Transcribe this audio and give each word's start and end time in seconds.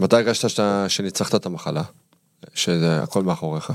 מתי 0.00 0.16
הרגשת 0.16 0.48
שאתה- 0.48 0.84
שניצחת 0.88 1.34
את 1.34 1.46
המחלה? 1.46 1.82
שזה 2.54 3.02
הכל 3.02 3.22
מאחוריך? 3.22 3.72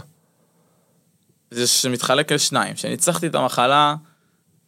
זה 1.51 1.67
שמתחלק 1.67 2.31
לשניים. 2.31 2.73
כשניצחתי 2.73 3.27
את 3.27 3.35
המחלה, 3.35 3.95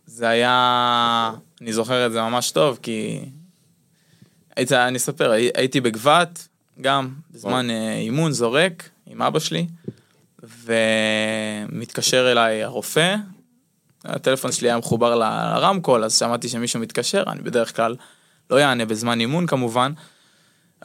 זה 0.06 0.28
היה... 0.28 1.32
אני 1.62 1.74
זוכר 1.74 2.06
את 2.06 2.12
זה 2.12 2.22
ממש 2.22 2.52
טוב, 2.52 2.80
כי... 2.82 3.20
היית, 4.56 4.72
אני 4.72 4.98
אספר, 4.98 5.32
הי- 5.32 5.50
הייתי 5.56 5.82
בגבת, 5.82 6.48
גם 6.82 7.10
בזמן 7.32 7.70
אה, 7.70 7.94
אימון 7.98 8.32
זורק, 8.32 8.90
עם 9.08 9.22
אבא 9.22 9.40
שלי, 9.40 9.68
ומתקשר 11.70 12.32
אליי 12.32 12.64
הרופא, 12.64 13.16
הטלפון 14.06 14.52
שלי 14.52 14.68
היה 14.68 14.78
מחובר 14.78 15.16
לרמקול, 15.16 16.04
אז 16.04 16.18
שמעתי 16.20 16.50
שמישהו 16.50 16.80
מתקשר, 16.80 17.24
אני 17.28 17.42
בדרך 17.42 17.76
כלל 17.76 17.96
לא 18.50 18.56
יענה 18.56 18.86
בזמן 18.86 19.20
אימון 19.20 19.48
כמובן, 19.48 19.92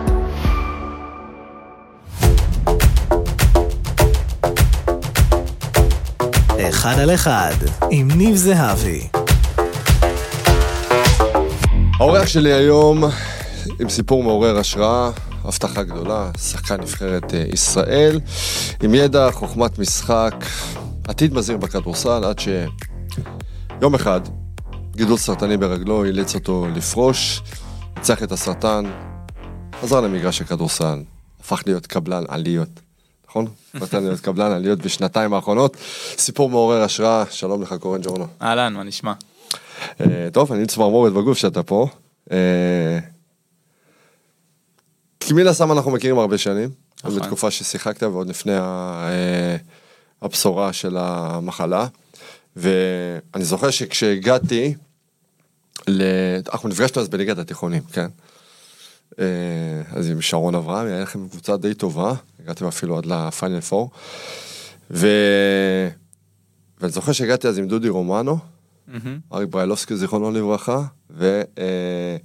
אחד 6.70 7.00
על 7.00 7.14
אחד, 7.14 7.54
עם 7.92 8.12
ניב 8.12 8.36
זהבי. 8.36 9.08
האורח 12.00 12.28
שלי 12.28 12.54
היום 12.54 13.04
עם 13.80 13.90
סיפור 13.90 14.24
מעורר 14.24 14.58
השראה, 14.58 15.12
הבטחה 15.44 15.84
גדולה, 15.84 16.32
שחקן 16.38 16.82
נבחרת 16.82 17.34
אה, 17.34 17.46
ישראל, 17.54 18.20
עם 18.84 18.96
ידע, 18.96 19.32
חוכמת 19.32 19.80
משחק, 19.80 20.46
עתיד 21.08 21.34
מזהיר 21.34 21.58
בכדורסל, 21.58 22.24
עד 22.24 22.40
שיום 22.40 23.96
אחד 23.96 24.22
גידול 24.96 25.18
סרטני 25.18 25.58
ברגלו 25.58 26.06
אילץ 26.06 26.36
אותו 26.36 26.68
לפרוש, 26.76 27.42
ניצח 27.98 28.24
את 28.24 28.32
הסרטן, 28.32 28.86
חזר 29.82 30.02
למגרש 30.02 30.42
הכדורסל, 30.42 31.04
הפך 31.40 31.64
להיות 31.66 31.88
קבלן 31.88 32.24
עליות. 32.28 32.85
נכון? 33.36 33.48
נתן 33.74 34.04
להיות 34.04 34.20
קבלן 34.20 34.52
עליות 34.52 34.80
בשנתיים 34.80 35.34
האחרונות. 35.34 35.78
סיפור 36.18 36.50
מעורר 36.50 36.82
השראה, 36.82 37.24
שלום 37.30 37.62
לך 37.62 37.76
קורן 37.80 38.02
ג'ורנו. 38.02 38.28
אהלן, 38.42 38.74
מה 38.74 38.84
נשמע? 38.84 39.14
אה, 40.02 40.28
טוב, 40.34 40.54
אני 40.54 40.66
צמרמורת 40.66 41.14
בגוף 41.14 41.38
שאתה 41.38 41.64
פה. 41.64 41.88
אה, 42.32 43.00
כי 45.20 45.34
מן 45.34 45.48
הסתם 45.48 45.72
אנחנו 45.72 45.92
מכירים 45.92 46.20
הרבה 46.20 46.38
שנים, 46.38 46.70
נכון. 47.04 47.20
בתקופה 47.20 47.52
ששיחקת 47.52 48.04
ועוד 48.04 48.30
לפני 48.30 48.58
אה, 48.58 49.56
הבשורה 50.22 50.74
של 50.74 50.98
המחלה. 50.98 51.88
ואני 52.56 53.46
זוכר 53.46 53.70
שכשהגעתי, 53.70 54.76
אנחנו 56.54 56.70
נפגשנו 56.70 57.02
אז 57.02 57.08
בליגת 57.08 57.38
התיכונים, 57.38 57.84
כן? 57.94 58.08
אה, 59.20 59.82
אז 59.92 60.10
עם 60.10 60.22
שרון 60.22 60.56
אברהם, 60.56 60.88
היה 60.88 61.02
לכם 61.02 61.28
קבוצה 61.28 61.58
די 61.58 61.74
טובה, 61.74 62.14
הגעתם 62.40 62.66
אפילו 62.66 62.98
עד 62.98 63.06
לפיינל 63.06 63.62
פור. 63.62 63.92
ו... 64.92 65.08
ואני 66.82 66.92
זוכר 66.92 67.12
שהגעתי 67.12 67.48
אז 67.48 67.58
עם 67.58 67.68
דודי 67.68 67.90
רומנו, 67.90 68.38
מהמם. 68.88 69.20
אריק 69.34 69.50
בריילובסקי 69.50 69.98
זיכרונו 69.98 70.32
לברכה, 70.32 70.84
ו... 71.10 71.42
אה, 71.58 72.18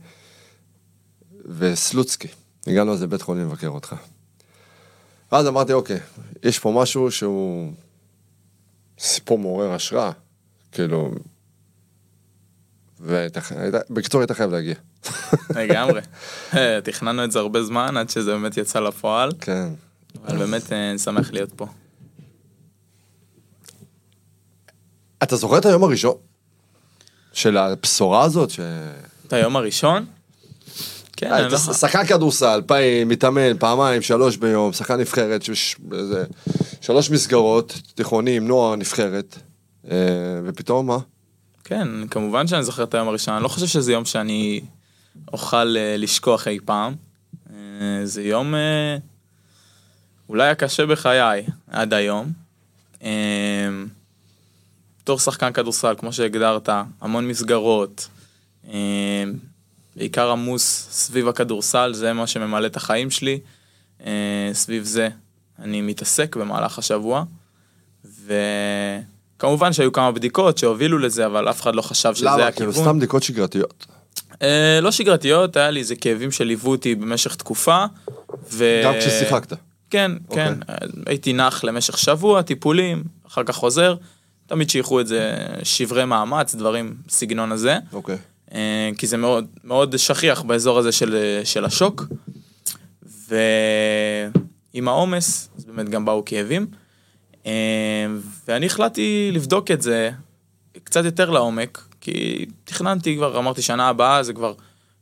וסלוצקי. 1.45 2.29
הגענו 2.67 2.93
אז 2.93 3.03
לבית 3.03 3.23
חולים 3.23 3.47
לבקר 3.47 3.69
אותך. 3.69 3.95
ואז 5.33 5.47
אמרתי, 5.47 5.73
אוקיי, 5.73 6.01
יש 6.43 6.59
פה 6.59 6.73
משהו 6.77 7.11
שהוא 7.11 7.73
סיפור 8.99 9.39
מעורר 9.39 9.73
השראה, 9.73 10.11
כאילו... 10.73 11.11
ובקיצור 13.01 14.21
היית 14.21 14.33
חייב 14.33 14.51
להגיע. 14.51 14.75
לגמרי. 15.57 16.01
אה, 16.57 16.79
תכננו 16.85 17.25
את 17.25 17.33
זה 17.33 17.39
הרבה 17.39 17.63
זמן 17.63 17.97
עד 17.97 18.11
שזה 18.11 18.31
באמת 18.33 18.57
יצא 18.57 18.81
לפועל, 18.81 19.31
כן. 19.41 19.69
אבל 20.25 20.39
באמת 20.39 20.73
אה, 20.73 20.91
אני 20.91 20.99
שמח 20.99 21.33
להיות 21.33 21.53
פה. 21.57 21.67
אתה 25.23 25.37
זוכר 25.37 25.59
את 25.59 25.67
היום 25.67 25.85
הראשון 25.85 26.15
של 27.33 27.57
הבשורה 27.57 28.23
הזאת? 28.25 28.51
ש... 28.51 28.61
את 29.27 29.33
היום 29.33 29.57
הראשון? 29.57 30.07
כן, 31.17 31.33
אני 31.33 31.47
אתה 31.47 31.49
לא... 31.49 31.59
שחקן 31.59 32.07
כדורסל, 32.07 32.63
פעמים, 32.67 33.09
מתאמן, 33.09 33.59
פעמיים, 33.59 34.03
שלוש 34.03 34.37
ביום, 34.37 34.73
שחקן 34.73 35.01
נבחרת, 35.01 35.43
שלוש 36.81 37.11
מסגרות, 37.11 37.81
תיכונים, 37.95 38.49
נוער, 38.49 38.77
נבחרת, 38.77 39.39
אה, 39.91 39.97
ופתאום 40.45 40.87
מה? 40.87 40.99
כן, 41.65 41.89
כמובן 42.11 42.47
שאני 42.47 42.63
זוכר 42.63 42.83
את 42.83 42.95
היום 42.95 43.09
הראשון, 43.09 43.35
אני 43.35 43.43
לא 43.43 43.49
חושב 43.49 43.67
שזה 43.67 43.93
יום 43.93 44.05
שאני 44.05 44.61
אוכל 45.33 45.77
אה, 45.77 45.97
לשכוח 45.99 46.49
אי 46.49 46.59
פעם. 46.65 46.95
אה, 47.51 47.57
זה 48.05 48.23
יום 48.23 48.55
אה, 48.55 48.97
אולי 50.29 50.49
הקשה 50.49 50.87
בחיי 50.87 51.47
עד 51.71 51.95
היום. 51.95 52.33
בתור 55.03 55.19
שחקן 55.19 55.53
כדורסל, 55.53 55.95
כמו 55.99 56.13
שהגדרת, 56.13 56.69
המון 57.01 57.29
מסגרות, 57.29 58.09
בעיקר 59.97 60.31
עמוס 60.31 60.89
סביב 60.91 61.29
הכדורסל, 61.29 61.93
זה 61.95 62.13
מה 62.13 62.27
שממלא 62.27 62.67
את 62.67 62.77
החיים 62.77 63.11
שלי. 63.11 63.41
סביב 64.53 64.85
זה 64.85 65.09
אני 65.59 65.81
מתעסק 65.81 66.37
במהלך 66.37 66.79
השבוע. 66.79 67.25
וכמובן 69.37 69.73
שהיו 69.73 69.93
כמה 69.93 70.13
בדיקות 70.13 70.59
שהובילו 70.59 70.99
לזה, 70.99 71.27
אבל 71.27 71.51
אף 71.51 71.61
אחד 71.61 71.75
לא 71.75 71.83
חשב 71.83 72.15
שזה 72.15 72.27
למה? 72.27 72.35
הכיוון. 72.35 72.53
כאילו 72.53 72.73
סתם 72.73 72.99
בדיקות 72.99 73.23
שגרתיות. 73.23 73.87
אה, 74.43 74.79
לא 74.83 74.91
שגרתיות, 74.91 75.57
היה 75.57 75.71
לי 75.71 75.81
איזה 75.81 75.97
כאבים 75.97 76.31
שליוו 76.31 76.71
אותי 76.71 76.95
במשך 76.95 77.35
תקופה. 77.35 77.85
ו... 78.51 78.81
גם 78.85 78.95
כששיחקת. 79.01 79.53
כן, 79.91 80.13
אוקיי. 80.29 80.47
כן. 80.47 80.55
הייתי 81.07 81.33
נח 81.33 81.65
למשך 81.65 81.99
שבוע, 81.99 82.43
טיפולים, 82.43 83.05
אחר 83.27 83.45
כך 83.45 83.55
חוזר. 83.55 83.95
תמיד 84.47 84.71
שייכו 84.71 85.01
את 85.01 85.07
זה 85.07 85.37
שברי 85.63 86.05
מאמץ, 86.05 86.55
דברים 86.55 86.95
בסגנון 87.07 87.53
הזה. 87.53 87.77
אוקיי. 87.93 88.17
אה, 88.55 88.91
כי 88.99 89.07
זה 89.07 89.17
מאוד, 89.17 89.47
מאוד 89.65 89.97
שכיח 89.97 90.43
באזור 90.43 90.79
הזה 90.79 90.93
של, 90.93 91.41
של 91.45 91.65
השוק. 91.65 92.05
ועם 93.31 94.89
העומס, 94.89 95.49
אז 95.59 95.65
באמת 95.65 95.89
גם 95.89 96.05
באו 96.05 96.23
כאבים. 96.25 96.67
אה, 97.47 97.53
ואני 98.49 98.67
החלטתי 98.67 99.31
לבדוק 99.33 99.71
את 99.71 99.83
זה 99.83 100.11
קצת 100.85 101.05
יותר 101.05 101.31
לעומק, 101.31 101.85
כי 102.01 102.47
תכננתי 102.65 103.17
כבר, 103.17 103.39
אמרתי 103.39 103.63
שנה 103.63 103.89
הבאה 103.89 104.23
זה 104.23 104.33
כבר, 104.33 104.55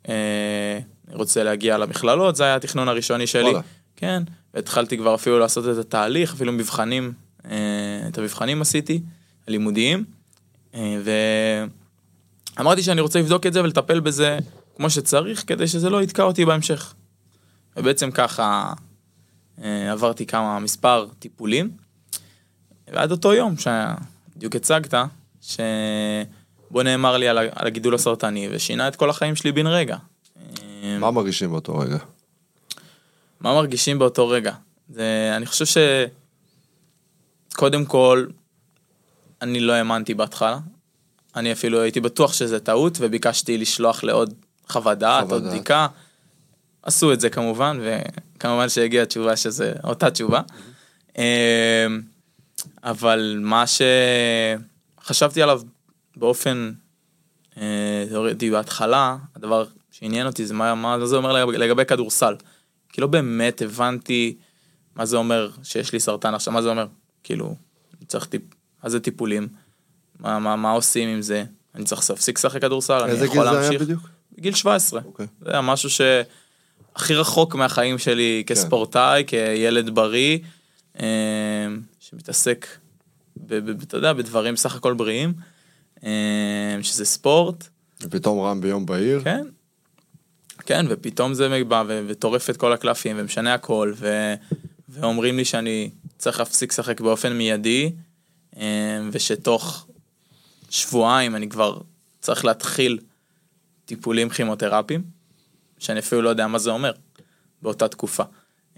אה, 0.09 0.79
אני 1.09 1.17
רוצה 1.17 1.45
להגיע 1.45 1.79
למכללות, 1.79 2.37
זה 2.37 2.45
היה 2.45 2.57
התכנון 2.57 2.89
הראשוני 2.89 3.27
שלי. 3.27 3.43
וואלה. 3.43 3.61
כן, 3.97 4.23
והתחלתי 4.55 4.99
כבר 4.99 5.15
אפילו 5.15 5.39
לעשות 5.39 5.65
את 5.69 5.79
התהליך, 5.79 6.33
אפילו 6.33 6.53
מבחנים, 6.53 7.13
אה, 7.45 8.09
את 8.09 8.19
המבחנים 8.19 8.63
עשיתי, 8.63 9.01
הלימודיים. 9.49 10.05
אה, 10.75 10.97
ואמרתי 12.57 12.83
שאני 12.83 13.01
רוצה 13.01 13.19
לבדוק 13.19 13.47
את 13.47 13.53
זה 13.53 13.63
ולטפל 13.63 14.01
בזה 14.01 14.39
כמו 14.77 14.91
שצריך, 14.91 15.45
כדי 15.47 15.67
שזה 15.67 15.91
לא 15.91 16.03
יתקע 16.03 16.23
אותי 16.23 16.45
בהמשך. 16.45 16.95
ובעצם 17.77 18.11
ככה 18.11 18.73
אה, 19.63 19.93
עברתי 19.93 20.27
כמה, 20.27 20.59
מספר 20.59 21.09
טיפולים. 21.19 21.71
ועד 22.93 23.11
אותו 23.11 23.35
יום 23.35 23.55
שבדיוק 23.57 24.57
הצגת, 24.57 24.95
שבו 26.69 26.83
נאמר 26.83 27.17
לי 27.17 27.29
על 27.29 27.39
על 27.39 27.67
הגידול 27.67 27.95
הסרטני, 27.95 28.49
ושינה 28.53 28.89
את 28.89 28.97
כל 28.97 29.11
החיים 29.11 29.37
שלי 29.37 29.53
בן 29.53 29.67
רגע. 29.67 29.97
אה, 30.83 30.99
מה 30.99 31.11
מרגישים 31.11 31.51
באותו 31.51 31.79
רגע? 31.79 31.99
מה 33.41 33.55
מרגישים 33.55 33.99
באותו 33.99 34.29
רגע? 34.29 34.53
זה, 34.89 35.33
אני 35.37 35.47
חושב 35.47 35.67
ש... 35.67 35.77
קודם 37.55 37.85
כל, 37.85 38.27
אני 39.43 39.61
לא 39.61 39.73
האמנתי 39.73 40.15
בהתחלה. 40.15 40.59
אני 41.37 41.53
אפילו 41.53 41.81
הייתי 41.81 42.01
בטוח 42.01 42.33
שזה 42.33 42.61
טעות, 42.61 42.99
וביקשתי 43.01 43.59
לשלוח 43.59 44.05
לעוד 44.05 44.35
חוות 44.69 44.99
דעת, 44.99 45.33
עוד. 45.33 45.45
בדיקה. 45.45 45.87
עשו 46.83 47.13
את 47.13 47.21
זה 47.21 47.31
כמובן, 47.31 47.81
וכמובן 47.83 48.69
שהגיעה 48.69 49.03
התשובה 49.03 49.37
שזה 49.37 49.73
אותה 49.85 50.11
תשובה. 50.11 50.41
אמ, 51.19 51.23
אבל 52.83 53.39
מה 53.41 53.65
שחשבתי 55.01 55.43
עליו 55.43 55.61
באופן 56.19 56.73
אה, 57.57 58.05
תיאורטי 58.09 58.51
בהתחלה, 58.51 59.17
הדבר 59.37 59.65
שעניין 59.91 60.27
אותי 60.27 60.47
זה 60.47 60.55
מה, 60.55 60.75
מה 60.75 61.07
זה 61.07 61.17
אומר 61.17 61.33
לגבי, 61.33 61.59
לגבי 61.59 61.85
כדורסל. 61.85 62.35
כי 62.89 63.01
לא 63.01 63.07
באמת 63.07 63.63
הבנתי 63.63 64.37
מה 64.97 65.07
זה 65.07 65.17
אומר 65.17 65.51
שיש 65.63 65.93
לי 65.93 66.01
סרטן 66.01 66.35
עכשיו, 66.35 66.53
מה 66.53 66.63
זה 66.63 66.69
אומר? 66.69 66.87
כאילו, 67.25 67.55
צריך 68.07 68.27
טיפ... 68.27 68.43
מה 68.85 68.91
זה 68.91 69.01
טיפולים? 69.01 69.49
מה, 70.21 70.39
מה, 70.39 70.57
מה 70.57 70.71
עושים 70.71 71.09
עם 71.09 71.23
זה? 71.23 71.45
אני 71.75 71.85
צריך 71.85 72.11
להפסיק 72.11 72.39
לשחק 72.39 72.61
כדורסל? 72.61 73.03
אני 73.03 73.11
איזה 73.11 73.25
יכול 73.25 73.37
גיל 73.37 73.45
זה 73.45 73.51
היה 73.51 73.61
להמשיך? 73.61 73.83
בדיוק? 73.83 74.09
בגיל 74.39 74.55
17. 74.55 75.01
אוקיי. 75.05 75.27
זה 75.41 75.51
היה 75.51 75.61
משהו 75.61 75.91
שהכי 75.91 77.15
רחוק 77.15 77.55
מהחיים 77.55 77.99
שלי 77.99 78.43
כספורטאי, 78.47 79.25
כילד 79.27 79.95
בריא, 79.95 80.39
אה, 81.01 81.07
שמתעסק, 82.01 82.67
אתה 83.83 83.97
יודע, 83.97 84.13
בדברים 84.13 84.57
סך 84.57 84.77
הכל 84.77 84.95
בריאים, 84.95 85.33
שזה 86.83 87.05
ספורט, 87.05 87.69
ופתאום 88.03 88.41
רם 88.41 88.61
ביום 88.61 88.87
בהיר. 88.87 89.21
כן. 89.25 89.47
כן, 90.67 90.87
ופתאום 90.89 91.35
זה 91.35 91.65
בא 91.69 91.85
וטורף 91.89 92.51
את 92.51 92.57
כל 92.57 92.73
הקלפים 92.73 93.17
ומשנה 93.19 93.55
הכל, 93.55 93.93
ו- 93.97 94.35
ואומרים 94.89 95.37
לי 95.37 95.45
שאני 95.45 95.91
צריך 96.19 96.39
להפסיק 96.39 96.73
לשחק 96.73 97.01
באופן 97.01 97.33
מיידי, 97.33 97.93
אה, 98.57 99.01
ושתוך 99.13 99.87
שבועיים 100.71 101.37
אני 101.37 101.49
כבר 101.49 101.79
צריך 102.21 102.45
להתחיל 102.45 102.99
טיפולים 103.85 104.29
כימותרפיים, 104.29 105.03
שאני 105.79 105.99
אפילו 105.99 106.23
לא 106.23 106.29
יודע 106.29 106.47
מה 106.47 106.59
זה 106.59 106.71
אומר 106.71 106.93
באותה 107.63 107.89
תקופה. 107.89 108.23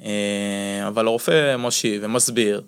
אה, 0.02 0.84
אבל 0.88 1.06
הרופא 1.06 1.56
מושיב 1.56 2.02
ומסביר, 2.05 2.62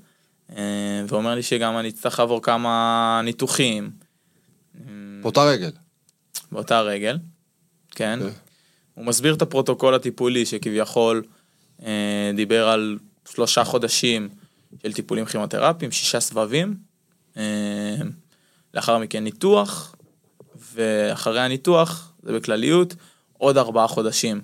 אה, 0.57 1.03
ואומר 1.09 1.35
לי 1.35 1.43
שגם 1.43 1.79
אני 1.79 1.89
אצטרך 1.89 2.19
לעבור 2.19 2.43
כמה 2.43 3.21
ניתוחים. 3.25 3.91
באותה 5.23 5.45
רגל. 5.45 5.71
באותה 6.53 6.81
רגל, 6.81 7.19
כן. 7.91 8.19
אוקיי. 8.19 8.35
הוא 8.95 9.05
מסביר 9.05 9.35
את 9.35 9.43
הפרוטוקול 9.43 9.95
הטיפולי 9.95 10.47
שכביכול 10.47 11.23
אה, 11.83 12.31
דיבר 12.37 12.69
על 12.69 12.99
שלושה 13.29 13.65
חודשים 13.65 14.29
של 14.83 14.93
טיפולים 14.93 15.25
כימותרפיים, 15.25 15.91
שישה 15.91 16.21
סבבים, 16.21 16.77
אה, 17.37 17.97
לאחר 18.75 18.99
מכן 18.99 19.25
ניתוח, 19.25 19.95
ואחרי 20.75 21.41
הניתוח, 21.41 22.13
זה 22.23 22.33
בכלליות, 22.33 22.95
עוד 23.39 23.59
ארבעה 23.59 23.89
חודשים 23.89 24.41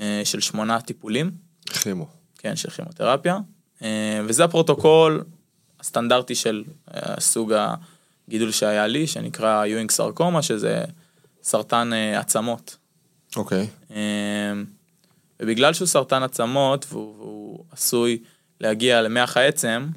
אה, 0.00 0.22
של 0.24 0.40
שמונה 0.40 0.80
טיפולים, 0.80 1.30
כימו. 1.66 2.06
כן, 2.38 2.56
של 2.56 2.70
כימותרפיה, 2.70 3.38
אה, 3.82 4.20
וזה 4.24 4.44
הפרוטוקול 4.44 5.24
הסטנדרטי 5.80 6.34
של 6.34 6.64
אה, 6.94 7.20
סוג 7.20 7.52
הגידול 8.28 8.50
שהיה 8.50 8.86
לי, 8.86 9.06
שנקרא 9.06 9.64
יואינג 9.64 9.90
סרקומה, 9.90 10.42
שזה 10.42 10.84
סרטן 11.42 11.92
אה, 11.92 12.20
עצמות. 12.20 12.76
אוקיי. 13.36 13.66
אה, 13.90 14.52
ובגלל 15.40 15.72
שהוא 15.72 15.88
סרטן 15.88 16.22
עצמות 16.22 16.86
והוא, 16.88 17.14
והוא 17.18 17.64
עשוי 17.70 18.18
להגיע 18.60 19.02
למח 19.02 19.36
העצם, 19.36 19.88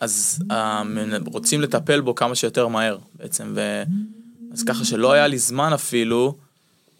אז 0.00 0.42
אה, 0.50 0.82
רוצים 1.26 1.60
לטפל 1.60 2.00
בו 2.00 2.14
כמה 2.14 2.34
שיותר 2.34 2.68
מהר 2.68 2.98
בעצם, 3.14 3.52
ו... 3.56 3.82
אז 4.52 4.64
ככה 4.64 4.84
שלא 4.84 5.12
היה 5.12 5.26
לי 5.26 5.38
זמן 5.38 5.72
אפילו, 5.72 6.38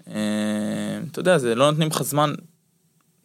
אה, 0.09 0.15
אתה 1.11 1.21
יודע, 1.21 1.39
זה 1.39 1.55
לא 1.55 1.71
נותנים 1.71 1.89
לך 1.89 2.03
זמן 2.03 2.35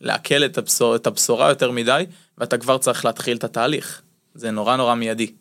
לעכל 0.02 0.46
את, 0.46 0.58
הבשור, 0.58 0.96
את 0.96 1.08
הבשורה 1.08 1.50
יותר 1.50 1.72
מדי, 1.72 2.06
ואתה 2.38 2.58
כבר 2.58 2.78
צריך 2.78 3.06
להתחיל 3.06 3.38
את 3.38 3.44
התהליך. 3.44 4.02
זה 4.36 4.52
נורא 4.52 4.76
נורא 4.76 4.96
מיידי. 4.96 5.34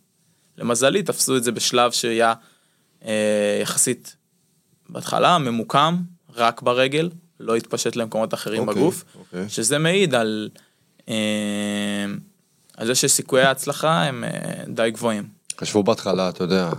למזלי, 0.58 1.02
תפסו 1.02 1.36
את 1.36 1.44
זה 1.44 1.52
בשלב 1.52 1.92
שהיה 1.92 2.34
אה, 3.04 3.58
יחסית 3.62 4.16
בהתחלה 4.88 5.38
ממוקם, 5.38 5.96
רק 6.36 6.62
ברגל, 6.62 7.10
לא 7.40 7.56
התפשט 7.56 7.96
למקומות 7.96 8.34
אחרים 8.34 8.68
אוקיי, 8.68 8.74
בגוף, 8.82 9.04
אוקיי. 9.18 9.48
שזה 9.48 9.78
מעיד 9.78 10.14
על, 10.14 10.48
אה, 11.08 11.14
על 12.76 12.86
זה 12.86 12.94
שסיכויי 12.94 13.44
ההצלחה 13.44 14.02
הם 14.02 14.24
אה, 14.24 14.30
די 14.68 14.90
גבוהים. 14.90 15.28
חשבו 15.60 15.82
בהתחלה, 15.82 16.28
אתה 16.28 16.44
יודע, 16.44 16.70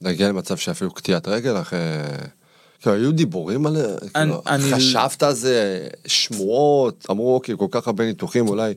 להגיע 0.00 0.28
למצב 0.28 0.56
שאפילו 0.56 0.90
קטיעת 0.90 1.28
רגל 1.28 1.60
אחרי... 1.60 1.78
כאילו, 2.80 2.94
היו 2.96 3.12
דיבורים 3.12 3.66
על 3.66 3.76
זה? 3.76 3.96
אני- 4.02 4.08
כאילו, 4.12 4.42
אני- 4.46 4.72
חשבת 4.74 5.22
על 5.22 5.32
זה, 5.32 5.88
שמועות, 6.06 7.06
אמרו, 7.10 7.34
אוקיי, 7.34 7.54
כל 7.58 7.66
כך 7.70 7.86
הרבה 7.86 8.04
ניתוחים, 8.04 8.48
אולי... 8.48 8.74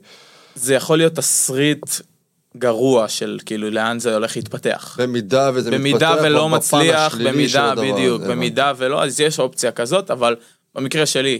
זה 0.55 0.73
יכול 0.73 0.97
להיות 0.97 1.13
תסריט 1.15 1.85
גרוע 2.57 3.07
של 3.07 3.39
כאילו 3.45 3.71
לאן 3.71 3.99
זה 3.99 4.13
הולך 4.13 4.35
להתפתח. 4.35 4.97
במידה 4.99 5.51
וזה 5.53 5.71
מתפתח... 5.71 5.81
במידה 5.81 6.15
ולא 6.23 6.47
בפן 6.47 6.57
מצליח, 6.57 7.17
במידה, 7.17 7.75
בדיוק, 7.75 8.21
הזה, 8.21 8.31
במידה 8.31 8.73
ולא, 8.77 9.03
אז 9.03 9.19
יש 9.19 9.39
אופציה 9.39 9.71
כזאת, 9.71 10.11
אבל 10.11 10.35
במקרה 10.75 11.05
שלי, 11.05 11.39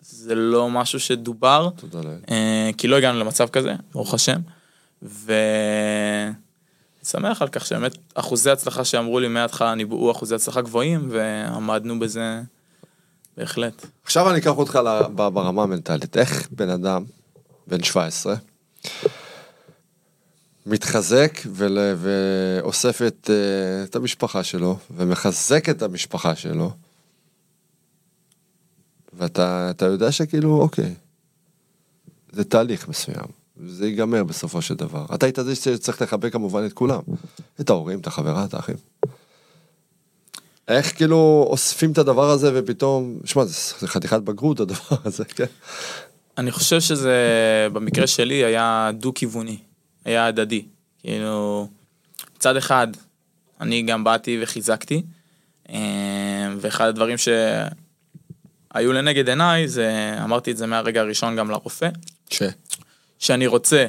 זה 0.00 0.34
לא 0.34 0.70
משהו 0.70 1.00
שדובר, 1.00 1.68
תודה 1.76 1.98
לאל. 1.98 2.18
אה, 2.30 2.70
כי 2.78 2.88
לא 2.88 2.96
הגענו 2.96 3.18
למצב 3.20 3.48
כזה, 3.48 3.74
ברוך 3.92 4.14
השם, 4.14 4.40
ואני 5.02 6.34
שמח 7.04 7.42
על 7.42 7.48
כך 7.48 7.66
שבאמת 7.66 7.96
אחוזי 8.14 8.50
הצלחה 8.50 8.84
שאמרו 8.84 9.20
לי 9.20 9.28
מההתחלה 9.28 9.74
ניבאו 9.74 10.10
אחוזי 10.10 10.34
הצלחה 10.34 10.60
גבוהים, 10.60 11.08
ועמדנו 11.10 11.98
בזה 11.98 12.40
בהחלט. 13.36 13.86
עכשיו 14.04 14.30
אני 14.30 14.38
אקח 14.38 14.56
אותך 14.56 14.78
ברמה 15.14 15.62
המנטלית. 15.62 16.16
איך 16.16 16.48
בן 16.50 16.68
אדם, 16.68 17.04
בן 17.66 17.82
17, 17.82 18.34
מתחזק 20.66 21.40
ול, 21.52 21.78
ואוסף 21.96 23.02
את, 23.02 23.30
אה, 23.30 23.84
את 23.84 23.96
המשפחה 23.96 24.42
שלו, 24.42 24.78
ומחזק 24.90 25.68
את 25.68 25.82
המשפחה 25.82 26.36
שלו, 26.36 26.72
ואתה 29.12 29.70
אתה 29.70 29.84
יודע 29.84 30.12
שכאילו, 30.12 30.60
אוקיי, 30.60 30.94
זה 32.32 32.44
תהליך 32.44 32.88
מסוים, 32.88 33.26
זה 33.66 33.86
ייגמר 33.86 34.24
בסופו 34.24 34.62
של 34.62 34.74
דבר. 34.74 35.04
אתה 35.14 35.26
היית 35.26 35.38
זה 35.44 35.54
שצריך 35.54 36.02
לחבק 36.02 36.32
כמובן 36.32 36.66
את 36.66 36.72
כולם, 36.72 37.00
את 37.60 37.70
ההורים, 37.70 37.98
את 37.98 38.06
החברה, 38.06 38.44
את 38.44 38.54
האחים. 38.54 38.76
איך 40.68 40.96
כאילו 40.96 41.46
אוספים 41.50 41.92
את 41.92 41.98
הדבר 41.98 42.30
הזה 42.30 42.50
ופתאום, 42.54 43.18
שמע, 43.24 43.44
זה 43.44 43.88
חתיכת 43.88 44.20
בגרות 44.20 44.60
הדבר 44.60 44.96
הזה, 45.04 45.24
כן? 45.24 45.44
אני 46.38 46.50
חושב 46.50 46.80
שזה, 46.80 47.16
במקרה 47.72 48.06
שלי, 48.06 48.44
היה 48.44 48.90
דו-כיווני, 48.94 49.58
היה 50.04 50.26
הדדי. 50.26 50.64
כאילו, 50.98 51.68
מצד 52.36 52.56
אחד, 52.56 52.86
אני 53.60 53.82
גם 53.82 54.04
באתי 54.04 54.38
וחיזקתי, 54.42 55.02
אה, 55.70 56.54
ואחד 56.60 56.86
הדברים 56.86 57.16
שהיו 57.18 58.92
לנגד 58.92 59.28
עיניי, 59.28 59.68
זה, 59.68 60.16
אמרתי 60.24 60.50
את 60.50 60.56
זה 60.56 60.66
מהרגע 60.66 61.00
הראשון 61.00 61.36
גם 61.36 61.50
לרופא, 61.50 61.88
ש... 62.30 62.42
שאני 63.18 63.46
רוצה 63.46 63.86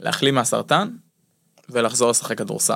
להחלים 0.00 0.34
מהסרטן 0.34 0.88
ולחזור 1.68 2.10
לשחק 2.10 2.38
כדורסל, 2.38 2.74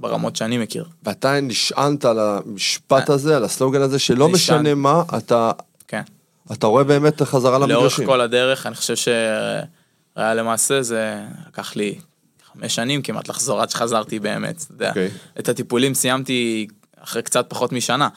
ברמות 0.00 0.36
שאני 0.36 0.58
מכיר. 0.58 0.84
ואתה 1.02 1.40
נשענת 1.40 2.04
על 2.04 2.18
המשפט 2.18 3.10
הזה, 3.10 3.36
על 3.36 3.44
הסלוגן 3.44 3.82
הזה, 3.82 3.98
שלא 3.98 4.28
נשען. 4.28 4.60
משנה 4.60 4.74
מה, 4.74 5.02
אתה, 5.18 5.52
כן. 5.88 6.02
אתה 6.52 6.66
רואה 6.66 6.84
באמת 6.84 7.22
חזרה 7.22 7.58
לאורך 7.58 7.70
למגרשים. 7.70 8.06
כל 8.06 8.20
הדרך, 8.20 8.66
אני 8.66 8.74
חושב 8.74 8.96
שהיה 10.20 10.34
למעשה, 10.34 10.82
זה 10.82 11.22
לקח 11.48 11.76
לי 11.76 11.98
חמש 12.52 12.74
שנים 12.74 13.02
כמעט 13.02 13.28
לחזור 13.28 13.60
עד 13.60 13.70
שחזרתי 13.70 14.18
באמת, 14.18 14.62
אתה 14.62 14.72
יודע. 14.72 14.88
אוקיי. 14.88 15.10
את 15.38 15.48
הטיפולים 15.48 15.94
סיימתי 15.94 16.66
אחרי 16.96 17.22
קצת 17.22 17.46
פחות 17.48 17.72
משנה, 17.72 18.08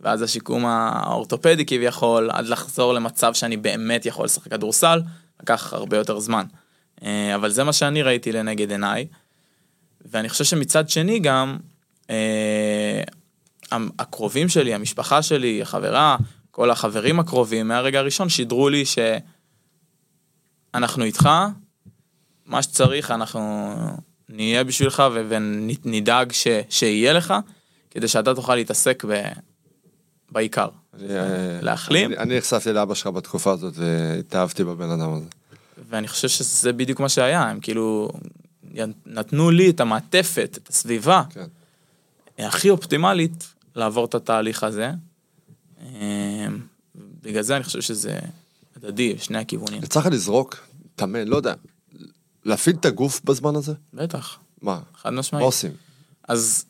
ואז 0.00 0.22
השיקום 0.22 0.66
האורתופדי 0.66 1.66
כביכול, 1.66 2.30
עד 2.32 2.46
לחזור 2.46 2.94
למצב 2.94 3.34
שאני 3.34 3.56
באמת 3.56 4.06
יכול 4.06 4.24
לשחק 4.24 4.50
כדורסל, 4.50 5.02
לקח 5.42 5.72
הרבה 5.72 5.96
יותר 5.96 6.18
זמן. 6.18 6.44
אה, 7.04 7.34
אבל 7.34 7.50
זה 7.50 7.64
מה 7.64 7.72
שאני 7.72 8.02
ראיתי 8.02 8.32
לנגד 8.32 8.70
עיניי, 8.70 9.06
ואני 10.10 10.28
חושב 10.28 10.44
שמצד 10.44 10.88
שני 10.88 11.18
גם, 11.18 11.56
אה, 12.10 13.02
הקרובים 13.98 14.48
שלי, 14.48 14.74
המשפחה 14.74 15.22
שלי, 15.22 15.62
החברה, 15.62 16.16
כל 16.50 16.70
החברים 16.70 17.20
הקרובים 17.20 17.68
מהרגע 17.68 17.98
הראשון 17.98 18.28
שידרו 18.28 18.68
לי 18.68 18.84
שאנחנו 20.76 21.04
איתך, 21.04 21.28
מה 22.46 22.62
שצריך 22.62 23.10
אנחנו 23.10 23.74
נהיה 24.28 24.64
בשבילך 24.64 25.02
ו- 25.14 25.26
ונדאג 25.28 26.32
ש- 26.32 26.46
שיהיה 26.70 27.12
לך, 27.12 27.34
כדי 27.90 28.08
שאתה 28.08 28.34
תוכל 28.34 28.54
להתעסק 28.54 29.04
ב- 29.08 29.22
בעיקר. 30.30 30.68
אני, 30.94 31.16
אה, 31.16 31.58
להחלים? 31.62 32.12
אני- 32.12 32.38
נחשפתי 32.38 32.72
לאבא 32.72 32.94
שלך 32.94 33.06
בתקופה 33.06 33.52
הזאת 33.52 33.74
והתאהבתי 33.76 34.64
בבן 34.64 34.90
אדם 34.90 35.12
הזה. 35.12 35.26
ואני 35.88 36.08
חושב 36.08 36.28
שזה 36.28 36.72
בדיוק 36.72 37.00
מה 37.00 37.08
שהיה, 37.08 37.42
הם 37.42 37.60
כאילו 37.60 38.10
נתנו 39.06 39.50
לי 39.50 39.70
את 39.70 39.80
המעטפת, 39.80 40.58
את 40.62 40.68
הסביבה 40.68 41.22
כן. 41.30 41.46
הכי 42.38 42.70
אופטימלית 42.70 43.46
לעבור 43.76 44.04
את 44.04 44.14
התהליך 44.14 44.64
הזה. 44.64 44.90
בגלל 47.22 47.42
זה 47.42 47.56
אני 47.56 47.64
חושב 47.64 47.80
שזה 47.80 48.18
הדדי, 48.82 49.18
שני 49.18 49.38
הכיוונים. 49.38 49.82
יצא 49.82 50.00
לך 50.00 50.06
לזרוק, 50.06 50.56
טמן, 50.96 51.28
לא 51.28 51.36
יודע, 51.36 51.54
להפעיל 52.44 52.76
את 52.80 52.84
הגוף 52.84 53.20
בזמן 53.24 53.56
הזה? 53.56 53.72
בטח, 53.94 54.38
מה? 54.62 54.78
חד 55.02 55.10
מה 55.10 55.20
משמעית. 55.20 55.44
עושים? 55.44 55.70
אז 56.28 56.64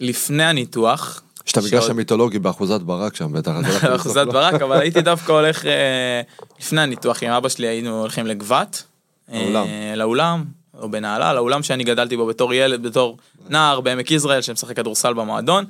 לפני 0.00 0.44
הניתוח, 0.44 1.22
יש 1.46 1.52
את 1.52 1.56
המגרש 1.56 1.90
המיתולוגי 1.90 2.38
באחוזת 2.38 2.80
ברק 2.80 3.16
שם 3.16 3.32
בטח. 3.32 3.50
אז 3.50 3.64
הולך 3.64 3.84
לזרוק 3.84 4.00
אחוזת 4.00 4.26
לו. 4.26 4.32
ברק, 4.32 4.62
אבל 4.62 4.80
הייתי 4.80 5.02
דווקא 5.12 5.32
הולך, 5.32 5.66
אה, 5.66 6.22
לפני 6.60 6.80
הניתוח 6.80 7.22
עם 7.22 7.30
אבא 7.30 7.48
שלי 7.48 7.66
היינו 7.66 8.00
הולכים 8.00 8.26
לגבת. 8.26 8.82
אה, 9.32 9.50
לאולם. 9.50 9.66
לאולם, 9.96 10.44
או 10.74 10.90
בנהלל, 10.90 11.34
לאולם 11.34 11.62
שאני 11.62 11.84
גדלתי 11.84 12.16
בו 12.16 12.26
בתור 12.26 12.54
ילד, 12.54 12.82
בתור 12.82 13.16
נער 13.48 13.80
בעמק 13.80 14.10
יזרעאל, 14.10 14.42
שמשחק 14.42 14.76
כדורסל 14.76 15.14
במועדון. 15.14 15.64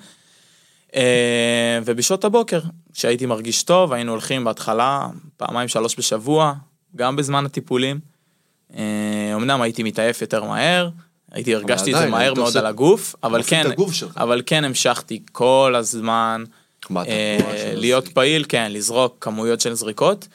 אה, 0.96 1.78
ובשעות 1.84 2.24
הבוקר, 2.24 2.60
כשהייתי 2.92 3.26
מרגיש 3.26 3.62
טוב, 3.62 3.92
היינו 3.92 4.12
הולכים 4.12 4.44
בהתחלה 4.44 5.06
פעמיים 5.36 5.68
שלוש 5.68 5.98
בשבוע, 5.98 6.52
גם 6.96 7.16
בזמן 7.16 7.46
הטיפולים. 7.46 8.00
אה, 8.76 9.32
אמנם 9.34 9.62
הייתי 9.62 9.82
מתעייף 9.82 10.20
יותר 10.20 10.44
מהר, 10.44 10.88
הייתי 11.32 11.54
הרגשתי 11.54 11.94
את 11.94 11.98
זה 11.98 12.06
מהר 12.06 12.34
מאוד 12.34 12.46
עושה- 12.46 12.58
על 12.58 12.66
הגוף, 12.66 13.14
אבל 13.22 13.42
כן. 13.42 13.64
אבל 14.16 14.42
כן 14.46 14.64
המשכתי 14.64 15.22
כל 15.32 15.74
הזמן 15.76 16.44
אה? 16.96 17.36
להיות 17.74 18.08
פעיל, 18.08 18.44
כן, 18.48 18.72
לזרוק 18.72 19.16
כמויות 19.20 19.60
של 19.60 19.74
זריקות, 19.74 20.28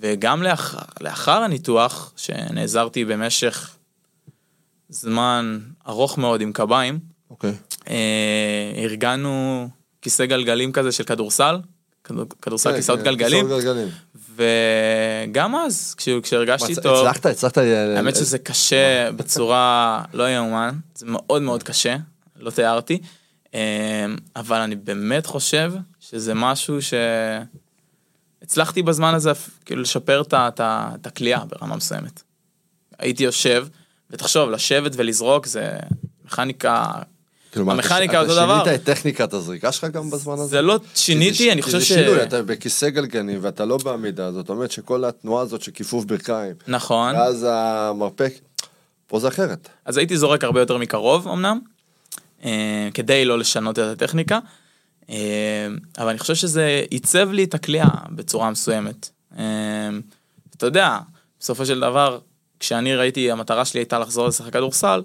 וגם 0.00 0.42
לאחר, 0.42 0.78
לאחר 1.00 1.42
הניתוח, 1.42 2.12
שנעזרתי 2.16 3.04
במשך 3.04 3.76
זמן 4.88 5.58
ארוך 5.88 6.18
מאוד 6.18 6.40
עם 6.40 6.52
קביים, 6.52 6.98
אוקיי. 7.30 7.52
אה, 7.88 8.72
ארגנו 8.76 9.68
כיסא 10.02 10.26
גלגלים 10.26 10.72
כזה 10.72 10.92
של 10.92 11.04
כדורסל, 11.04 11.56
כדור- 12.04 12.24
כדורסל 12.42 12.70
כן, 12.70 12.76
כיסאות 12.76 12.98
כן, 12.98 13.04
גלגלים. 13.04 13.46
וגם 14.34 15.54
אז, 15.56 15.94
כש- 15.94 16.08
כשהרגשתי 16.22 16.74
טוב, 16.74 17.06
הצלחת, 17.06 17.26
הצלחת... 17.26 17.58
ל- 17.58 17.94
האמת 17.96 18.14
ל- 18.14 18.18
שזה 18.18 18.38
קשה 18.38 19.10
בצורה 19.16 20.04
לא 20.12 20.30
יאומן, 20.34 20.74
זה 20.94 21.06
מאוד 21.08 21.42
מאוד 21.42 21.62
קשה, 21.62 21.96
לא 22.36 22.50
תיארתי, 22.50 22.98
אבל 24.36 24.60
אני 24.60 24.76
באמת 24.76 25.26
חושב 25.26 25.72
שזה 26.00 26.34
משהו 26.34 26.78
שהצלחתי 28.42 28.82
בזמן 28.82 29.14
הזה 29.14 29.30
כאילו 29.64 29.82
לשפר 29.82 30.22
את 30.32 30.60
הכלייה 31.06 31.38
ברמה 31.44 31.76
מסוימת. 31.76 32.22
הייתי 32.98 33.24
יושב, 33.24 33.66
ותחשוב, 34.10 34.50
לשבת 34.50 34.92
ולזרוק 34.96 35.46
זה 35.46 35.76
מכניקה, 36.24 36.92
אתה- 37.50 37.60
המכניקה 37.60 38.20
אותו 38.20 38.34
דבר. 38.34 38.56
אתה 38.62 38.64
שינית 38.70 38.80
את 38.80 38.86
טכניקת 38.86 39.32
הזריקה 39.32 39.72
שלך 39.72 39.84
גם 39.84 40.10
בזמן 40.10 40.34
הזה? 40.34 40.44
זה 40.46 40.62
לא 40.62 40.78
שיניתי, 40.94 41.44
זה- 41.46 41.52
אני 41.52 41.62
חושב 41.62 41.78
זה 41.78 41.84
ש... 41.84 41.88
שינוי, 41.88 42.22
אתה 42.22 42.42
בכיסא 42.42 42.88
גלגלים 42.88 43.38
ואתה 43.42 43.64
לא 43.64 43.76
בעמידה, 43.76 44.32
זאת 44.32 44.48
אומרת 44.48 44.70
שכל 44.70 45.04
התנועה 45.04 45.42
הזאת 45.42 45.62
של 45.62 45.72
כיפוף 45.72 46.04
ברכיים, 46.04 46.54
נכון. 46.68 47.14
ואז 47.16 47.46
המרפק, 47.50 48.32
פה 49.06 49.20
זה 49.20 49.28
אחרת. 49.28 49.68
אז 49.84 49.96
הייתי 49.96 50.16
זורק 50.16 50.44
הרבה 50.44 50.60
יותר 50.60 50.76
מקרוב 50.78 51.28
אמנם, 51.28 51.58
אה, 52.44 52.88
כדי 52.94 53.24
לא 53.24 53.38
לשנות 53.38 53.78
את 53.78 53.84
הטכניקה, 53.84 54.38
אה, 55.10 55.16
אבל 55.98 56.08
אני 56.08 56.18
חושב 56.18 56.34
שזה 56.34 56.82
עיצב 56.90 57.30
לי 57.32 57.44
את 57.44 57.54
הכלייה 57.54 57.86
בצורה 58.10 58.50
מסוימת. 58.50 59.08
אה, 59.38 59.44
אתה 60.56 60.66
יודע, 60.66 60.98
בסופו 61.40 61.66
של 61.66 61.80
דבר, 61.80 62.18
כשאני 62.60 62.94
ראיתי, 62.96 63.30
המטרה 63.30 63.64
שלי 63.64 63.80
הייתה 63.80 63.98
לחזור 63.98 64.28
לשחק 64.28 64.52
כדורסל, 64.52 65.02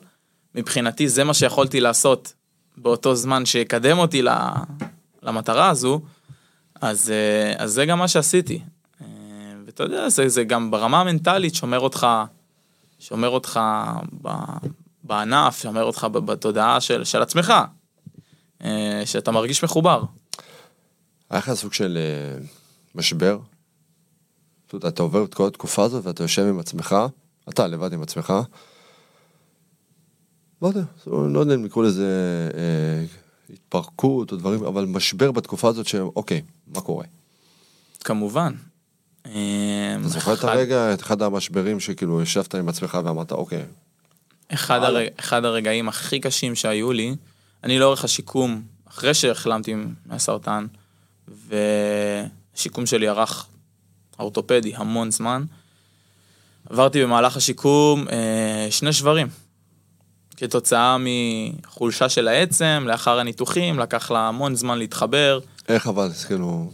מבחינתי 0.55 1.09
זה 1.09 1.23
מה 1.23 1.33
שיכולתי 1.33 1.79
לעשות 1.79 2.33
באותו 2.77 3.15
זמן 3.15 3.45
שיקדם 3.45 3.97
אותי 3.97 4.21
למטרה 5.23 5.69
הזו, 5.69 6.01
אז, 6.81 7.11
אה, 7.11 7.53
אז 7.63 7.71
זה 7.71 7.85
גם 7.85 7.99
מה 7.99 8.07
שעשיתי. 8.07 8.61
אה, 9.01 9.07
ואתה 9.65 9.83
יודע, 9.83 10.09
זה, 10.09 10.29
זה 10.29 10.43
גם 10.43 10.71
ברמה 10.71 11.01
המנטלית 11.01 11.55
שומר 11.55 11.79
אותך 11.79 12.07
שומר 12.99 13.29
אותך 13.29 13.59
ב, 14.21 14.29
בענף, 15.03 15.61
שומר 15.61 15.83
אותך 15.83 16.07
בתודעה 16.11 16.81
של, 16.81 17.03
של 17.03 17.21
עצמך, 17.21 17.53
אה, 18.63 19.01
שאתה 19.05 19.31
מרגיש 19.31 19.63
מחובר. 19.63 20.03
היה 21.29 21.39
לך 21.39 21.53
סוג 21.53 21.73
של 21.73 21.97
משבר? 22.95 23.39
אתה 24.87 25.03
עובר 25.03 25.23
את 25.23 25.33
כל 25.33 25.47
התקופה 25.47 25.83
הזאת 25.83 26.05
ואתה 26.05 26.23
יושב 26.23 26.41
עם 26.41 26.59
עצמך, 26.59 26.95
אתה 27.49 27.67
לבד 27.67 27.93
עם 27.93 28.01
עצמך, 28.01 28.33
לא 30.63 30.67
יודע, 30.67 30.81
לא 31.07 31.39
יודע 31.39 31.55
אם 31.55 31.65
לקרוא 31.65 31.83
לזה 31.83 32.07
אה, 32.53 33.05
התפרקות 33.53 34.31
או 34.31 34.37
דברים, 34.37 34.63
אבל 34.65 34.85
משבר 34.85 35.31
בתקופה 35.31 35.69
הזאת 35.69 35.87
שאוקיי, 35.87 36.41
מה 36.67 36.81
קורה? 36.81 37.05
כמובן. 38.03 38.53
אתה 39.21 39.31
זוכר 40.03 40.33
את 40.33 40.43
הרגע, 40.43 40.93
את 40.93 41.01
אחד 41.01 41.21
המשברים 41.21 41.79
שכאילו 41.79 42.21
ישבת 42.21 42.55
עם 42.55 42.69
עצמך 42.69 42.97
ואמרת 43.05 43.31
אוקיי, 43.31 43.63
אחד. 44.53 44.83
הרג, 44.83 45.07
אחד 45.19 45.45
הרגעים 45.45 45.89
הכי 45.89 46.19
קשים 46.19 46.55
שהיו 46.55 46.91
לי, 46.91 47.15
אני 47.63 47.79
לאורך 47.79 48.03
השיקום, 48.03 48.61
אחרי 48.89 49.13
שהחלמתי 49.13 49.75
מהסרטן, 50.05 50.67
והשיקום 51.27 52.85
שלי 52.85 53.09
ארך 53.09 53.47
אורתופדי 54.19 54.75
המון 54.75 55.11
זמן, 55.11 55.43
עברתי 56.69 57.03
במהלך 57.03 57.37
השיקום 57.37 58.05
אה, 58.11 58.67
שני 58.69 58.93
שברים. 58.93 59.42
כתוצאה 60.37 60.97
מחולשה 60.99 62.09
של 62.09 62.27
העצם, 62.27 62.83
לאחר 62.87 63.19
הניתוחים, 63.19 63.79
לקח 63.79 64.11
לה 64.11 64.27
המון 64.27 64.55
זמן 64.55 64.77
להתחבר. 64.77 65.39
איך 65.69 65.87
אבל, 65.87 66.09
כאילו, 66.27 66.71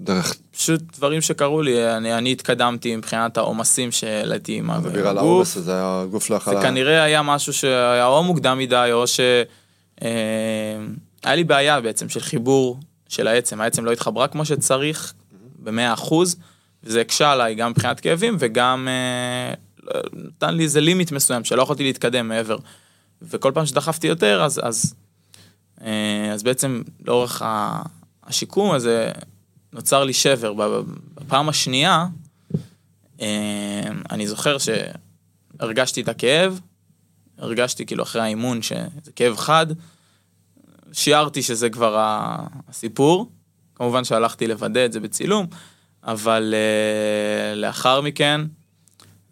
דרך, 0.00 0.34
פשוט 0.56 0.80
דברים 0.96 1.20
שקרו 1.20 1.62
לי, 1.62 1.96
אני, 1.96 2.14
אני 2.14 2.32
התקדמתי 2.32 2.96
מבחינת 2.96 3.36
העומסים 3.36 3.92
שהעליתי 3.92 4.58
עם 4.58 4.70
אתה 4.70 4.80
מדבר 4.80 5.08
על 5.08 5.18
הגוף. 5.18 5.30
העומס 5.30 5.56
הזה, 5.56 5.72
הגוף 5.76 6.30
לא 6.30 6.36
זה 6.36 6.42
יכול... 6.42 6.62
כנראה 6.62 7.02
היה 7.02 7.22
משהו 7.22 7.52
שהיה 7.52 8.06
או 8.06 8.22
מוקדם 8.22 8.58
מדי, 8.58 8.88
או 8.92 9.06
ש... 9.06 9.20
אה, 10.02 10.08
היה 11.24 11.34
לי 11.34 11.44
בעיה 11.44 11.80
בעצם 11.80 12.08
של 12.08 12.20
חיבור 12.20 12.80
של 13.08 13.26
העצם, 13.26 13.60
העצם 13.60 13.84
לא 13.84 13.92
התחברה 13.92 14.28
כמו 14.28 14.44
שצריך, 14.44 15.12
במאה 15.58 15.92
אחוז, 15.92 16.36
וזה 16.84 17.00
הקשה 17.00 17.32
עליי 17.32 17.54
גם 17.54 17.70
מבחינת 17.70 18.00
כאבים 18.00 18.36
וגם 18.38 18.88
אה, 18.88 19.54
נתן 20.12 20.54
לי 20.54 20.62
איזה 20.62 20.80
לימיט 20.80 21.12
מסוים 21.12 21.44
שלא 21.44 21.62
יכולתי 21.62 21.82
להתקדם 21.82 22.28
מעבר. 22.28 22.56
וכל 23.22 23.52
פעם 23.54 23.66
שדחפתי 23.66 24.06
יותר, 24.06 24.42
אז, 24.42 24.60
אז, 24.62 24.94
אה, 25.82 26.30
אז 26.32 26.42
בעצם 26.42 26.82
לאורך 27.04 27.42
השיקום 28.24 28.70
הזה 28.70 29.12
נוצר 29.72 30.04
לי 30.04 30.12
שבר. 30.12 30.82
בפעם 31.14 31.48
השנייה, 31.48 32.06
אה, 33.20 33.88
אני 34.10 34.26
זוכר 34.26 34.56
שהרגשתי 34.58 36.00
את 36.00 36.08
הכאב, 36.08 36.60
הרגשתי 37.38 37.86
כאילו 37.86 38.02
אחרי 38.02 38.22
האימון 38.22 38.62
שזה 38.62 39.12
כאב 39.16 39.36
חד, 39.36 39.66
שיערתי 40.92 41.42
שזה 41.42 41.70
כבר 41.70 41.98
הסיפור, 42.68 43.30
כמובן 43.74 44.04
שהלכתי 44.04 44.46
לוודא 44.46 44.84
את 44.84 44.92
זה 44.92 45.00
בצילום, 45.00 45.46
אבל 46.04 46.54
uh, 46.54 47.56
לאחר 47.56 48.00
מכן, 48.00 48.40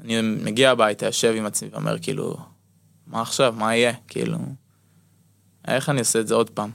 אני 0.05 0.21
מגיע 0.21 0.71
הביתה, 0.71 1.07
יושב 1.07 1.35
עם 1.37 1.47
עצמי 1.47 1.69
ואומר 1.73 1.97
כאילו, 1.99 2.37
מה 3.07 3.21
עכשיו, 3.23 3.55
מה 3.59 3.77
יהיה, 3.77 3.93
כאילו, 4.09 4.39
איך 5.69 5.89
אני 5.89 5.99
עושה 6.01 6.21
את 6.21 6.29
זה 6.29 6.35
עוד 6.35 6.51
פעם? 6.51 6.71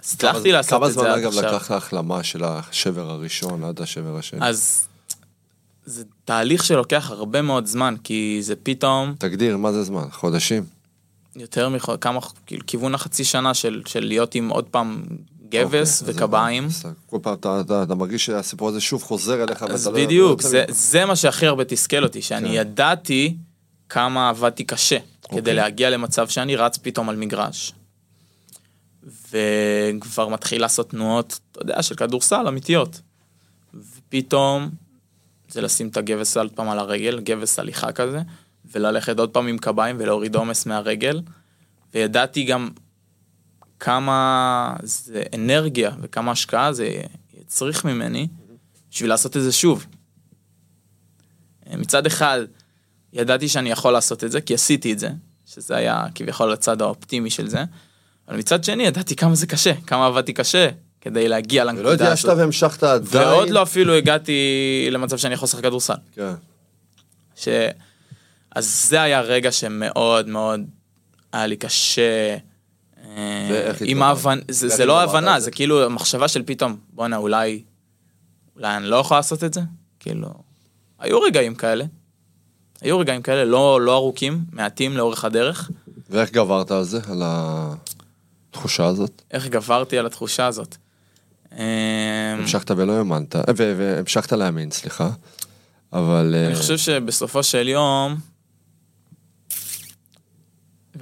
הצלחתי 0.00 0.42
כמה- 0.42 0.52
לעשות 0.52 0.70
כמה 0.78 0.86
את 0.86 0.92
זמן 0.92 1.02
זה 1.02 1.12
עד 1.12 1.18
אגב 1.18 1.26
עכשיו. 1.28 1.42
לקח 1.56 1.70
להחלמה 1.70 2.22
של 2.22 2.44
השבר 2.44 3.10
הראשון 3.10 3.64
עד 3.64 3.80
השבר 3.80 4.16
השני? 4.16 4.40
אז 4.48 4.88
זה 5.84 6.04
תהליך 6.24 6.64
שלוקח 6.64 7.10
הרבה 7.10 7.42
מאוד 7.42 7.66
זמן, 7.66 7.94
כי 8.04 8.38
זה 8.40 8.54
פתאום 8.62 9.14
תגדיר, 9.18 9.56
מה 9.56 9.72
זה 9.72 9.82
זמן? 9.82 10.04
חודשים? 10.10 10.64
יותר 11.36 11.68
מכמה, 11.68 12.20
כאילו, 12.46 12.66
כיוון 12.66 12.94
החצי 12.94 13.24
שנה 13.24 13.54
של, 13.54 13.82
של 13.86 14.04
להיות 14.04 14.34
עם 14.34 14.48
עוד 14.48 14.64
פעם 14.64 15.02
גבס 15.52 16.00
אוקיי, 16.00 16.12
אז 16.12 16.16
וקביים. 16.16 16.68
כל 17.06 17.18
פעם 17.22 17.34
אתה, 17.34 17.60
אתה, 17.60 17.82
אתה 17.82 17.94
מרגיש 17.94 18.26
שהסיפור 18.26 18.68
הזה 18.68 18.80
שוב 18.80 19.02
חוזר 19.02 19.42
אליך. 19.44 19.62
אז 19.62 19.86
לא- 19.86 19.92
בדיוק, 19.92 20.42
לא 20.42 20.48
זה. 20.48 20.64
זה 20.68 21.04
מה 21.04 21.16
שהכי 21.16 21.46
הרבה 21.46 21.64
תסכל 21.64 22.04
אותי, 22.04 22.22
שאני 22.22 22.48
כן. 22.48 22.54
ידעתי 22.54 23.36
כמה 23.88 24.28
עבדתי 24.28 24.64
קשה 24.64 24.98
כדי 25.28 25.38
אוקיי. 25.38 25.54
להגיע 25.54 25.90
למצב 25.90 26.28
שאני 26.28 26.56
רץ 26.56 26.78
פתאום 26.78 27.08
על 27.08 27.16
מגרש. 27.16 27.72
וכבר 29.30 30.28
מתחיל 30.28 30.60
לעשות 30.60 30.90
תנועות, 30.90 31.38
אתה 31.52 31.62
יודע, 31.62 31.82
של 31.82 31.94
כדורסל 31.94 32.48
אמיתיות. 32.48 33.00
ופתאום 33.74 34.70
זה 35.48 35.60
לשים 35.60 35.88
את 35.88 35.96
הגבס 35.96 36.36
עוד 36.36 36.52
פעם 36.54 36.68
על 36.68 36.78
הרגל, 36.78 37.20
גבס 37.20 37.58
הליכה 37.58 37.92
כזה, 37.92 38.20
וללכת 38.72 39.18
עוד 39.18 39.30
פעם 39.30 39.46
עם 39.46 39.58
קביים 39.58 39.96
ולהוריד 39.98 40.34
עומס 40.34 40.66
מהרגל, 40.66 41.20
וידעתי 41.94 42.44
גם 42.44 42.68
כמה 43.84 44.76
זה 44.82 45.22
אנרגיה 45.34 45.90
וכמה 46.00 46.32
השקעה 46.32 46.72
זה 46.72 46.88
יצריך 47.40 47.84
ממני 47.84 48.28
בשביל 48.90 49.10
לעשות 49.10 49.36
את 49.36 49.42
זה 49.42 49.52
שוב. 49.52 49.86
מצד 51.72 52.06
אחד, 52.06 52.40
ידעתי 53.12 53.48
שאני 53.48 53.70
יכול 53.70 53.92
לעשות 53.92 54.24
את 54.24 54.32
זה, 54.32 54.40
כי 54.40 54.54
עשיתי 54.54 54.92
את 54.92 54.98
זה, 54.98 55.10
שזה 55.46 55.76
היה 55.76 56.04
כביכול 56.14 56.52
הצד 56.52 56.82
האופטימי 56.82 57.30
של 57.30 57.48
זה, 57.48 57.64
אבל 58.28 58.36
מצד 58.36 58.64
שני, 58.64 58.82
ידעתי 58.82 59.16
כמה 59.16 59.34
זה 59.34 59.46
קשה, 59.46 59.72
כמה 59.86 60.06
עבדתי 60.06 60.32
קשה 60.32 60.68
כדי 61.00 61.28
להגיע 61.28 61.64
לנקודה 61.64 61.88
ולא 61.88 61.92
הזאת. 61.92 62.00
התייאשת 62.00 62.28
והמשכת 62.38 62.82
עדיין. 62.82 63.26
ועוד 63.28 63.50
לא 63.50 63.62
אפילו 63.62 63.94
הגעתי 63.94 64.88
למצב 64.90 65.18
שאני 65.18 65.34
יכול 65.34 65.46
לשחק 65.46 65.62
כדורסל. 65.62 65.94
כן. 66.14 66.34
ש... 67.36 67.48
אז 68.54 68.88
זה 68.88 69.02
היה 69.02 69.20
רגע 69.20 69.52
שמאוד 69.52 70.28
מאוד 70.28 70.60
היה 71.32 71.46
לי 71.46 71.56
קשה. 71.56 72.36
אה, 73.04 73.72
עם? 73.84 74.02
ההבנה, 74.02 74.42
זה, 74.48 74.68
זה 74.68 74.86
לא 74.86 75.02
הבנה, 75.02 75.40
זה? 75.40 75.50
כאילו 75.50 75.84
המחשבה 75.84 76.28
של 76.28 76.42
פתאום, 76.46 76.76
בואנה 76.92 77.16
אולי, 77.16 77.62
אולי 78.56 78.76
אני 78.76 78.86
לא 78.86 78.96
יכול 78.96 79.16
לעשות 79.16 79.44
את 79.44 79.54
זה? 79.54 79.60
כאילו, 80.00 80.28
היו 80.98 81.20
רגעים 81.20 81.54
כאלה. 81.54 81.84
היו 82.80 82.98
רגעים 82.98 83.22
כאלה, 83.22 83.44
לא, 83.44 83.80
לא 83.80 83.94
ארוכים, 83.94 84.44
מעטים 84.52 84.96
לאורך 84.96 85.24
הדרך. 85.24 85.70
ואיך 86.10 86.30
גברת 86.32 86.70
על 86.70 86.84
זה? 86.84 87.00
על 87.08 87.22
התחושה 87.24 88.86
הזאת? 88.86 89.22
איך 89.30 89.46
גברתי 89.46 89.98
על 89.98 90.06
התחושה 90.06 90.46
הזאת. 90.46 90.76
אה, 91.58 92.34
המשכת 92.38 92.70
ולא 92.70 92.92
האמנת, 92.92 93.36
אה, 93.36 93.42
והמשכת 93.56 94.32
להאמין, 94.32 94.70
סליחה. 94.70 95.10
אבל... 95.92 96.34
אני 96.46 96.54
חושב 96.54 96.78
שבסופו 96.78 97.42
של 97.42 97.68
יום, 97.68 98.16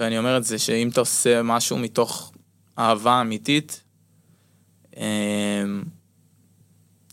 ואני 0.00 0.19
אומר 0.19 0.37
את 0.37 0.45
זה, 0.45 0.59
שאם 0.59 0.88
אתה 0.88 1.00
עושה 1.00 1.42
משהו 1.42 1.78
מתוך 1.78 2.33
אהבה 2.78 3.21
אמיתית, 3.21 3.83
אמ, 4.97 5.02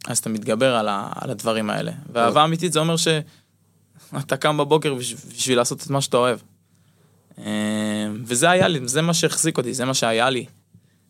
אז 0.07 0.17
אתה 0.17 0.29
מתגבר 0.29 0.75
על, 0.75 0.87
ה, 0.87 1.11
על 1.15 1.29
הדברים 1.29 1.69
האלה. 1.69 1.91
ואהבה 2.13 2.43
אמיתית 2.45 2.73
זה 2.73 2.79
אומר 2.79 2.95
שאתה 2.97 4.37
קם 4.37 4.57
בבוקר 4.57 4.93
בש- 4.93 5.13
בשביל 5.13 5.57
לעשות 5.57 5.83
את 5.83 5.89
מה 5.89 6.01
שאתה 6.01 6.17
אוהב. 6.17 6.39
אמ, 7.37 7.43
וזה 8.25 8.49
היה 8.49 8.67
לי, 8.67 8.87
זה 8.87 9.01
מה 9.01 9.13
שהחזיק 9.13 9.57
אותי, 9.57 9.73
זה 9.73 9.85
מה 9.85 9.93
שהיה 9.93 10.29
לי 10.29 10.45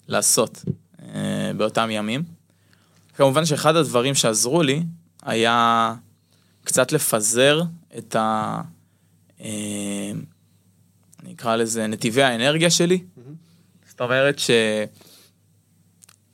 לעשות 0.08 0.64
אה, 1.02 1.52
באותם 1.58 1.90
ימים. 1.92 2.24
כמובן 3.16 3.46
שאחד 3.46 3.76
הדברים 3.76 4.16
שעזרו 4.16 4.62
לי 4.64 4.84
היה 5.24 5.94
קצת 6.64 6.92
לפזר 6.92 7.62
את 7.98 8.16
ה... 8.16 8.62
אקרא 11.38 11.56
לזה 11.56 11.88
נתיבי 11.88 12.24
האנרגיה 12.24 12.70
שלי. 12.70 13.04
זאת 13.90 14.02
אומרת 14.02 14.40
ש... 14.40 14.50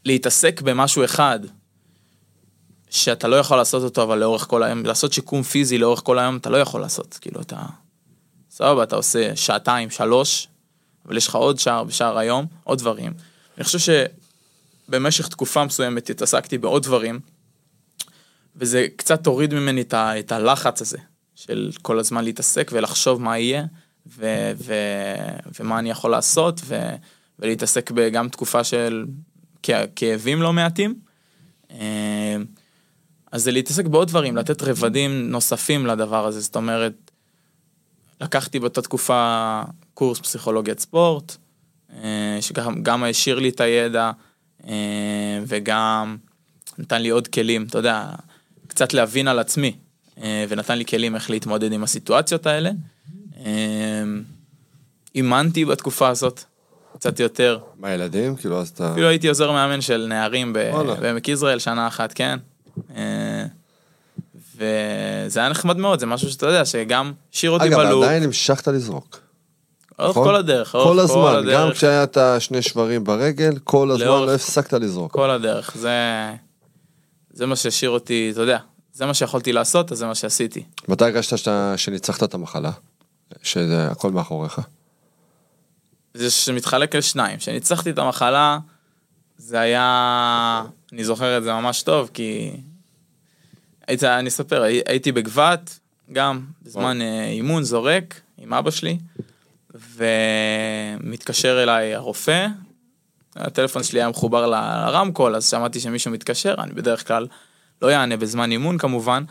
להתעסק 0.06 0.62
במשהו 0.62 1.06
אחד, 1.06 1.40
שאתה 2.90 3.28
לא 3.28 3.36
יכול 3.36 3.58
לעשות 3.58 3.84
אותו, 3.84 4.04
אבל 4.04 4.20
לאורך 4.20 4.48
כל 4.48 4.64
היום, 4.64 4.86
לעשות 4.86 5.14
שיקום 5.14 5.44
פיזי 5.44 5.78
לאורך 5.78 6.02
כל 6.04 6.20
היום, 6.20 6.38
אתה 6.38 6.50
לא 6.50 6.58
יכול 6.58 6.82
לעשות. 6.82 7.18
כאילו, 7.22 7.42
אתה... 7.42 7.62
סבבה, 8.52 8.84
אתה 8.84 8.96
עושה 8.96 9.36
שעתיים, 9.36 9.90
שלוש, 9.90 10.48
אבל 11.06 11.18
יש 11.18 11.28
לך 11.28 11.36
עוד 11.36 11.60
שער 11.60 11.84
בשער 11.84 12.18
היום, 12.18 12.46
עוד 12.64 12.80
דברים. 12.80 13.14
אני 13.58 13.64
חושב 13.64 14.08
שבמשך 14.90 15.28
תקופה 15.28 15.66
מסוימת 15.66 16.10
התעסקתי 16.10 16.58
בעוד 16.58 16.84
דברים, 16.84 17.20
וזה 18.56 18.88
קצת 18.96 19.28
הוריד 19.28 19.54
ממני 19.54 19.82
את, 19.82 19.94
ה, 19.94 20.20
את 20.20 20.32
הלחץ 20.32 20.82
הזה, 20.82 20.98
של 21.36 21.72
כל 21.82 22.00
הזמן 22.00 22.24
להתעסק 22.24 22.72
ולחשוב 22.74 23.22
מה 23.22 23.38
יהיה, 23.38 23.66
ו, 24.08 24.52
ו, 24.56 24.74
ומה 25.60 25.80
אני 25.80 25.90
יכול 25.90 26.12
לעשות, 26.12 26.62
ו, 26.66 26.76
ולהתעסק 27.40 27.92
גם 27.92 28.30
תקופה 28.30 28.64
של 28.64 29.06
כאבים 29.96 30.42
לא 30.42 30.54
מעטים. 30.54 30.96
אה, 31.72 32.38
אז 33.32 33.44
זה 33.44 33.52
להתעסק 33.52 33.86
בעוד 33.86 34.08
דברים, 34.08 34.36
לתת 34.38 34.62
רבדים 34.62 35.32
נוספים 35.32 35.86
לדבר 35.86 36.26
הזה, 36.26 36.40
זאת 36.42 36.56
אומרת, 36.56 37.12
לקחתי 38.22 38.60
באותה 38.60 38.82
תקופה 38.82 39.62
קורס 39.94 40.20
פסיכולוגיית 40.20 40.80
ספורט, 40.80 41.36
אה, 42.04 42.38
שגם 42.42 42.84
גם 42.84 43.04
העשיר 43.04 43.40
לי 43.40 43.50
את 43.50 43.62
הידע, 43.62 44.12
אה, 44.68 45.40
וגם 45.48 46.18
נתן 46.78 47.02
לי 47.02 47.10
עוד 47.10 47.28
כלים, 47.28 47.66
אתה 47.70 47.78
יודע, 47.78 48.10
קצת 48.68 48.94
להבין 48.94 49.28
על 49.28 49.40
עצמי, 49.40 49.76
ונתן 50.50 50.78
לי 50.78 50.86
כלים 50.86 51.16
איך 51.16 51.30
להתמודד 51.30 51.72
עם 51.72 51.84
הסיטואציות 51.84 52.48
האלה. 52.48 52.72
אה, 53.44 54.04
אימנתי 55.16 55.66
בתקופה 55.66 56.08
הזאת, 56.08 56.44
קצת 56.98 57.20
יותר. 57.20 57.60
מה, 57.80 57.92
ילדים? 57.92 58.36
כאילו, 58.36 58.62
אז 58.62 58.70
אתה... 58.70 58.92
אפילו 58.92 59.08
הייתי 59.08 59.28
עוזר 59.28 59.52
מאמן 59.52 59.82
של 59.82 60.06
נערים. 60.10 60.54
בעמק 60.54 61.28
יזרעאל 61.28 61.60
שנה 61.60 61.88
אחת, 61.88 62.14
כן. 62.14 62.40
אה, 62.96 63.46
וזה 64.56 65.40
היה 65.40 65.50
נחמד 65.50 65.78
מאוד, 65.78 66.00
זה 66.00 66.06
משהו 66.06 66.32
שאתה 66.32 66.46
יודע, 66.46 66.66
שגם 66.66 67.12
השאיר 67.34 67.52
אותי 67.52 67.68
אגב, 67.68 67.80
בלופ, 67.80 68.04
עדיין 68.04 68.24
המשכת 68.24 68.68
לזרוק. 68.68 69.20
לאורך 70.00 70.12
נכון? 70.12 70.28
כל 70.28 70.36
הדרך, 70.36 70.72
כל 70.72 70.78
לאורך 70.78 71.00
הזמן, 71.00 71.54
גם 71.54 71.72
כשהיה 71.72 72.04
את 72.04 72.18
השני 72.18 72.62
שברים 72.62 73.04
ברגל, 73.04 73.54
כל 73.64 73.92
הזמן 73.92 74.06
לא 74.06 74.34
הפסקת 74.36 74.74
לזרוק. 74.74 75.12
כל 75.12 75.30
הדרך, 75.30 75.72
זה, 75.76 75.92
זה 77.34 77.46
מה 77.46 77.56
שהשאיר 77.56 77.92
אותי, 77.92 78.30
אתה 78.32 78.42
יודע, 78.42 78.58
זה 78.94 79.06
מה 79.06 79.14
שיכולתי 79.14 79.54
לעשות, 79.54 79.92
אז 79.92 79.98
זה 79.98 80.06
מה 80.06 80.16
שעשיתי. 80.16 80.64
מתי 80.88 81.06
הרגשת 81.06 81.52
שניצחת 81.78 82.24
את 82.24 82.34
המחלה? 82.34 82.72
שזה 83.44 83.88
הכל 83.92 84.12
מאחוריך. 84.12 84.62
זה 86.14 86.32
שמתחלק 86.32 86.96
לשניים, 86.96 87.38
כשניצחתי 87.38 87.90
את 87.90 87.98
המחלה, 87.98 88.58
זה 89.38 89.60
היה, 89.60 90.64
אני 90.94 91.04
זוכר 91.04 91.38
את 91.38 91.44
זה 91.44 91.54
ממש 91.54 91.82
טוב, 91.82 92.10
כי 92.14 92.52
היית, 93.88 94.04
אני 94.04 94.30
אספר, 94.30 94.62
הי- 94.62 94.82
הייתי 94.88 95.12
בגבת, 95.12 95.80
גם 96.12 96.46
בזמן 96.64 97.02
אה, 97.02 97.26
אימון 97.26 97.64
זורק 97.64 98.22
עם 98.38 98.54
אבא 98.54 98.72
שלי, 98.72 98.98
ומתקשר 101.02 101.64
אליי 101.64 101.96
הרופא, 101.96 102.48
הטלפון 103.36 103.84
שלי 103.84 104.00
היה 104.00 104.10
מחובר 104.10 104.48
לרמקול, 104.48 105.36
אז 105.36 105.50
שמעתי 105.50 105.80
שמישהו 105.80 106.12
מתקשר, 106.12 106.56
אני 106.60 106.74
בדרך 106.74 107.08
כלל 107.08 107.28
לא 107.82 107.88
יענה 107.92 108.18
בזמן 108.18 108.52
אימון 108.52 108.78
כמובן, 108.78 109.24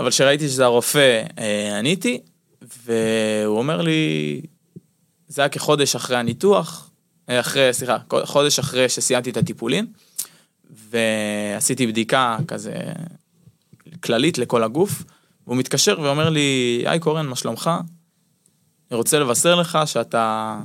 אבל 0.00 0.10
כשראיתי 0.10 0.48
שזה 0.48 0.64
הרופא, 0.64 1.22
אה, 1.38 1.78
עניתי, 1.78 2.20
והוא 2.62 3.58
אומר 3.58 3.82
לי, 3.82 4.40
זה 5.28 5.42
היה 5.42 5.48
כחודש 5.48 5.96
אחרי 5.96 6.16
הניתוח, 6.16 6.90
אה, 7.28 7.40
אחרי, 7.40 7.72
סליחה, 7.72 7.96
חודש 8.24 8.58
אחרי 8.58 8.88
שסיימתי 8.88 9.30
את 9.30 9.36
הטיפולים, 9.36 9.92
ועשיתי 10.70 11.86
בדיקה 11.86 12.38
כזה 12.48 12.74
כללית 14.02 14.38
לכל 14.38 14.62
הגוף, 14.64 15.02
והוא 15.46 15.56
מתקשר 15.56 16.00
ואומר 16.00 16.28
לי, 16.30 16.82
היי 16.86 17.00
קורן, 17.00 17.26
מה 17.26 17.36
שלומך? 17.36 17.70
אני 18.90 18.96
רוצה 18.96 19.18
לבשר 19.18 19.54
לך 19.54 19.78
שאתה 19.86 20.58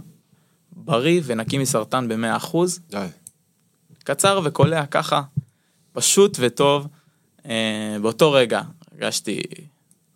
בריא 0.71 1.21
ונקי 1.25 1.57
מסרטן 1.57 2.07
ב-100%, 2.07 2.57
די. 2.89 3.07
קצר 4.03 4.41
וקולע 4.43 4.85
ככה, 4.85 5.21
פשוט 5.93 6.37
וטוב. 6.39 6.87
אה, 7.45 7.97
באותו 8.01 8.31
רגע 8.31 8.61
הרגשתי 8.91 9.41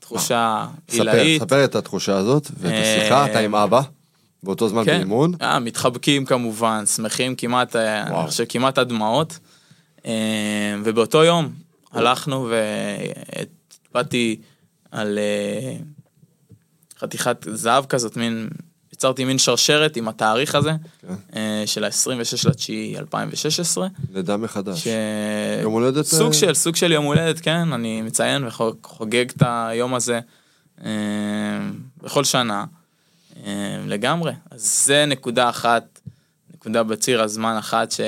תחושה 0.06 0.66
עילאית. 0.88 1.42
ספר 1.42 1.66
את 1.66 1.76
התחושה 1.76 2.18
הזאת, 2.18 2.52
ואת 2.60 2.74
השיחה, 2.74 3.22
אה, 3.22 3.32
אתה 3.32 3.40
עם 3.40 3.56
אבא, 3.56 3.82
באותו 4.44 4.70
זמן 4.70 4.86
כן. 4.86 4.98
באימון. 4.98 5.34
אה, 5.42 5.60
מתחבקים 5.60 6.26
כמובן, 6.26 6.86
שמחים 6.86 7.36
כמעט, 7.36 7.76
אה, 7.76 8.06
וואו. 8.10 8.22
אני 8.22 8.30
חושב 8.30 8.46
כמעט 8.50 8.78
עד 8.78 8.90
דמעות. 8.90 9.40
ובאותו 10.84 11.24
יום 11.24 11.50
הלכנו 11.92 12.50
והצבעתי 12.50 14.40
על 14.92 15.20
חתיכת 17.00 17.48
זהב 17.52 17.86
כזאת, 17.86 18.18
מין, 18.18 18.50
יצרתי 18.96 19.26
מין 19.26 19.38
שרשרת 19.38 19.98
עם 19.98 20.08
התאריך 20.08 20.56
הזה, 20.56 20.72
כן. 21.02 21.14
אה, 21.36 21.64
של 21.66 21.84
ה-26 21.84 22.50
לתשיעי 22.50 22.98
2016. 22.98 23.88
לידה 24.14 24.38
מחדש. 24.38 24.84
ש... 24.84 24.88
יום 25.62 25.74
הולדת, 25.74 26.06
סוג 26.06 26.28
אה? 26.28 26.34
של, 26.34 26.54
סוג 26.54 26.76
של 26.76 26.92
יום 26.92 27.06
הולדת, 27.06 27.40
כן, 27.40 27.74
אני 27.74 28.02
מציין 28.02 28.48
וחוגג 28.48 29.30
את 29.30 29.44
היום 29.46 29.94
הזה 29.94 30.20
אה, 30.86 30.92
בכל 32.04 32.24
שנה, 32.24 32.66
לגמרי. 33.88 34.34
אז 34.52 34.84
זה 34.86 35.06
נקודה 35.06 35.50
אחת, 35.50 36.00
נקודה 36.54 36.84
בציר 36.84 37.22
הזמן 37.22 37.58
אחת 37.58 37.92
ש... 37.92 38.00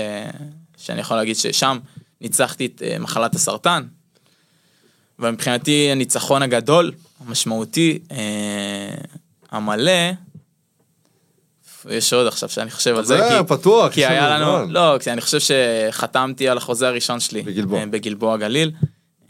שאני 0.78 1.02
יכול 1.02 1.18
להגיד 1.18 1.36
ששם 1.36 1.78
ניצחתי 2.22 2.66
את 2.66 2.82
מחלת 3.00 3.36
הסרטן. 3.36 3.84
ומבחינתי 5.20 5.90
הניצחון 5.92 6.42
הגדול, 6.42 6.92
המשמעותי, 7.20 8.00
המלא, 9.52 10.12
יש 11.90 12.14
עוד 12.14 12.28
עכשיו 12.28 12.50
שאני 12.50 12.72
חושב 12.72 12.96
על 12.98 13.06
זה, 13.06 13.18
זה 13.18 13.30
כי- 13.42 13.48
פתוח, 13.48 13.94
כי 13.94 14.06
היה 14.06 14.30
לנו 14.30 14.46
זמן. 14.66 14.70
לא, 14.74 14.96
כי 15.00 15.12
אני 15.12 15.22
חושב 15.22 15.38
שחתמתי 15.40 16.50
על 16.50 16.58
החוזה 16.58 16.88
הראשון 16.88 17.20
שלי. 17.20 17.42
בגלבוע. 17.42 17.80
אה, 17.80 17.86
בגלבוע 17.86 18.38
גליל. 18.38 18.72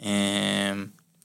אה, 0.04 0.10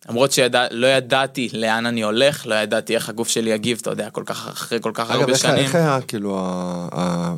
למרות 0.09 0.33
שלא 0.33 0.87
ידעתי 0.87 1.49
לאן 1.53 1.87
אני 1.87 2.03
הולך, 2.03 2.47
לא 2.47 2.55
ידעתי 2.55 2.95
איך 2.95 3.09
הגוף 3.09 3.29
שלי 3.29 3.51
יגיב, 3.51 3.79
אתה 3.83 3.91
יודע, 3.91 4.11
כל 4.11 4.23
כך, 4.27 4.49
אחרי 4.49 4.79
כל 4.81 4.91
כך 4.95 5.11
אגב, 5.11 5.21
הרבה 5.21 5.33
איך, 5.33 5.41
שנים. 5.43 5.59
איך 5.65 5.75
היה 5.75 5.99
כאילו, 6.09 6.39
ה- 6.39 6.89
ה- 6.93 7.35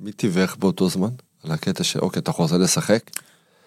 מי 0.00 0.12
תיווך 0.12 0.56
באותו 0.56 0.88
זמן? 0.88 1.08
על 1.44 1.50
הקטע 1.52 1.84
של, 1.84 1.98
אוקיי, 2.00 2.20
אתה 2.20 2.32
חוזר 2.32 2.56
לשחק? 2.56 3.00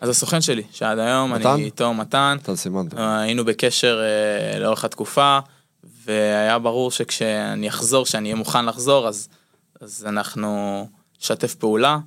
אז 0.02 0.10
הסוכן 0.10 0.42
שלי, 0.42 0.64
שעד 0.72 1.00
היום 1.00 1.34
מתן? 1.34 1.50
אני 1.50 1.64
איתו 1.64 1.94
מתן, 1.94 2.38
אתה 2.42 2.56
סימנת. 2.56 2.94
אה, 2.98 3.20
היינו 3.20 3.46
בקשר 3.46 4.02
אה, 4.04 4.60
לאורך 4.60 4.86
התקופה, 4.86 5.40
והיה 6.06 6.60
ברור 6.60 6.92
שכשאני 6.92 7.70
אחזור, 7.70 8.06
שאני 8.06 8.30
אהיה 8.30 8.36
מוכן 8.36 8.66
לחזור, 8.66 9.08
אז, 9.08 9.28
אז 9.82 10.06
אנחנו 10.10 10.88
נשתף 11.22 11.56
פעולה. 11.56 11.98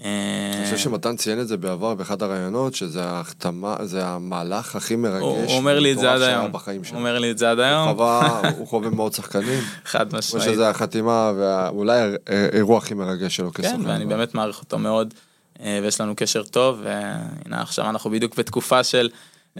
אה, 0.00 0.52
אני 0.56 0.64
חושב 0.64 0.78
שמתן 0.78 1.16
ציין 1.16 1.40
את 1.40 1.48
זה 1.48 1.56
בעבר 1.56 1.94
באחד 1.94 2.22
הראיונות, 2.22 2.74
שזה 2.74 3.04
ההחתמה, 3.04 3.76
זה 3.82 4.06
המהלך 4.06 4.76
הכי 4.76 4.96
מרגש. 4.96 5.22
הוא 5.22 5.44
הוא 5.44 5.56
אומר 5.56 5.78
לי 5.78 5.92
את 5.92 5.98
זה 5.98 6.12
עד 6.12 6.22
היום. 6.22 6.52
בחיים 6.52 6.76
הוא 6.80 6.84
שלו. 6.86 6.98
אומר 6.98 7.18
לי 7.18 7.30
את 7.30 7.38
זה 7.38 7.50
עד 7.50 7.58
הוא 7.58 7.66
היום, 7.66 7.88
חווה, 7.88 8.40
הוא 8.58 8.66
חווה 8.66 8.90
מאוד 8.90 9.12
שחקנים. 9.12 9.60
חד 9.84 10.14
משמעית. 10.14 10.44
שזה 10.44 10.68
החתימה, 10.68 11.32
ואולי 11.36 12.00
האירוע 12.26 12.78
הכי 12.78 12.94
מרגש 12.94 13.36
שלו 13.36 13.52
כסוכן. 13.52 13.76
כן, 13.82 13.86
ואני 13.90 14.06
באמת 14.06 14.34
מעריך 14.34 14.60
אותו 14.60 14.78
מאוד, 14.78 15.14
אה, 15.60 15.78
ויש 15.82 16.00
לנו 16.00 16.16
קשר 16.16 16.42
טוב, 16.42 16.80
והנה 16.82 17.62
עכשיו 17.62 17.90
אנחנו 17.90 18.10
בדיוק 18.10 18.36
בתקופה 18.38 18.84
של, 18.84 19.08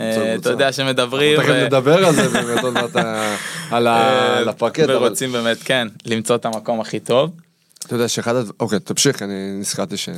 אה, 0.01 0.35
אתה. 0.35 0.51
יודע, 0.51 0.73
שמדברים, 0.73 1.41
תכף 1.41 1.49
ו- 1.49 1.65
נדבר 1.67 2.07
על 2.07 2.15
זה 2.15 2.29
באמת 2.29 2.65
עוד 2.65 2.75
מעט 2.75 2.97
אה, 2.97 3.37
על 3.71 3.89
אה, 3.89 4.41
הפרקט, 4.51 4.85
ורוצים 4.89 5.33
באמת, 5.33 5.57
כן, 5.65 5.89
למצוא 6.07 6.37
את 6.37 6.45
המקום 6.45 6.81
הכי 6.81 7.01
טוב. 7.01 7.31
אתה 7.87 7.95
יודע 7.95 8.09
שאחד 8.09 8.37
הדברים, 8.37 8.57
אוקיי, 8.61 8.81
תמשיך, 8.81 9.23
אני 9.23 9.57
נזכרתי 9.59 9.97
ש... 9.97 10.09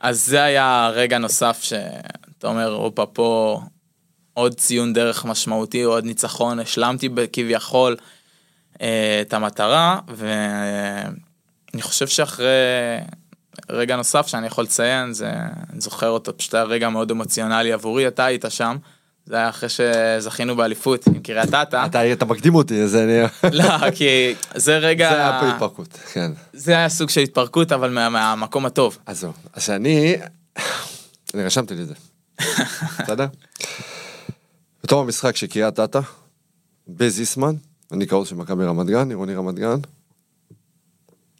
אז 0.00 0.26
זה 0.26 0.42
היה 0.42 0.90
רגע 0.94 1.18
נוסף 1.18 1.62
שאתה 1.62 2.46
אומר, 2.46 2.72
הופה, 2.74 3.06
פה 3.06 3.60
עוד 4.34 4.54
ציון 4.54 4.92
דרך 4.92 5.24
משמעותי, 5.24 5.82
עוד 5.82 6.04
ניצחון, 6.04 6.58
השלמתי 6.60 7.08
כביכול 7.32 7.96
אה, 8.82 9.18
את 9.20 9.32
המטרה, 9.34 10.00
ואני 10.08 11.82
חושב 11.82 12.06
שאחרי 12.06 12.46
רגע 13.70 13.96
נוסף 13.96 14.26
שאני 14.26 14.46
יכול 14.46 14.64
לציין, 14.64 15.12
זה, 15.12 15.30
אני 15.72 15.80
זוכר 15.80 16.08
אותו, 16.08 16.36
פשוט 16.36 16.54
היה 16.54 16.64
רגע 16.64 16.88
מאוד 16.88 17.10
אמוציונלי 17.10 17.72
עבורי, 17.72 18.08
אתה 18.08 18.24
היית 18.24 18.44
שם. 18.48 18.76
זה 19.26 19.36
היה 19.36 19.48
אחרי 19.48 19.68
שזכינו 19.68 20.56
באליפות 20.56 21.06
עם 21.06 21.20
קריית 21.20 21.54
אתא. 21.54 21.86
אתה 21.86 22.12
אתה 22.12 22.24
מקדים 22.24 22.54
אותי, 22.54 22.82
אז 22.82 22.96
אני... 22.96 23.12
לא, 23.58 23.90
כי 23.90 24.34
זה 24.54 24.78
רגע, 24.78 25.10
זה 25.10 25.16
היה 25.16 25.40
פה 25.40 25.48
התפרקות, 25.48 25.88
כן. 26.12 26.32
זה 26.52 26.72
היה 26.76 26.88
סוג 26.88 27.10
של 27.10 27.20
התפרקות, 27.20 27.72
אבל 27.72 27.90
מה- 27.90 28.08
מהמקום 28.08 28.66
הטוב. 28.66 28.98
אז 29.06 29.20
זהו. 29.20 29.32
אז 29.52 29.62
שאני... 29.62 30.16
אני 31.34 31.44
רשמתי 31.44 31.74
לי 31.74 31.82
את 31.82 31.88
זה. 31.88 31.94
בסדר? 33.02 33.26
בתום 34.84 35.04
המשחק 35.04 35.36
של 35.36 35.46
קריית 35.46 35.80
אתא, 35.80 36.00
בזיסמן, 36.88 37.54
אני 37.92 38.06
קרוב 38.06 38.26
של 38.26 38.34
מכבי 38.34 38.64
רמת 38.64 38.86
גן, 38.86 39.08
עירוני 39.08 39.34
רמת 39.34 39.54
גן, 39.54 39.78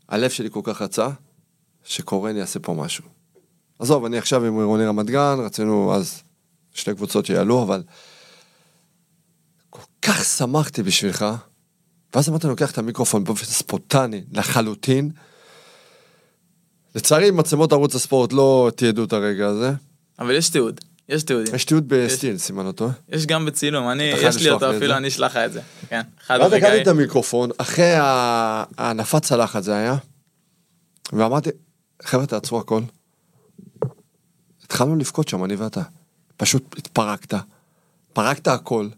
הלב 0.08 0.30
שלי 0.30 0.48
כל 0.50 0.60
כך 0.64 0.82
רצה, 0.82 1.08
שקורן 1.84 2.36
יעשה 2.36 2.60
פה 2.60 2.74
משהו. 2.74 3.04
עזוב, 3.78 4.04
אני 4.04 4.18
עכשיו 4.18 4.44
עם 4.44 4.58
עירוני 4.58 4.86
רמת 4.86 5.06
גן, 5.06 5.36
רצינו 5.44 5.94
אז 5.94 6.22
שתי 6.74 6.94
קבוצות 6.94 7.26
שיעלו, 7.26 7.62
אבל 7.62 7.82
כל 9.70 9.82
כך 10.02 10.24
שמחתי 10.24 10.82
בשבילך, 10.82 11.24
ואז 12.14 12.28
אמרתי, 12.28 12.46
אני 12.46 12.50
לוקח 12.50 12.70
את 12.70 12.78
המיקרופון 12.78 13.24
באופן 13.24 13.44
ספונטני 13.44 14.24
לחלוטין, 14.32 15.10
לצערי 16.94 17.30
מצלמות 17.30 17.72
ערוץ 17.72 17.94
הספורט 17.94 18.32
לא 18.32 18.70
תיעדו 18.76 19.04
את 19.04 19.12
הרגע 19.12 19.46
הזה. 19.46 19.72
אבל 20.18 20.34
יש 20.34 20.48
תיעוד, 20.48 20.80
יש 21.08 21.22
תיעוד. 21.22 21.48
יש 21.54 21.64
תיעוד 21.64 21.88
בסטיל, 21.88 22.38
סימן 22.38 22.66
אותו. 22.66 22.90
יש 23.08 23.26
גם 23.26 23.46
בצילום, 23.46 23.88
אני, 23.88 24.02
יש 24.02 24.36
לי 24.36 24.50
אותו 24.50 24.76
אפילו. 24.76 24.96
אני 24.96 25.08
אשלח 25.08 25.30
לך 25.30 25.36
את 25.36 25.52
זה. 25.52 25.60
כן, 25.88 26.00
אחד 26.26 26.38
ואז 26.40 26.52
לקחתי. 26.52 26.82
את 26.82 26.86
המיקרופון, 26.86 27.50
אחרי 27.58 27.92
הנפת 28.78 29.22
צלחת 29.22 29.62
זה 29.62 29.74
היה, 29.74 29.96
ואמרתי, 31.12 31.50
חבר'ה 32.02 32.26
תעצרו 32.26 32.58
הכל. 32.58 32.82
התחלנו 34.64 34.96
לבכות 34.96 35.28
שם, 35.28 35.44
אני 35.44 35.54
ואתה. 35.54 35.82
פשוט 36.36 36.74
התפרקת. 36.78 37.34
פרקת 38.12 38.48
הכל. 38.48 38.88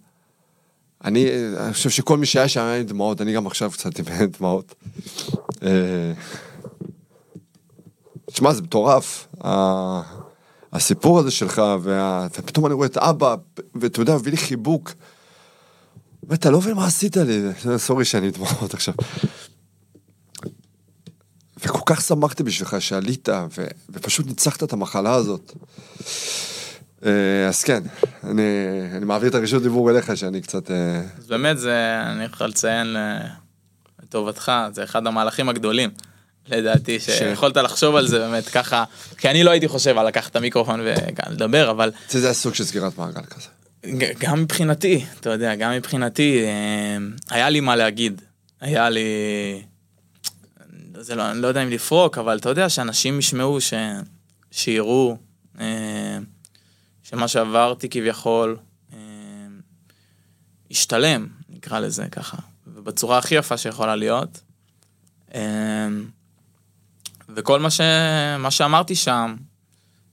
אני, 1.05 1.27
אני 1.57 1.73
חושב 1.73 1.91
שכל 1.91 2.19
מי 2.19 2.27
שהיה 2.27 2.49
שם 2.49 2.61
היה 2.61 2.81
עם 2.81 2.87
דמעות, 2.87 3.21
אני 3.21 3.33
גם 3.33 3.47
עכשיו 3.47 3.71
קצת 3.71 3.99
עם 3.99 4.05
דמעות. 4.39 4.75
אה, 5.63 6.13
תשמע, 8.27 8.53
זה 8.53 8.63
מטורף. 8.63 9.29
הסיפור 10.73 11.19
הזה 11.19 11.31
שלך. 11.31 11.63
ופתאום 12.31 12.67
אני 12.67 12.75
רואה 12.75 12.87
את 12.87 12.97
אבא, 12.97 13.35
ואתה 13.75 14.01
יודע, 14.01 14.15
מביא 14.15 14.31
לי 14.31 14.37
חיבוק. 14.37 14.93
ואתה 16.29 16.51
לא 16.51 16.59
מבין 16.59 16.75
מה 16.75 16.87
עשית 16.87 17.17
לי, 17.17 17.43
סורי 17.77 18.05
שאני 18.05 18.31
דמעות 18.31 18.75
עכשיו. 18.75 18.95
וכל 21.65 21.81
כך 21.87 22.01
שמחתי 22.01 22.43
בשבילך 22.43 22.77
שעלית, 22.81 23.29
ו... 23.29 23.67
ופשוט 23.91 24.27
ניצחת 24.27 24.63
את 24.63 24.73
המחלה 24.73 25.15
הזאת. 25.15 25.53
אה, 27.05 27.49
אז 27.49 27.63
כן, 27.63 27.83
אני, 28.25 28.43
אני 28.97 29.05
מעביר 29.05 29.29
את 29.29 29.35
הרשות 29.35 29.63
דיבור 29.63 29.91
אליך, 29.91 30.17
שאני 30.17 30.41
קצת... 30.41 30.71
אה, 30.71 31.01
אז 31.19 31.27
באמת 31.27 31.59
זה, 31.59 32.03
אני 32.07 32.25
יכול 32.25 32.47
לציין 32.47 32.97
אה, 32.97 33.27
לטובתך, 34.03 34.53
זה 34.73 34.85
אחד 34.85 35.07
המהלכים 35.07 35.49
הגדולים. 35.49 35.91
לדעתי, 36.49 37.01
שיכולת 37.01 37.57
לחשוב 37.57 37.97
על 37.97 38.07
זה 38.07 38.19
באמת 38.19 38.49
ככה, 38.49 38.85
כי 39.19 39.31
אני 39.31 39.45
לא 39.45 39.51
הייתי 39.51 39.69
חושב 39.69 39.99
על 39.99 40.07
לקחת 40.07 40.31
את 40.31 40.37
המיקרופון 40.37 40.81
וגם 40.85 41.33
לדבר, 41.33 41.71
אבל 41.71 41.93
זה 42.09 42.25
היה 42.25 42.35
סוג 42.35 42.55
של 42.55 42.65
סגירת 42.65 42.99
מעגל 42.99 43.23
כזה. 43.23 43.49
גם 44.19 44.43
מבחינתי, 44.43 45.05
אתה 45.21 45.31
יודע, 45.31 45.55
גם 45.55 45.73
מבחינתי, 45.73 46.45
היה 47.31 47.51
לי 47.51 47.61
מה 47.61 47.77
להגיד. 47.77 48.23
היה 48.61 48.91
לי... 48.91 49.05
זה 50.99 51.15
לא, 51.15 51.31
אני 51.31 51.43
לא 51.43 51.49
יודע 51.49 51.63
אם 51.63 51.71
לפרוק, 51.71 52.19
אבל 52.19 52.39
אתה 52.39 52.49
יודע, 52.49 52.69
שאנשים 52.69 53.19
ישמעו, 53.19 53.61
ש... 53.61 53.75
שיראו, 54.51 55.17
שמה 57.15 57.29
שעברתי 57.29 57.89
כביכול, 57.89 58.57
אה, 58.93 58.99
השתלם, 60.71 61.27
נקרא 61.49 61.79
לזה 61.79 62.09
ככה, 62.09 62.37
ובצורה 62.67 63.19
הכי 63.19 63.35
יפה 63.35 63.57
שיכולה 63.57 63.97
להיות. 63.97 64.41
אה, 65.35 65.89
וכל 67.29 67.61
מה, 67.61 67.71
ש... 67.71 67.81
מה 68.39 68.51
שאמרתי 68.51 68.95
שם, 68.95 69.37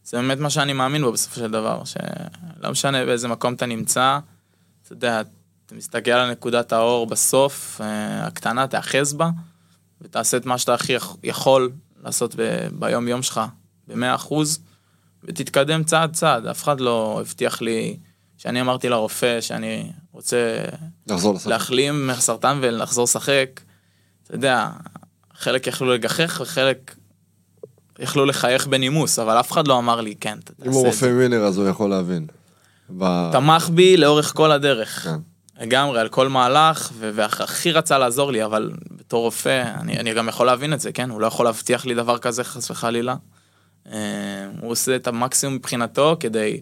זה 0.04 0.18
באמת 0.18 0.38
מה 0.38 0.50
שאני 0.50 0.74
מאמין 0.74 1.02
בו 1.02 1.12
בסופו 1.12 1.36
של 1.36 1.52
דבר, 1.52 1.84
שלא 1.84 2.72
משנה 2.72 3.06
באיזה 3.06 3.28
מקום 3.28 3.54
אתה 3.54 3.66
נמצא, 3.66 4.20
אתה 4.84 4.94
יודע, 4.94 5.22
אתה 5.66 5.76
מסתכל 5.76 6.12
על 6.12 6.32
נקודת 6.32 6.74
האור 6.74 7.08
בסוף, 7.08 7.82
אה, 7.84 8.28
הקטנה, 8.28 8.68
תאחז 8.68 9.14
בה, 9.14 9.30
ותעשה 10.02 10.38
את 10.38 10.46
מה 10.46 10.58
שאתה 10.58 10.74
הכי 10.74 10.94
יכ- 10.94 11.16
יכול 11.24 11.72
לעשות 12.04 12.36
ב- 12.36 12.68
ביום 12.72 13.08
יום 13.08 13.22
שלך, 13.24 13.42
במאה 13.88 14.16
אחוז, 14.16 14.60
ותתקדם 15.24 15.84
צעד 15.84 16.14
צעד, 16.14 16.46
אף 16.46 16.64
אחד 16.64 16.80
לא 16.82 17.18
הבטיח 17.22 17.62
לי, 17.62 17.98
שאני 18.38 18.62
אמרתי 18.62 18.90
לרופא 18.90 19.42
שאני 19.42 19.92
רוצה 20.12 20.64
לחזור. 21.08 21.38
להחלים 21.46 22.08
מהסרטן 22.08 22.58
ולחזור 22.62 23.04
לשחק, 23.04 23.62
אתה 24.24 24.36
יודע, 24.36 24.70
חלק 25.34 25.68
יכלו 25.68 25.94
לגחך 25.94 26.42
וחלק 26.44 26.96
יכלו 28.00 28.26
לחייך 28.26 28.68
בנימוס, 28.68 29.20
אבל 29.20 29.40
אף 29.40 29.52
אחד 29.52 29.68
לא 29.68 29.78
אמר 29.78 30.02
לי, 30.02 30.16
כן, 30.16 30.38
אתה 30.44 30.54
אם 30.60 30.66
תעשה 30.66 30.70
הוא 30.78 30.82
את 30.82 30.86
רופא 30.86 31.06
זה. 31.06 31.14
ווינר 31.16 31.44
אז 31.46 31.58
הוא 31.58 31.68
יכול 31.68 31.90
להבין. 31.90 32.28
ב- 32.98 33.30
תמך 33.32 33.70
בי 33.70 33.98
לאורך 33.98 34.34
כל 34.36 34.52
הדרך. 34.52 35.04
כן. 35.04 35.16
לגמרי, 35.62 36.00
על 36.00 36.10
כל 36.10 36.30
מהלך, 36.30 36.92
והכי 36.98 37.72
רצה 37.72 37.98
לעזור 37.98 38.32
לי, 38.32 38.46
אבל 38.46 38.72
בתור 38.92 39.24
רופא, 39.24 39.74
אני, 39.80 40.00
אני 40.00 40.14
גם 40.14 40.28
יכול 40.30 40.46
להבין 40.46 40.74
את 40.74 40.80
זה, 40.80 40.92
כן? 40.92 41.10
הוא 41.10 41.22
לא 41.22 41.28
יכול 41.28 41.46
להבטיח 41.46 41.86
לי 41.86 41.94
דבר 41.94 42.18
כזה, 42.18 42.44
חס 42.44 42.72
וחלילה. 42.72 43.16
אה, 43.92 44.48
הוא 44.62 44.72
עושה 44.72 44.96
את 44.96 45.08
המקסימום 45.08 45.56
מבחינתו 45.56 46.18
כדי 46.20 46.62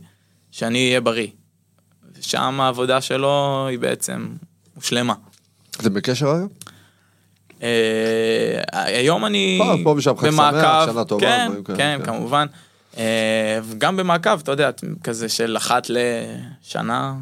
שאני 0.51 0.88
אהיה 0.88 1.01
בריא. 1.01 1.27
ושם 2.19 2.62
העבודה 2.62 3.01
שלו 3.01 3.65
היא 3.69 3.79
בעצם 3.79 4.27
מושלמה. 4.75 5.13
אתם 5.77 5.93
בקשר 5.93 6.29
היום? 6.29 6.47
אה, 7.63 8.62
היום 8.71 9.25
אני 9.25 9.60
טובה, 11.03 11.25
כן, 11.25 11.51
כן, 11.65 11.75
כן. 11.77 12.05
כמובן. 12.05 12.47
אה, 12.97 13.60
וגם 13.63 13.97
במעקב, 13.97 14.39
אתה 14.39 14.51
יודע, 14.51 14.69
כזה 15.03 15.29
של 15.29 15.58
אחת 15.58 15.88
לשנה, 15.89 17.15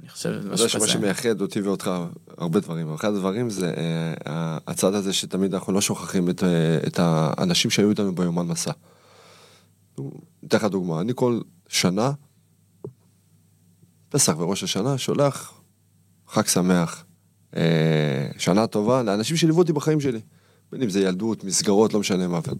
אני 0.00 0.08
חושב, 0.08 0.28
אתה 0.28 0.38
יודע 0.38 0.54
משהו 0.54 0.68
שמה 0.68 0.80
כזה. 0.80 0.92
שמייחד 0.92 1.40
אותי 1.40 1.60
ואותך 1.60 1.90
הרבה 2.38 2.60
דברים, 2.60 2.94
אחד 2.94 3.08
הדברים 3.08 3.50
זה 3.50 3.72
הצד 4.66 4.94
הזה 4.94 5.12
שתמיד 5.12 5.54
אנחנו 5.54 5.72
לא 5.72 5.80
שוכחים 5.80 6.30
את, 6.30 6.44
את 6.86 6.98
האנשים 7.02 7.70
שהיו 7.70 7.90
איתנו 7.90 8.14
ביומן 8.14 8.46
מסע. 8.46 8.72
אתן 10.46 10.56
לך 10.56 10.64
דוגמה, 10.64 11.00
אני 11.00 11.12
כל 11.14 11.40
שנה, 11.68 12.12
פסח 14.08 14.34
וראש 14.38 14.62
השנה, 14.62 14.98
שולח 14.98 15.52
חג 16.28 16.46
שמח, 16.46 17.04
אה, 17.56 18.28
שנה 18.38 18.66
טובה 18.66 19.02
לאנשים 19.02 19.36
שליוו 19.36 19.58
אותי 19.58 19.72
בחיים 19.72 20.00
שלי. 20.00 20.20
בין 20.72 20.82
אם 20.82 20.90
זה 20.90 21.00
ילדות, 21.00 21.44
מסגרות, 21.44 21.94
לא 21.94 22.00
משנה 22.00 22.28
מה. 22.28 22.38
אבל... 22.38 22.54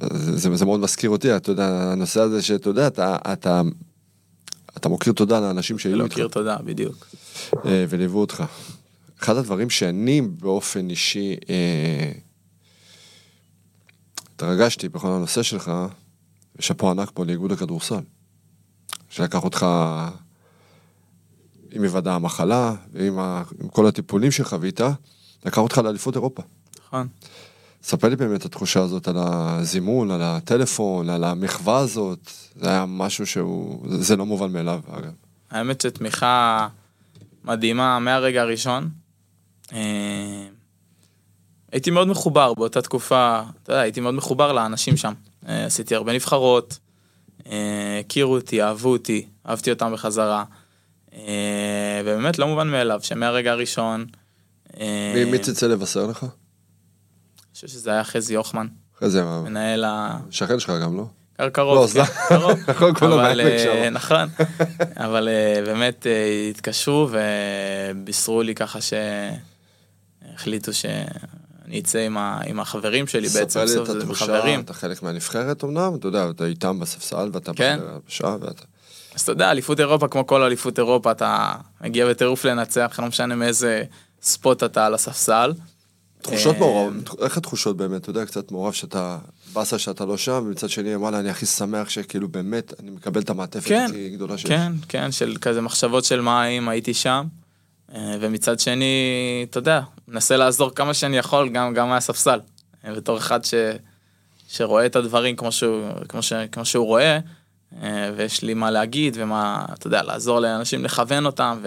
זה, 0.00 0.36
זה, 0.36 0.56
זה 0.56 0.64
מאוד 0.64 0.80
מזכיר 0.80 1.10
אותי, 1.10 1.36
אתה 1.36 1.50
יודע, 1.50 1.92
הנושא 1.92 2.20
הזה 2.20 2.42
שאתה 2.42 2.68
יודע, 2.68 2.86
אתה, 2.86 3.16
אתה 3.32 3.62
אתה 4.76 4.88
מוקיר 4.88 5.12
תודה 5.12 5.40
לאנשים 5.40 5.78
שהיו 5.78 6.04
איתך 6.04 6.12
מכיר 6.12 6.28
תודה, 6.28 6.56
בדיוק. 6.64 7.06
אה, 7.64 7.84
וליוו 7.88 8.18
אותך. 8.20 8.44
אחד 9.20 9.36
הדברים 9.36 9.70
שאני 9.70 10.20
באופן 10.20 10.90
אישי 10.90 11.36
אה, 11.50 12.12
התרגשתי 14.34 14.88
בכל 14.88 15.08
הנושא 15.08 15.42
שלך, 15.42 15.72
ושאפו 16.56 16.90
ענק 16.90 17.10
פה 17.14 17.24
לאיגוד 17.24 17.52
הכדורסל, 17.52 18.00
שלקח 19.08 19.44
אותך 19.44 19.66
עם 21.72 21.82
היוודע 21.82 22.14
המחלה 22.14 22.74
ועם 22.92 23.18
ה, 23.18 23.42
עם 23.62 23.68
כל 23.68 23.86
הטיפולים 23.86 24.30
שחווית, 24.30 24.80
לקח 25.46 25.58
אותך 25.58 25.78
לאליפות 25.78 26.14
אירופה. 26.16 26.42
נכון. 26.86 27.08
ספר 27.82 28.08
לי 28.08 28.16
באמת 28.16 28.40
את 28.40 28.44
התחושה 28.44 28.80
הזאת 28.80 29.08
על 29.08 29.16
הזימון, 29.18 30.10
על 30.10 30.22
הטלפון, 30.22 31.10
על 31.10 31.24
המחווה 31.24 31.78
הזאת, 31.78 32.30
זה 32.56 32.68
היה 32.68 32.84
משהו 32.88 33.26
שהוא, 33.26 33.88
זה, 33.88 34.02
זה 34.02 34.16
לא 34.16 34.26
מובן 34.26 34.52
מאליו 34.52 34.80
אגב. 34.90 35.12
האמת 35.50 35.80
שתמיכה 35.80 36.68
מדהימה 37.44 37.98
מהרגע 37.98 38.42
הראשון. 38.42 38.88
הייתי 41.72 41.90
מאוד 41.90 42.08
מחובר 42.08 42.54
באותה 42.54 42.82
תקופה, 42.82 43.42
אתה 43.62 43.72
יודע, 43.72 43.82
הייתי 43.82 44.00
מאוד 44.00 44.14
מחובר 44.14 44.52
לאנשים 44.52 44.96
שם. 44.96 45.12
אה, 45.48 45.64
עשיתי 45.64 45.94
הרבה 45.94 46.12
נבחרות, 46.12 46.78
אה, 47.46 48.00
הכירו 48.00 48.34
אותי, 48.34 48.62
אהבו 48.62 48.92
אותי, 48.92 49.26
אהבתי 49.48 49.70
אותם 49.70 49.92
בחזרה. 49.92 50.44
אה, 51.14 52.00
ובאמת 52.04 52.38
לא 52.38 52.46
מובן 52.46 52.68
מאליו 52.68 53.00
שמהרגע 53.02 53.52
הראשון... 53.52 54.06
מי 55.14 55.24
מי 55.24 55.38
צלצל 55.38 55.66
לבשר 55.66 56.06
לך? 56.06 56.22
אני 56.22 56.30
חושב 57.54 57.68
שזה 57.68 57.90
היה 57.90 58.04
חזי 58.04 58.34
הוחמן, 58.34 58.66
אחרי 58.96 59.10
זה, 59.10 59.24
מנהל 59.24 59.84
ה... 59.84 60.18
שכן 60.30 60.60
שלך 60.60 60.70
גם, 60.82 60.96
לא? 60.96 61.04
קר 61.36 61.48
קרוב, 61.48 61.96
לא. 61.96 62.04
קרוב. 62.28 62.58
הכל 62.70 62.94
כולו 62.94 63.20
אבל. 63.20 63.40
נכון, 63.90 64.28
אבל 65.06 65.28
באמת 65.66 66.06
התקשרו 66.50 67.08
ובישרו 67.10 68.42
לי 68.42 68.54
ככה 68.54 68.78
שהחליטו 70.30 70.72
שאני 71.72 71.80
אצא 71.80 71.98
עם 71.98 72.16
ה- 72.18 72.40
עם 72.46 72.60
החברים 72.60 73.06
שלי 73.06 73.28
בעצם, 73.28 73.60
לי 73.60 73.82
את 73.82 73.88
התחושה. 73.88 74.60
אתה 74.60 74.74
חלק 74.74 75.02
מהנבחרת 75.02 75.64
אמנם, 75.64 75.94
אתה 75.94 76.08
יודע, 76.08 76.30
אתה 76.30 76.46
איתם 76.46 76.80
בספסל 76.80 77.30
ואתה 77.32 77.52
כן. 77.56 77.78
בשעה 78.08 78.36
ואתה... 78.40 78.62
אז 79.14 79.20
אתה 79.20 79.32
יודע, 79.32 79.50
אליפות 79.50 79.80
אירופה, 79.80 80.08
כמו 80.08 80.26
כל 80.26 80.42
אליפות 80.42 80.78
אירופה, 80.78 81.10
אתה 81.10 81.52
מגיע 81.80 82.08
בטירוף 82.08 82.44
לנצח, 82.44 83.00
לא 83.02 83.06
משנה 83.08 83.34
מאיזה 83.34 83.82
ספוט 84.22 84.62
אתה 84.62 84.86
על 84.86 84.94
הספסל. 84.94 85.52
תחושות 86.22 86.54
אה, 86.54 86.60
מעורב, 86.60 86.94
איך 87.22 87.36
התחושות 87.36 87.76
באמת, 87.76 88.00
אתה 88.00 88.10
יודע, 88.10 88.24
קצת 88.24 88.52
מעורב 88.52 88.72
שאתה, 88.72 89.18
באסה 89.52 89.78
שאתה 89.78 90.04
לא 90.04 90.16
שם, 90.16 90.44
ומצד 90.46 90.70
שני, 90.70 90.96
וואלה, 90.96 91.18
אני 91.20 91.30
הכי 91.30 91.46
שמח 91.46 91.88
שכאילו 91.88 92.28
באמת, 92.28 92.72
אני 92.80 92.90
מקבל 92.90 93.20
את 93.20 93.30
המעטפת 93.30 93.68
כן, 93.68 93.86
הכי 93.88 94.10
גדולה 94.10 94.38
שיש. 94.38 94.50
כן, 94.50 94.72
כן, 94.88 95.12
של 95.12 95.36
כזה 95.40 95.60
מחשבות 95.60 96.04
של 96.04 96.20
מה 96.20 96.44
אם 96.46 96.68
הייתי 96.68 96.94
שם. 96.94 97.24
אה, 97.94 98.16
ומצד 98.20 98.60
שני, 98.60 99.46
אתה 99.50 99.58
יודע, 99.58 99.80
מנסה 100.08 100.36
לעזור 100.36 100.70
כמה 100.70 100.94
שאני 100.94 101.18
יכול, 101.18 101.48
גם, 101.48 101.74
גם 101.74 101.88
מהספסל. 101.88 102.40
אה, 102.84 102.94
בתור 102.94 103.18
אחד 103.18 103.44
ש, 103.44 103.54
שרואה 104.48 104.86
את 104.86 104.96
הדברים 104.96 105.36
כמו 105.36 105.52
שהוא, 105.52 105.88
כמו 106.08 106.22
ש, 106.22 106.32
כמו 106.52 106.64
שהוא 106.64 106.86
רואה, 106.86 107.18
אה, 107.82 108.10
ויש 108.16 108.42
לי 108.42 108.54
מה 108.54 108.70
להגיד 108.70 109.16
ומה, 109.20 109.66
אתה 109.72 109.86
יודע, 109.86 110.02
לעזור 110.02 110.40
לאנשים 110.40 110.84
לכוון 110.84 111.26
אותם 111.26 111.60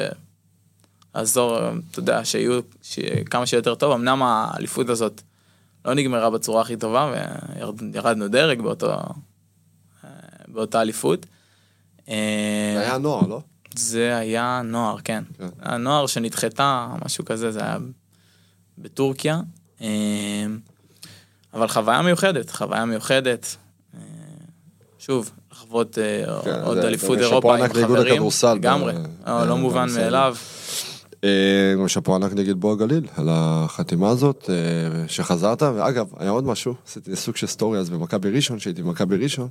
ולעזור, 1.15 1.59
אתה 1.91 1.99
יודע, 1.99 2.21
שיהיו 2.25 2.59
כמה 3.29 3.45
שיותר 3.45 3.75
טוב. 3.75 3.91
אמנם 3.91 4.23
האליפות 4.23 4.89
הזאת 4.89 5.21
לא 5.85 5.93
נגמרה 5.93 6.29
בצורה 6.29 6.61
הכי 6.61 6.77
טובה, 6.77 7.13
וירדנו 7.79 8.27
דרג 8.27 8.61
באותו, 8.61 8.93
באותה 10.47 10.81
אליפות. 10.81 11.25
זה 12.07 12.13
היה 12.75 12.97
נוער, 12.97 13.27
לא? 13.27 13.41
זה 13.73 14.17
היה 14.17 14.61
נוער, 14.63 14.97
כן. 15.03 15.23
כן. 15.37 15.47
הנוער 15.61 16.07
שנדחתה, 16.07 16.87
משהו 17.05 17.25
כזה, 17.25 17.51
זה 17.51 17.59
היה 17.59 17.77
בטורקיה. 18.77 19.41
אה, 19.81 20.45
אבל 21.53 21.67
חוויה 21.67 22.01
מיוחדת, 22.01 22.49
חוויה 22.49 22.85
מיוחדת. 22.85 23.55
אה, 23.93 23.99
שוב, 24.99 25.31
לחוות 25.51 25.97
אה, 25.97 26.41
כן, 26.43 26.61
עוד 26.63 26.77
אליפות 26.77 27.19
אירופה 27.19 27.57
עם 27.57 27.67
חברים. 27.67 28.23
לגמרי, 28.55 28.93
לא, 29.27 29.47
לא 29.47 29.57
מובן. 29.57 29.87
מאליו. 29.95 30.35
גם 31.79 31.87
שאפו 31.87 32.15
ענק 32.15 32.33
נגד 32.33 32.55
בוא 32.55 32.71
הגליל, 32.71 33.07
על 33.17 33.27
החתימה 33.31 34.09
הזאת, 34.09 34.49
שחזרת, 35.07 35.61
ואגב, 35.61 36.07
היה 36.17 36.29
עוד 36.29 36.43
משהו, 36.43 36.75
עשיתי 36.87 37.15
סוג 37.15 37.35
של 37.35 37.47
סטורי 37.47 37.79
אז 37.79 37.89
במכבי 37.89 38.29
ראשון, 38.29 38.59
שהייתי 38.59 38.81
במכבי 38.81 39.17
ראשון, 39.17 39.47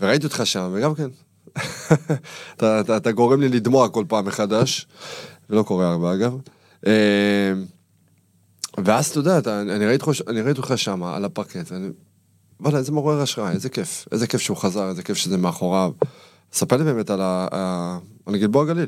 וראיתי 0.00 0.26
אותך 0.26 0.42
שם, 0.44 0.70
וגם 0.72 0.94
כן, 0.94 1.08
אתה, 2.56 2.80
אתה, 2.80 2.96
אתה 2.96 3.12
גורם 3.12 3.40
לי 3.40 3.48
לדמוע 3.48 3.88
כל 3.88 4.04
פעם 4.08 4.24
מחדש, 4.24 4.86
ולא 5.50 5.62
קורה 5.62 5.92
הרבה 5.92 6.14
אגב. 6.14 6.36
אה, 6.86 7.52
ואז 8.84 9.06
אתה 9.06 9.18
יודע, 9.18 9.38
אתה, 9.38 9.60
אני, 9.60 9.86
ראיתי, 9.86 10.04
ראיתי 10.44 10.60
אותך 10.60 10.72
שם, 10.76 11.02
על 11.02 11.24
הפרקט, 11.24 11.72
ואני, 11.72 11.88
וואלה, 12.60 12.78
איזה 12.78 12.92
מעורר 12.92 13.20
השראה, 13.20 13.50
איזה 13.50 13.68
כיף, 13.68 14.06
איזה 14.12 14.26
כיף 14.26 14.40
שהוא 14.40 14.56
חזר, 14.56 14.88
איזה 14.88 15.02
כיף 15.02 15.16
שזה 15.16 15.36
מאחוריו. 15.36 15.92
ספר 16.52 16.76
לי 16.76 16.84
באמת 16.84 17.10
על 17.10 17.20
ה... 17.20 17.48
ה- 17.52 17.98
על 18.26 18.36
גלבוע 18.36 18.64
גליל. 18.64 18.86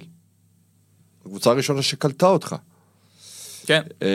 הקבוצה 1.27 1.51
הראשונה 1.51 1.83
שקלטה 1.83 2.27
אותך. 2.27 2.57
כן, 3.67 3.83
אה, 4.03 4.09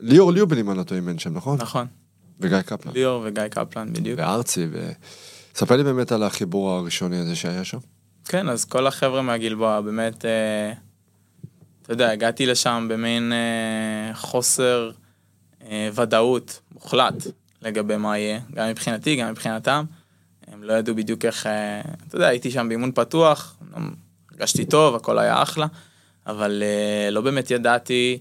ליאור 0.00 0.32
ליובל, 0.32 0.58
אם 0.58 0.70
אני 0.70 0.78
לא 0.78 0.82
טועה, 0.82 1.00
אימן 1.00 1.18
שם, 1.18 1.34
נכון? 1.34 1.58
נכון. 1.60 1.86
וגיא 2.40 2.60
קפלן. 2.60 2.92
ליאור 2.92 3.22
וגיא 3.26 3.48
קפלן, 3.48 3.92
בדיוק. 3.92 4.18
וארצי, 4.18 4.66
ו... 4.72 4.92
ספר 5.54 5.76
לי 5.76 5.84
באמת 5.84 6.12
על 6.12 6.22
החיבור 6.22 6.70
הראשוני 6.70 7.16
הזה 7.16 7.36
שהיה 7.36 7.64
שם. 7.64 7.78
כן, 8.24 8.48
אז 8.48 8.64
כל 8.64 8.86
החבר'ה 8.86 9.22
מהגלבוע, 9.22 9.80
באמת, 9.80 10.24
אה, 10.24 10.72
אתה 11.82 11.92
יודע, 11.92 12.10
הגעתי 12.10 12.46
לשם 12.46 12.86
במין 12.90 13.32
אה, 13.32 14.14
חוסר 14.14 14.90
אה, 15.62 15.88
ודאות 15.94 16.60
מוחלט 16.74 17.14
לגבי 17.62 17.96
מה 17.96 18.18
יהיה, 18.18 18.40
גם 18.54 18.68
מבחינתי, 18.68 19.16
גם 19.16 19.30
מבחינתם. 19.30 19.84
הם 20.46 20.62
לא 20.62 20.72
ידעו 20.72 20.94
בדיוק 20.94 21.24
איך, 21.24 21.46
אה, 21.46 21.80
אתה 22.08 22.16
יודע, 22.16 22.26
הייתי 22.26 22.50
שם 22.50 22.68
באימון 22.68 22.92
פתוח, 22.94 23.56
הרגשתי 24.30 24.64
טוב, 24.64 24.94
הכל 24.94 25.18
היה 25.18 25.42
אחלה, 25.42 25.66
אבל 26.26 26.62
אה, 26.62 27.10
לא 27.10 27.20
באמת 27.20 27.50
ידעתי 27.50 28.18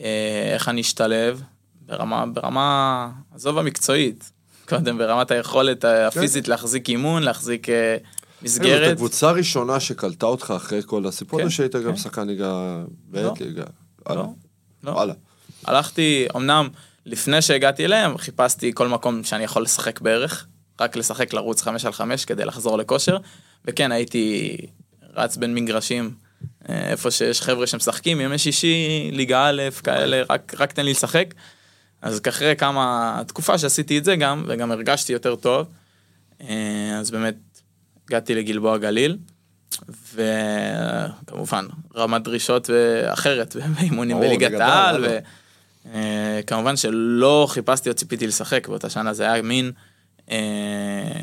אה, 0.00 0.50
איך 0.54 0.68
אני 0.68 0.80
אשתלב 0.80 1.42
ברמה, 1.86 2.26
ברמה, 2.26 3.10
עזוב 3.34 3.58
המקצועית, 3.58 4.32
קודם 4.78 4.98
ברמת 4.98 5.30
היכולת 5.30 5.84
הפיזית 5.84 6.48
להחזיק 6.48 6.88
אימון, 6.88 7.22
להחזיק 7.22 7.68
אה, 7.68 7.96
זאת 8.42 8.42
מסגרת. 8.42 8.92
הקבוצה 8.92 9.28
הראשונה 9.28 9.80
שקלטה 9.80 10.26
אותך 10.26 10.52
אחרי 10.56 10.80
כל 10.86 11.06
הסיפור 11.06 11.38
כן, 11.38 11.46
הזה, 11.46 11.54
שהיית 11.54 11.76
גם 11.76 11.90
כן. 11.90 11.96
שחקן 11.96 12.26
ליגה 12.26 12.82
ב' 13.10 13.16
לא. 13.16 13.34
ליגה. 13.40 13.64
לא. 14.08 14.26
לא. 14.84 14.90
וואלה. 14.90 15.14
הלכתי, 15.64 16.26
אמנם 16.36 16.68
לפני 17.06 17.42
שהגעתי 17.42 17.84
אליהם, 17.84 18.18
חיפשתי 18.18 18.70
כל 18.74 18.88
מקום 18.88 19.24
שאני 19.24 19.44
יכול 19.44 19.62
לשחק 19.62 20.00
בערך, 20.00 20.46
רק 20.80 20.96
לשחק 20.96 21.32
לרוץ 21.32 21.62
חמש 21.62 21.84
על 21.84 21.92
חמש 21.92 22.24
כדי 22.24 22.44
לחזור 22.44 22.78
לכושר, 22.78 23.16
וכן, 23.64 23.92
הייתי 23.92 24.56
רץ 25.14 25.36
בין 25.36 25.54
מגרשים, 25.54 26.14
אה, 26.68 26.90
איפה 26.90 27.10
שיש 27.10 27.42
חבר'ה 27.42 27.66
שמשחקים, 27.66 28.20
ימי 28.20 28.38
שישי, 28.38 29.10
ליגה 29.12 29.48
א', 29.48 29.62
כאלה, 29.84 30.22
רק, 30.30 30.54
רק 30.58 30.72
תן 30.72 30.84
לי 30.84 30.90
לשחק. 30.90 31.34
אז 32.02 32.20
אחרי 32.28 32.56
כמה, 32.56 33.22
תקופה 33.26 33.58
שעשיתי 33.58 33.98
את 33.98 34.04
זה 34.04 34.16
גם, 34.16 34.44
וגם 34.48 34.70
הרגשתי 34.70 35.12
יותר 35.12 35.36
טוב, 35.36 35.66
אה, 36.40 36.98
אז 37.00 37.10
באמת 37.10 37.34
הגעתי 38.06 38.34
לגלבוע 38.34 38.78
גליל, 38.78 39.18
וכמובן 40.14 41.66
רמת 41.96 42.22
דרישות 42.22 42.70
אה, 42.74 43.12
אחרת 43.12 43.56
באימונים 43.56 44.20
בליגת 44.20 44.60
העל? 44.60 45.04
וכמובן 45.86 46.76
שלא 46.76 47.46
חיפשתי 47.50 47.88
או 47.88 47.94
ציפיתי 47.94 48.26
לשחק 48.26 48.68
באותה 48.68 48.90
שנה, 48.90 49.14
זה 49.14 49.32
היה 49.32 49.42
מין 49.42 49.72
אה, 50.30 51.22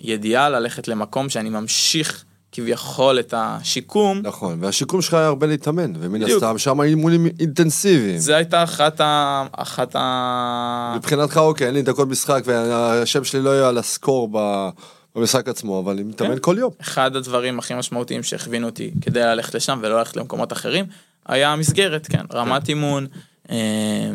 ידיעה 0.00 0.48
ללכת 0.48 0.88
למקום 0.88 1.28
שאני 1.28 1.50
ממשיך 1.50 2.24
כביכול 2.52 3.20
את 3.20 3.34
השיקום. 3.36 4.20
נכון, 4.24 4.58
והשיקום 4.60 5.02
שלך 5.02 5.14
היה 5.14 5.26
הרבה 5.26 5.46
להתאמן, 5.46 5.92
ומן. 6.00 6.22
הסתם 6.22 6.58
שם 6.58 6.80
אימונים 6.80 7.26
אינטנסיביים. 7.40 8.18
זה 8.18 8.36
הייתה 8.36 8.62
אחת 8.62 9.00
ה... 9.00 9.46
אחת 9.52 9.96
ה... 9.98 10.94
מבחינתך, 10.96 11.36
אוקיי, 11.36 11.66
אין 11.66 11.74
לי 11.74 11.82
דקות 11.82 12.08
משחק, 12.08 12.42
והשם 12.44 13.24
שלי 13.24 13.42
לא 13.42 13.50
יהיה 13.50 13.68
על 13.68 13.78
הסקור 13.78 14.28
ב- 14.32 14.68
במשחק 15.16 15.48
עצמו, 15.48 15.80
אבל 15.80 15.92
אני 15.92 16.02
מתאמן 16.02 16.34
כן. 16.34 16.38
כל 16.40 16.56
יום. 16.58 16.70
אחד 16.80 17.16
הדברים 17.16 17.58
הכי 17.58 17.74
משמעותיים 17.74 18.22
שהכווינו 18.22 18.66
אותי 18.66 18.90
כדי 19.00 19.20
ללכת 19.20 19.54
לשם 19.54 19.78
ולא 19.82 19.98
ללכת 19.98 20.16
למקומות 20.16 20.52
אחרים, 20.52 20.84
היה 21.26 21.52
המסגרת, 21.52 22.06
כן, 22.06 22.24
רמת 22.32 22.68
אימון, 22.68 23.06
אה, 23.50 23.56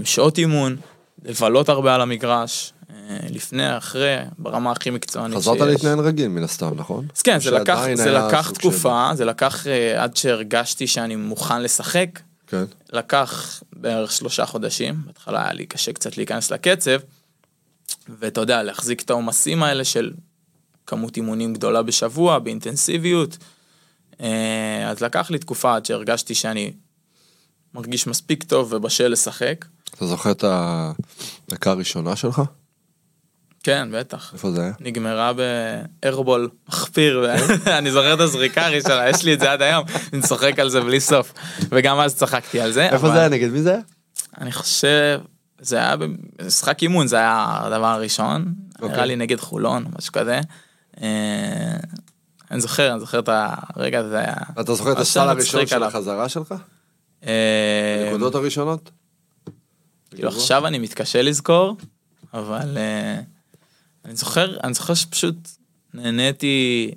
שעות 0.04 0.38
אימון, 0.38 0.76
לבלות 1.26 1.69
הרבה 1.69 1.95
על 1.95 2.02
המגרש, 2.02 2.73
לפני, 3.30 3.78
אחרי, 3.78 4.15
ברמה 4.38 4.71
הכי 4.71 4.89
מקצוענית 4.89 5.38
חזרת 5.38 5.58
שיש. 5.58 5.67
להתנהל 5.67 6.00
רגיל, 6.00 6.28
מן 6.28 6.43
הסתם, 6.43 6.71
נכון? 6.76 7.06
אז 7.15 7.21
כן, 7.21 7.39
זה 7.39 7.52
לקח, 7.52 7.80
זה 7.93 8.12
לקח 8.12 8.45
סוג 8.47 8.56
של- 8.56 8.62
תקופה, 8.62 9.10
זה 9.13 9.26
לקח 9.26 9.67
אה, 9.67 10.04
עד 10.04 10.17
שהרגשתי 10.17 10.88
שאני 10.88 11.15
מוכן 11.15 11.62
לשחק, 11.62 12.19
כן. 12.47 12.63
לקח 12.93 13.63
בערך 13.73 14.12
שלושה 14.12 14.45
חודשים, 14.45 14.95
בהתחלה 15.06 15.43
היה 15.43 15.54
לי 15.54 15.65
קשה 15.65 15.93
קצת 15.93 16.17
להיכנס 16.17 16.52
לקצב, 16.52 17.00
ואתה 18.19 18.41
יודע, 18.41 18.63
להחזיק 18.63 19.02
את 19.02 19.10
העומסים 19.10 19.63
האלה 19.63 19.84
של 19.84 20.12
כמות 20.88 21.17
אימונים 21.17 21.54
גדולה 21.54 21.82
בשבוע, 21.84 22.39
באינטנסיביות. 22.39 23.38
אה, 24.21 24.89
אז 24.89 25.02
לקח 25.02 25.32
לי 25.32 25.39
תקופה 25.39 25.76
עד 25.76 25.86
שהרגשתי 25.86 26.36
שאני 26.36 26.73
מרגיש 27.73 28.08
מספיק 28.08 28.43
טוב 28.43 28.73
ובשל 28.73 29.08
לשחק. 29.08 29.65
אתה 29.95 30.06
זוכר 30.08 30.32
את 30.32 30.43
הדקה 30.47 31.71
הראשונה 31.71 32.15
שלך? 32.15 32.41
כן, 33.68 33.90
בטח. 33.92 34.34
איפה 34.34 34.52
זה 34.52 34.62
היה? 34.62 34.72
נגמרה 34.80 35.32
בארבול 35.34 36.50
מחפיר, 36.70 37.26
ואני 37.66 37.92
זוכר 37.96 38.14
את 38.14 38.20
הזריקה 38.20 38.66
הראשונה, 38.66 39.10
יש 39.10 39.24
לי 39.24 39.34
את 39.34 39.40
זה 39.40 39.52
עד 39.52 39.62
היום, 39.62 39.86
אני 40.14 40.22
צוחק 40.22 40.60
על 40.60 40.70
זה 40.70 40.82
בלי 40.82 41.00
סוף. 41.00 41.34
וגם 41.70 42.00
אז 42.00 42.16
צחקתי 42.16 42.60
על 42.60 42.72
זה. 42.72 42.90
איפה 42.90 43.10
זה 43.10 43.20
היה? 43.20 43.30
נגד 43.30 43.50
מי 43.50 43.62
זה 43.62 43.72
היה? 43.72 43.80
אני 44.42 44.52
חושב, 44.52 45.20
זה 45.60 45.78
היה 45.78 45.96
במשחק 45.96 46.82
אימון, 46.82 47.08
זה 47.08 47.16
היה 47.16 47.46
הדבר 47.60 47.86
הראשון. 47.86 48.54
אוקיי. 48.76 48.90
נראה 48.90 49.06
לי 49.06 49.16
נגד 49.16 49.40
חולון, 49.40 49.86
משהו 49.98 50.14
כזה. 50.14 50.40
אה, 51.02 51.08
אני 52.52 52.62
זוכר, 52.62 52.92
אני 52.92 53.00
זוכר 53.00 53.20
את 53.20 53.30
הרגע 53.32 54.00
הזה. 54.00 54.24
אתה 54.60 54.74
זוכר 54.74 54.92
את 54.92 54.98
הסל 54.98 55.30
הראשון 55.30 55.68
של. 55.68 55.84
החזרה 55.84 56.30
שלך? 56.30 56.56
אה, 57.26 58.04
הנקודות 58.06 58.36
הראשונות? 58.36 58.92
כאילו 60.10 60.30
עכשיו 60.30 60.68
אני 60.68 60.80
מתקשה 60.80 61.22
לזכור, 61.22 61.78
אבל 62.34 62.78
אה, 62.78 63.20
אני 64.08 64.15
זוכר, 64.15 64.58
אני 64.63 64.74
זוכר 64.74 64.93
שפשוט 64.93 65.36
נהניתי 65.93 66.91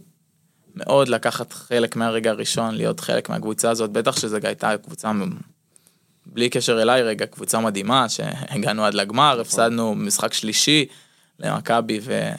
מאוד 0.74 1.08
לקחת 1.08 1.52
חלק 1.52 1.96
מהרגע 1.96 2.30
הראשון, 2.30 2.74
להיות 2.74 3.00
חלק 3.00 3.28
מהקבוצה 3.28 3.70
הזאת, 3.70 3.90
בטח 3.90 4.20
שזו 4.20 4.38
הייתה 4.42 4.76
קבוצה, 4.78 5.12
בלי 6.26 6.48
קשר 6.48 6.82
אליי 6.82 7.02
רגע, 7.02 7.26
קבוצה 7.26 7.60
מדהימה, 7.60 8.08
שהגענו 8.08 8.84
עד 8.84 8.94
לגמר, 8.94 9.40
הפסדנו 9.40 9.94
משחק 9.94 10.34
שלישי 10.34 10.86
למכבי, 11.38 12.00
ו... 12.02 12.30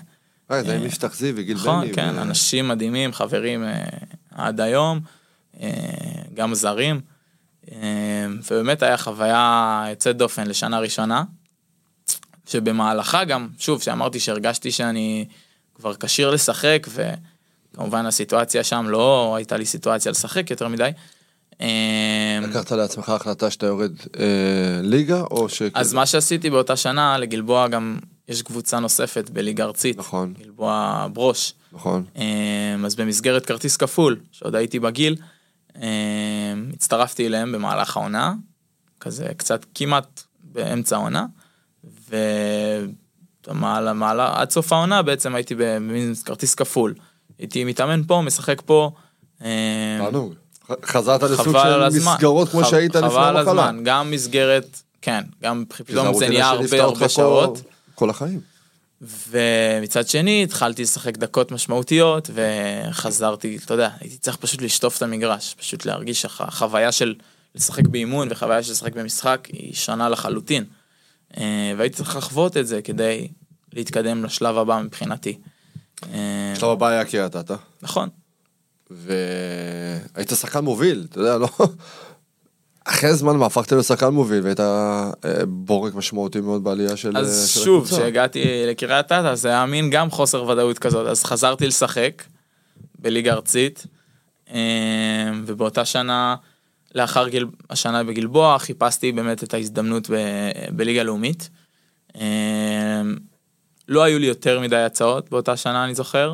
אה, 0.52 0.64
זה 0.64 0.76
עם 0.76 0.86
יפתח 0.86 1.16
זיו 1.16 1.34
וגיל 1.38 1.58
בני. 1.58 1.64
נכון, 1.64 1.94
כן, 1.94 2.18
אנשים 2.18 2.68
מדהימים, 2.68 3.14
חברים 3.14 3.64
אה, 3.64 3.86
עד 4.32 4.62
היום, 4.62 5.00
אה, 5.62 5.70
גם 6.34 6.54
זרים, 6.54 7.02
אה, 7.72 7.78
ובאמת 8.52 8.84
היה 8.84 8.98
חוויה 8.98 9.86
יוצאת 9.90 10.18
דופן 10.18 10.48
לשנה 10.48 10.80
ראשונה, 10.80 11.24
שבמהלכה 12.46 13.24
גם, 13.24 13.48
שוב, 13.60 13.82
שאמרתי 13.82 14.20
שהרגשתי 14.20 14.72
שאני 14.72 15.26
כבר 15.76 15.96
כשיר 15.96 16.30
לשחק, 16.30 16.88
וכמובן 16.90 18.06
הסיטואציה 18.06 18.64
שם 18.64 18.86
לא 18.90 19.36
הייתה 19.36 19.58
לי 19.58 19.66
סיטואציה 19.66 20.12
לשחק 20.12 20.52
יותר 20.52 20.68
מדי. 20.68 20.90
אה, 21.62 22.40
לקחת 22.42 22.72
לעצמך 22.72 23.10
החלטה 23.10 23.52
שאתה 23.52 23.66
יורד 23.66 23.92
אה, 24.20 24.26
ליגה, 24.82 25.22
או 25.22 25.50
ש... 25.50 25.62
אז 25.74 25.94
מה 25.94 26.06
שעשיתי 26.06 26.50
באותה 26.50 26.76
שנה, 26.76 27.18
לגלבוע 27.18 27.68
גם, 27.68 28.00
יש 28.28 28.42
קבוצה 28.42 28.80
נוספת 28.80 29.30
בליגה 29.30 29.64
ארצית, 29.64 29.98
נכון. 29.98 30.34
גלבוע 30.44 31.08
ברוש. 31.14 31.54
נכון. 31.74 32.04
אמ, 32.16 32.86
אז 32.86 32.96
במסגרת 32.96 33.46
כרטיס 33.46 33.78
כפול, 33.78 34.20
שעוד 34.32 34.56
הייתי 34.56 34.80
בגיל, 34.80 35.16
אמ, 35.76 35.82
הצטרפתי 36.74 37.28
אליהם 37.28 37.52
במהלך 37.52 37.98
העונה, 37.98 38.34
כזה 39.00 39.28
קצת 39.38 39.66
כמעט 39.76 40.24
באמצע 40.44 40.96
העונה, 40.96 41.26
ומעלה, 43.48 44.34
עד 44.36 44.50
סוף 44.52 44.74
העונה 44.74 45.02
בעצם 45.02 45.36
הייתי 45.36 45.56
במין 45.58 46.14
כרטיס 46.26 46.56
כפול. 46.56 46.94
הייתי 47.40 47.64
מתאמן 47.64 48.02
פה, 48.08 48.22
משחק 48.26 48.62
פה. 48.66 48.92
אמ, 49.42 49.48
תענוג. 50.00 50.34
חזרת 50.86 51.24
לסוג 51.24 51.58
של. 51.64 51.88
מסגרות 51.90 52.50
כמו 52.50 52.66
שהיית 52.66 52.96
לפני 52.96 53.10
חבל 53.10 53.24
על 53.24 53.38
המחלה. 53.38 53.70
הזמן, 53.70 53.84
גם 53.84 54.12
מסגרת, 54.12 54.82
כן, 55.02 55.24
גם 55.44 55.64
פתאום 55.86 56.14
זה 56.14 56.30
נהיה 56.30 56.50
הרבה 56.50 56.84
הרבה 56.84 57.10
שעות. 57.10 57.62
כל 57.96 58.10
החיים. 58.10 58.40
ומצד 59.30 60.08
שני 60.08 60.44
התחלתי 60.44 60.82
לשחק 60.82 61.18
דקות 61.18 61.52
משמעותיות 61.52 62.30
וחזרתי, 62.34 63.58
אתה 63.66 63.74
יודע, 63.74 63.90
הייתי 64.00 64.18
צריך 64.18 64.38
פשוט 64.38 64.62
לשטוף 64.62 64.98
את 64.98 65.02
המגרש, 65.02 65.56
פשוט 65.60 65.86
להרגיש 65.86 66.22
שהחוויה 66.22 66.92
של 66.92 67.16
לשחק 67.56 67.88
באימון 67.88 68.28
וחוויה 68.32 68.64
של 68.64 68.72
לשחק 68.72 68.94
במשחק 68.94 69.48
היא 69.52 69.74
שונה 69.74 70.10
לחלוטין. 70.10 70.64
אה, 71.38 71.74
והייתי 71.78 71.96
צריך 71.96 72.16
לחוות 72.16 72.58
את 72.58 72.68
זה 72.68 72.82
כדי 72.82 73.28
להתקדם 73.74 74.24
לשלב 74.26 74.58
הבא 74.58 74.82
מבחינתי. 74.86 75.38
אה, 76.14 76.52
השלב 76.54 76.70
הבא 76.70 76.88
היה 76.88 77.06
קריית 77.06 77.36
אתא, 77.36 77.56
נכון, 77.82 78.10
והיית 78.90 80.30
שחקן 80.30 80.60
מוביל, 80.60 81.08
אתה 81.10 81.20
יודע, 81.20 81.38
לא... 81.38 81.48
אחרי 82.86 83.14
זמן 83.14 83.36
מה 83.36 83.46
הפכת 83.46 83.72
לשחקן 83.72 84.08
מוביל 84.08 84.44
והיית 84.44 84.60
אה, 84.60 85.12
בורק 85.48 85.94
משמעותי 85.94 86.42
מאוד 86.42 86.64
בעלייה 86.64 86.98
של 86.98 87.18
אז 87.18 87.50
של 87.50 87.60
שוב. 87.60 87.88
כשהגעתי 87.88 88.64
לקריית 88.68 89.06
אתא 89.06 89.36
זה 89.36 89.48
היה 89.48 89.66
מין 89.66 89.90
גם 89.90 90.12
חוסר 90.12 90.44
ודאות 90.44 90.80
כזאת, 90.80 91.08
אז 91.08 91.24
חזרתי 91.24 91.68
לשחק 91.68 92.24
בליגה 93.00 93.34
ארצית, 93.34 93.86
ובאותה 95.46 95.86
שנה, 95.86 96.36
לאחר 96.96 97.28
גיל, 97.28 97.46
השנה 97.70 98.04
בגלבוע, 98.04 98.60
חיפשתי 98.60 99.12
באמת 99.12 99.44
את 99.44 99.54
ההזדמנות 99.54 100.10
ב, 100.10 100.16
בליגה 100.70 101.04
לאומית. 101.04 101.50
אה, 102.16 103.02
לא 103.88 104.04
היו 104.04 104.20
לי 104.20 104.26
יותר 104.26 104.60
מדי 104.60 104.76
הצעות 104.76 105.30
באותה 105.30 105.58
שנה, 105.58 105.86
אני 105.86 105.96
זוכר. 105.96 106.34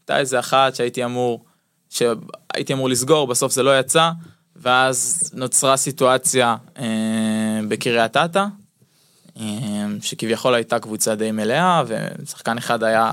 הייתה 0.00 0.18
איזה 0.18 0.38
אחת 0.38 0.74
שהייתי 0.74 1.04
אמור, 1.04 1.44
שהייתי 1.90 2.72
אמור 2.72 2.88
לסגור, 2.88 3.26
בסוף 3.26 3.52
זה 3.52 3.62
לא 3.62 3.78
יצא, 3.78 4.10
ואז 4.56 5.30
נוצרה 5.34 5.76
סיטואציה 5.76 6.56
אה, 6.78 7.60
בקריית 7.68 8.16
אתא, 8.16 8.44
אה, 9.36 9.86
שכביכול 10.02 10.54
הייתה 10.54 10.78
קבוצה 10.78 11.14
די 11.14 11.32
מלאה, 11.32 11.82
ושחקן 11.86 12.58
אחד 12.58 12.82
היה 12.82 13.12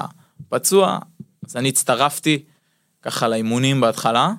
פצוע, 0.50 1.00
אז 1.48 1.56
אני 1.56 1.70
הצטרפתי 1.70 2.44
ככה 3.02 3.28
לאימונים 3.28 3.82
בהתחלה, 3.82 4.34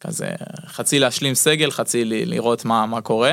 כזה 0.00 0.26
חצי 0.66 0.98
להשלים 0.98 1.34
סגל, 1.34 1.70
חצי 1.70 2.04
ל- 2.04 2.30
לראות 2.34 2.64
מה, 2.64 2.86
מה 2.86 3.00
קורה. 3.00 3.32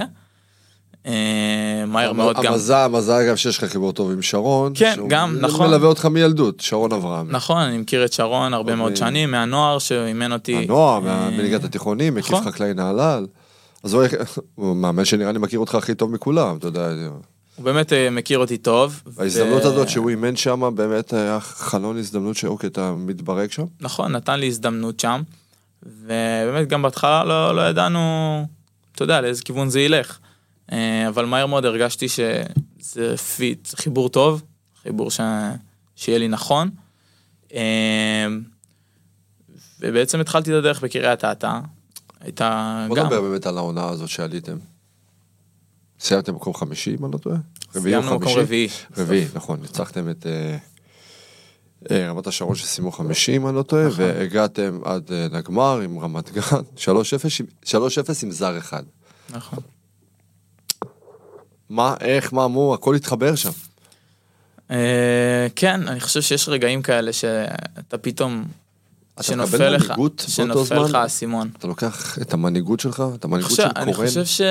אה, 1.05 1.83
מהר 1.87 2.13
מאוד 2.13 2.35
גם, 2.35 2.53
המזל, 2.53 2.73
המזל 2.75 3.13
אגב 3.13 3.35
שיש 3.35 3.57
לך 3.57 3.63
חיבור 3.71 3.91
טוב 3.91 4.11
עם 4.11 4.21
שרון. 4.21 4.71
כן, 4.75 4.91
שהוא 4.95 5.09
גם, 5.09 5.37
נכון. 5.41 5.67
מלווה 5.67 5.87
אותך 5.87 6.05
מילדות, 6.05 6.59
שרון 6.59 6.91
אברהם. 6.91 7.31
נכון, 7.31 7.57
אני 7.61 7.77
מכיר 7.77 8.05
את 8.05 8.13
שרון 8.13 8.53
הרבה 8.53 8.75
מאוד 8.75 8.91
אוקיי. 8.91 9.07
שנים, 9.07 9.31
מהנוער 9.31 9.79
שאימן 9.79 10.31
אותי. 10.31 10.55
הנוער, 10.55 11.07
אה, 11.07 11.29
מליגת 11.29 11.63
התיכונים, 11.63 12.15
מקיף 12.15 12.31
נכון. 12.31 12.51
חקלאי 12.51 12.73
נהלל. 12.73 13.27
אז 13.83 13.97
הוא 14.55 14.75
מאמן 14.75 15.05
שנראה 15.05 15.31
לי 15.31 15.39
מכיר 15.39 15.59
אותך 15.59 15.75
הכי 15.75 15.95
טוב 15.95 16.11
מכולם, 16.11 16.57
אתה 16.57 16.67
יודע. 16.67 16.89
הוא 17.55 17.65
באמת 17.65 17.93
אה, 17.93 18.09
מכיר 18.09 18.39
אותי 18.39 18.57
טוב. 18.57 19.01
ההזדמנות 19.17 19.65
הזאת 19.65 19.89
שהוא 19.89 20.09
אימן 20.09 20.35
שם, 20.35 20.71
באמת 20.75 21.13
היה 21.13 21.39
חלון 21.39 21.97
הזדמנות 21.97 22.35
שאוקיי, 22.37 22.67
אתה 22.67 22.93
מתברג 22.97 23.51
שם? 23.51 23.65
נכון, 23.81 24.11
נתן 24.11 24.39
לי 24.39 24.47
הזדמנות 24.47 24.99
שם, 24.99 25.21
ובאמת 25.83 26.67
גם 26.67 26.81
בהתחלה 26.81 27.23
לא, 27.23 27.55
לא 27.55 27.61
ידענו, 27.69 28.45
אתה 28.91 29.03
יודע, 29.03 29.21
לאיזה 29.21 29.43
כיוון 29.43 29.69
זה 29.69 29.81
ילך. 29.81 30.19
אה, 30.71 31.07
אבל 31.07 31.25
מהר 31.25 31.45
מאוד 31.45 31.65
הרגשתי 31.65 32.07
שזה 32.09 33.17
פיט, 33.17 33.67
חיבור 33.75 34.09
טוב, 34.09 34.43
חיבור 34.83 35.11
ש... 35.11 35.19
שיהיה 35.95 36.17
לי 36.17 36.27
נכון. 36.27 36.69
אה, 37.53 38.27
ובעצם 39.79 40.19
התחלתי 40.19 40.51
את 40.51 40.55
הדרך 40.55 40.83
בקריית 40.83 41.25
אתא, 41.25 41.59
הייתה 42.19 42.85
בוא 42.87 42.95
גם, 42.97 43.05
נדבר 43.05 43.21
באמת 43.21 43.45
על 43.47 43.57
העונה 43.57 43.89
הזאת 43.89 44.09
שעליתם. 44.09 44.57
סיימתם 45.99 46.35
מקום 46.35 46.53
חמישי, 46.53 46.95
אם 46.99 47.05
אני 47.05 47.13
לא 47.13 47.17
טועה? 47.17 47.37
סיימנו 47.71 48.15
מקום? 48.15 48.33
רביעי. 48.37 48.67
רביעי, 48.97 49.25
נכון, 49.33 49.61
ניצחתם 49.61 50.09
את 50.09 50.27
אה, 50.27 50.57
רמת 51.91 52.27
השרון 52.27 52.55
שסיימו 52.55 52.91
חמישי, 52.91 53.35
אם 53.37 53.47
אני 53.47 53.55
לא 53.55 53.61
טועה, 53.63 53.87
נכון. 53.87 54.05
והגעתם 54.05 54.79
עד 54.85 55.11
אה, 55.11 55.27
לגמר 55.31 55.79
עם 55.81 55.99
רמת 55.99 56.31
גן, 56.31 56.41
3-0 56.85 56.87
עם- 57.39 57.45
3-0 57.65 57.69
עם 58.23 58.31
זר 58.31 58.57
אחד. 58.57 58.83
נכון. 59.29 59.59
מה, 61.69 61.95
איך, 62.01 62.33
מה, 62.33 62.47
מו, 62.47 62.73
הכל 62.73 62.95
התחבר 62.95 63.35
שם. 63.35 63.49
אה, 64.71 65.47
כן, 65.55 65.87
אני 65.87 65.99
חושב 65.99 66.21
שיש 66.21 66.49
רגעים 66.49 66.81
כאלה 66.81 67.13
שאתה 67.13 67.97
פתאום, 67.97 68.43
שנופל 69.21 69.69
לך, 69.69 69.93
שנופל 70.27 70.79
לך? 70.83 70.95
האסימון. 70.95 71.49
אתה 71.57 71.67
לוקח 71.67 72.17
את 72.21 72.33
המנהיגות 72.33 72.79
שלך, 72.79 73.03
את 73.15 73.25
המנהיגות 73.25 73.51
של 73.51 73.63
אני 73.75 73.93
קורן. 73.93 74.07
חושב 74.07 74.25
ש... 74.25 74.41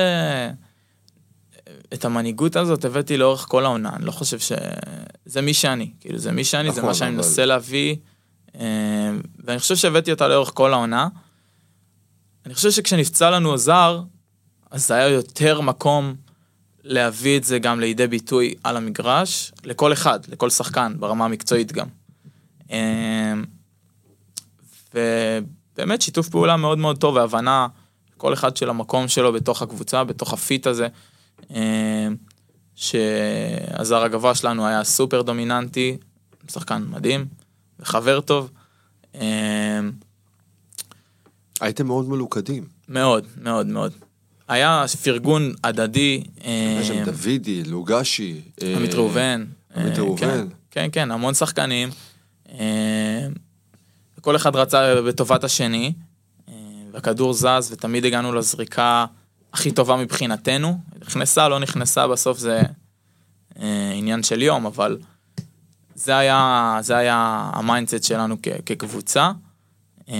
את 1.93 2.05
המנהיגות 2.05 2.55
הזאת 2.55 2.85
הבאתי 2.85 3.17
לאורך 3.17 3.45
כל 3.49 3.65
העונה, 3.65 3.89
אני 3.95 4.05
לא 4.05 4.11
חושב 4.11 4.39
ש... 4.39 4.51
זה 5.25 5.41
מי 5.41 5.53
שאני, 5.53 5.91
כאילו 5.99 6.17
זה 6.17 6.31
מי 6.31 6.43
שאני, 6.43 6.71
זה 6.71 6.77
נכון, 6.77 6.85
מה 6.89 6.93
שאני 6.93 7.09
אבל- 7.09 7.17
מנסה 7.17 7.45
להביא, 7.45 7.95
אה, 8.59 9.11
ואני 9.43 9.59
חושב 9.59 9.75
שהבאתי 9.75 10.11
אותה 10.11 10.27
לאורך 10.27 10.51
כל 10.53 10.73
העונה. 10.73 11.07
אני 12.45 12.53
חושב 12.53 12.71
שכשנפצע 12.71 13.29
לנו 13.29 13.57
זר, 13.57 14.01
אז 14.71 14.87
זה 14.87 14.93
היה 14.93 15.07
יותר 15.07 15.61
מקום 15.61 16.15
להביא 16.83 17.37
את 17.37 17.43
זה 17.43 17.59
גם 17.59 17.79
לידי 17.79 18.07
ביטוי 18.07 18.53
על 18.63 18.77
המגרש, 18.77 19.51
לכל 19.63 19.93
אחד, 19.93 20.19
לכל 20.27 20.49
שחקן, 20.49 20.93
ברמה 20.99 21.25
המקצועית 21.25 21.71
גם. 21.71 21.87
אה, 22.71 23.33
ובאמת 24.93 26.01
שיתוף 26.01 26.29
פעולה 26.29 26.57
מאוד 26.57 26.77
מאוד 26.77 26.97
טוב 26.97 27.15
והבנה, 27.15 27.67
כל 28.17 28.33
אחד 28.33 28.57
של 28.57 28.69
המקום 28.69 29.07
שלו 29.07 29.33
בתוך 29.33 29.61
הקבוצה, 29.61 30.03
בתוך 30.03 30.33
הפיט 30.33 30.67
הזה, 30.67 30.87
שהזר 32.75 34.03
הגבוה 34.03 34.35
שלנו 34.35 34.67
היה 34.67 34.83
סופר 34.83 35.21
דומיננטי, 35.21 35.97
שחקן 36.51 36.85
מדהים, 36.89 37.25
וחבר 37.79 38.21
טוב. 38.21 38.51
אה, 39.15 39.79
הייתם 41.61 41.87
מאוד 41.87 42.09
מלוכדים. 42.09 42.63
מאוד, 42.89 43.25
מאוד, 43.41 43.67
מאוד. 43.67 43.91
היה 44.47 44.85
פרגון 45.03 45.53
הדדי. 45.63 46.23
היה 46.43 46.83
שם 46.83 46.93
אה, 46.97 47.03
דוידי, 47.05 47.63
לוגשי. 47.63 48.41
אה, 48.63 48.75
עמית 48.77 48.93
ראובן. 48.93 49.45
עמית 49.75 49.97
אה, 49.97 50.03
ראובן. 50.03 50.19
כן, 50.27 50.47
כן, 50.71 50.89
כן, 50.91 51.11
המון 51.11 51.33
שחקנים. 51.33 51.89
כל 54.21 54.35
אחד 54.35 54.55
רצה 54.55 55.01
בטובת 55.01 55.43
השני, 55.43 55.93
אה, 56.49 56.53
והכדור 56.91 57.33
זז, 57.33 57.71
ותמיד 57.71 58.05
הגענו 58.05 58.33
לזריקה 58.33 59.05
הכי 59.55 59.71
טובה 59.71 59.95
מבחינתנו. 59.95 60.79
נכנסה, 61.01 61.49
לא 61.49 61.59
נכנסה, 61.59 62.07
בסוף 62.07 62.37
זה 62.39 62.61
אה, 63.61 63.91
עניין 63.95 64.23
של 64.23 64.41
יום, 64.41 64.65
אבל 64.65 64.97
זה 65.95 66.17
היה, 66.17 66.77
זה 66.81 66.97
היה 66.97 67.15
ה 67.53 67.59
mindset 67.59 68.03
שלנו 68.03 68.37
כ- 68.43 68.47
כקבוצה. 68.65 69.31
אה, 70.09 70.15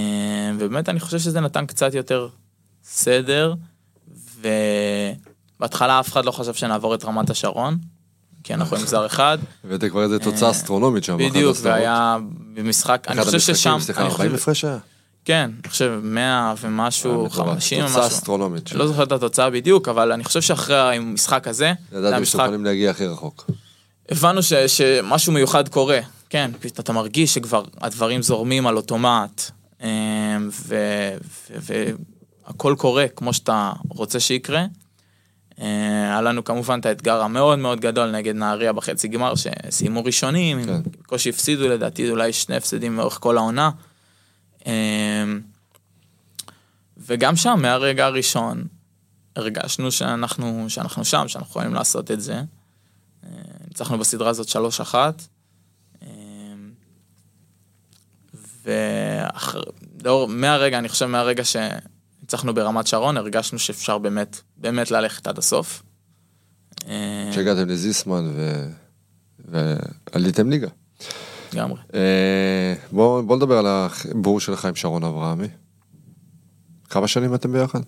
ובאמת 0.58 0.88
אני 0.88 1.00
חושב 1.00 1.18
שזה 1.18 1.40
נתן 1.40 1.66
קצת 1.66 1.94
יותר 1.94 2.28
סדר, 2.84 3.54
ובהתחלה 5.60 6.00
אף 6.00 6.12
אחד 6.12 6.24
לא 6.24 6.30
חשב 6.30 6.54
שנעבור 6.54 6.94
את 6.94 7.04
רמת 7.04 7.30
השרון, 7.30 7.78
כי 8.44 8.54
אנחנו 8.54 8.76
עם 8.76 8.86
זר 8.86 9.06
אחד. 9.06 9.38
הבאתם 9.64 9.88
כבר 9.88 10.02
איזה 10.02 10.18
תוצאה 10.18 10.50
אסטרונומית 10.50 11.04
שם. 11.04 11.16
בדיוק. 11.18 11.56
והיה 11.62 12.16
במשחק, 12.54 13.04
אני 13.08 13.14
אחד 13.16 13.24
חושב 13.24 13.34
המשחקים, 13.36 13.54
ששם, 13.54 13.76
סליחה, 13.80 14.00
אני 14.00 14.08
40 14.10 14.30
חושב, 14.30 14.42
הפרש 14.42 14.64
היה? 14.64 14.78
כן, 15.26 15.50
אני 15.62 15.70
חושב 15.70 16.00
100 16.02 16.54
ומשהו, 16.60 17.24
מטורף. 17.24 17.48
50 17.48 17.80
תוצאה 17.80 17.96
ומשהו. 17.96 18.16
אסטרונומית. 18.16 18.72
לא 18.72 18.86
זוכר 18.86 19.02
את 19.02 19.12
התוצאה 19.12 19.50
בדיוק, 19.50 19.88
אבל 19.88 20.12
אני 20.12 20.24
חושב 20.24 20.40
שאחרי 20.40 20.96
המשחק 20.96 21.48
הזה, 21.48 21.72
ידעתם 21.92 22.24
שאתם 22.24 22.42
יכולים 22.42 22.64
להגיע 22.64 22.90
הכי 22.90 23.06
רחוק. 23.06 23.50
הבנו 24.08 24.42
ש, 24.42 24.52
שמשהו 24.52 25.32
מיוחד 25.32 25.68
קורה. 25.68 25.98
כן, 26.30 26.50
אתה 26.66 26.92
מרגיש 26.92 27.34
שכבר 27.34 27.64
הדברים 27.80 28.22
זורמים 28.22 28.66
על 28.66 28.76
אוטומט, 28.76 29.50
ו- 30.50 31.16
והכל 31.50 32.74
קורה 32.78 33.06
כמו 33.16 33.32
שאתה 33.32 33.72
רוצה 33.88 34.20
שיקרה. 34.20 34.64
אה, 35.60 35.66
היה 36.10 36.20
לנו 36.20 36.44
כמובן 36.44 36.80
את 36.80 36.86
האתגר 36.86 37.22
המאוד 37.22 37.58
מאוד 37.58 37.80
גדול 37.80 38.10
נגד 38.10 38.34
נהריה 38.34 38.72
בחצי 38.72 39.08
גמר, 39.08 39.32
שסיימו 39.34 40.04
ראשונים, 40.04 40.64
כן. 40.64 40.72
הם 40.72 40.82
בקושי 41.02 41.28
הפסידו 41.28 41.68
לדעתי 41.68 42.10
אולי 42.10 42.32
שני 42.32 42.56
הפסדים 42.56 42.96
לאורך 42.96 43.18
כל 43.20 43.38
העונה. 43.38 43.70
אמ, 44.66 45.40
וגם 46.96 47.36
שם, 47.36 47.58
מהרגע 47.62 48.06
הראשון, 48.06 48.64
הרגשנו 49.36 49.92
שאנחנו, 49.92 50.64
שאנחנו 50.68 51.04
שם, 51.04 51.28
שאנחנו 51.28 51.50
יכולים 51.50 51.74
לעשות 51.74 52.10
את 52.10 52.20
זה. 52.20 52.34
אה, 52.34 53.28
ניצחנו 53.68 53.98
בסדרה 53.98 54.30
הזאת 54.30 54.48
3-1. 54.48 54.94
אה, 56.02 56.08
ומהרגע, 60.04 60.78
אני 60.78 60.88
חושב 60.88 61.06
מהרגע 61.06 61.42
שניצחנו 61.44 62.54
ברמת 62.54 62.86
שרון, 62.86 63.16
הרגשנו 63.16 63.58
שאפשר 63.58 63.98
באמת, 63.98 64.40
באמת 64.56 64.90
ללכת 64.90 65.26
עד 65.26 65.38
הסוף. 65.38 65.82
כשהגעתם 67.30 67.68
לזיסמן 67.68 68.34
ועליתם 69.38 70.50
ליגה. 70.50 70.68
לגמרי. 71.52 71.78
אה, 71.94 72.74
בוא 72.92 73.36
נדבר 73.36 73.58
על 73.58 73.66
החיבור 73.68 74.40
שלך 74.40 74.64
עם 74.64 74.74
שרון 74.74 75.04
אברהמי. 75.04 75.48
כמה 76.90 77.08
שנים 77.08 77.34
אתם 77.34 77.52
ביחד? 77.52 77.80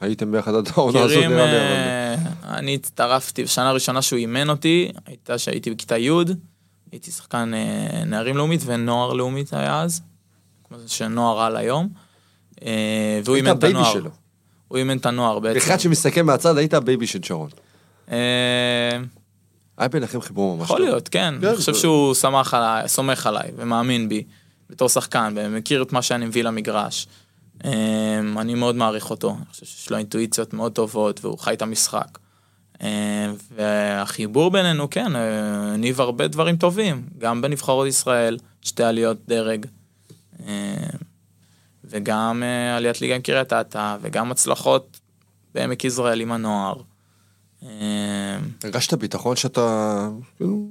הייתם 0.00 0.32
ביחד 0.32 0.54
עד 0.54 0.68
העונה 0.76 1.00
הזאת 1.00 1.16
נראה 1.16 1.46
לי. 1.46 1.56
אה, 1.56 2.14
אני 2.44 2.74
הצטרפתי 2.74 3.44
בשנה 3.44 3.68
הראשונה 3.68 4.02
שהוא 4.02 4.18
אימן 4.18 4.50
אותי, 4.50 4.92
הייתה 5.06 5.38
שהייתי 5.38 5.70
בכיתה 5.70 5.98
י', 5.98 6.10
הייתי 6.92 7.10
שחקן 7.10 7.54
אה, 7.54 8.04
נערים 8.04 8.36
לאומית 8.36 8.60
ונוער 8.64 9.12
לאומית 9.12 9.52
היה 9.52 9.82
אז, 9.82 10.00
כמו 10.68 10.78
שנוער 10.86 11.40
על 11.40 11.56
היום. 11.56 11.88
והוא 13.24 13.36
אימן 13.36 13.58
את 13.58 13.64
הנוער. 13.64 14.02
הוא 14.68 14.78
אימן 14.78 14.96
את 14.96 15.06
הנוער 15.06 15.38
בעצם. 15.38 15.58
אחד 15.58 15.80
שמסתכל 15.80 16.22
מהצד 16.22 16.58
היית 16.58 16.74
ה 16.74 16.80
baby 16.80 17.06
של 17.06 17.18
שרון. 17.22 17.50
היה 19.78 19.88
ביניכם 19.88 20.20
חיבור 20.20 20.56
ממש 20.56 20.64
יכול 20.64 20.78
טוב. 20.78 20.86
להיות, 20.86 21.08
כן. 21.08 21.34
כן, 21.40 21.46
אני 21.46 21.56
חושב 21.56 21.74
שהוא 21.74 22.14
סמך 22.14 22.54
עליי, 22.54 22.88
סומך 22.88 23.26
עליי 23.26 23.50
ומאמין 23.56 24.08
בי 24.08 24.22
בתור 24.70 24.88
שחקן, 24.88 25.34
ומכיר 25.36 25.82
את 25.82 25.92
מה 25.92 26.02
שאני 26.02 26.26
מביא 26.26 26.44
למגרש. 26.44 27.06
אה, 27.64 28.20
אני 28.36 28.54
מאוד 28.54 28.74
מעריך 28.76 29.10
אותו, 29.10 29.30
אני 29.30 29.44
חושב 29.50 29.66
שיש 29.66 29.90
לו 29.90 29.96
אינטואיציות 29.96 30.52
מאוד 30.54 30.72
טובות 30.72 31.24
והוא 31.24 31.38
חי 31.38 31.52
את 31.52 31.62
המשחק. 31.62 32.18
אה, 32.82 33.32
והחיבור 33.54 34.50
בינינו, 34.50 34.90
כן, 34.90 35.16
הניב 35.16 36.00
הרבה 36.00 36.28
דברים 36.28 36.56
טובים, 36.56 37.06
גם 37.18 37.42
בנבחרות 37.42 37.88
ישראל, 37.88 38.38
שתי 38.62 38.82
עליות 38.82 39.18
דרג, 39.28 39.66
אה, 40.46 40.74
וגם 41.84 42.42
אה, 42.42 42.76
עליית 42.76 43.00
ליגה 43.00 43.14
עם 43.14 43.22
קריית 43.22 43.52
אתא, 43.52 43.96
וגם 44.02 44.30
הצלחות 44.30 45.00
בעמק 45.54 45.84
יזרעאל 45.84 46.20
עם 46.20 46.32
הנוער. 46.32 46.74
אה, 47.62 48.38
הרגשת 48.64 48.94
ביטחון 48.94 49.36
שאתה... 49.36 50.08
כאילו, 50.36 50.66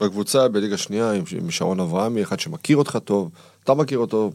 בקבוצה 0.00 0.48
בליגה 0.48 0.76
שנייה 0.76 1.12
עם 1.12 1.50
שרון 1.50 1.80
אברהמי, 1.80 2.22
אחד 2.22 2.40
שמכיר 2.40 2.76
אותך 2.76 2.98
טוב, 3.04 3.30
אתה 3.64 3.74
מכיר 3.74 3.98
אותו, 3.98 4.30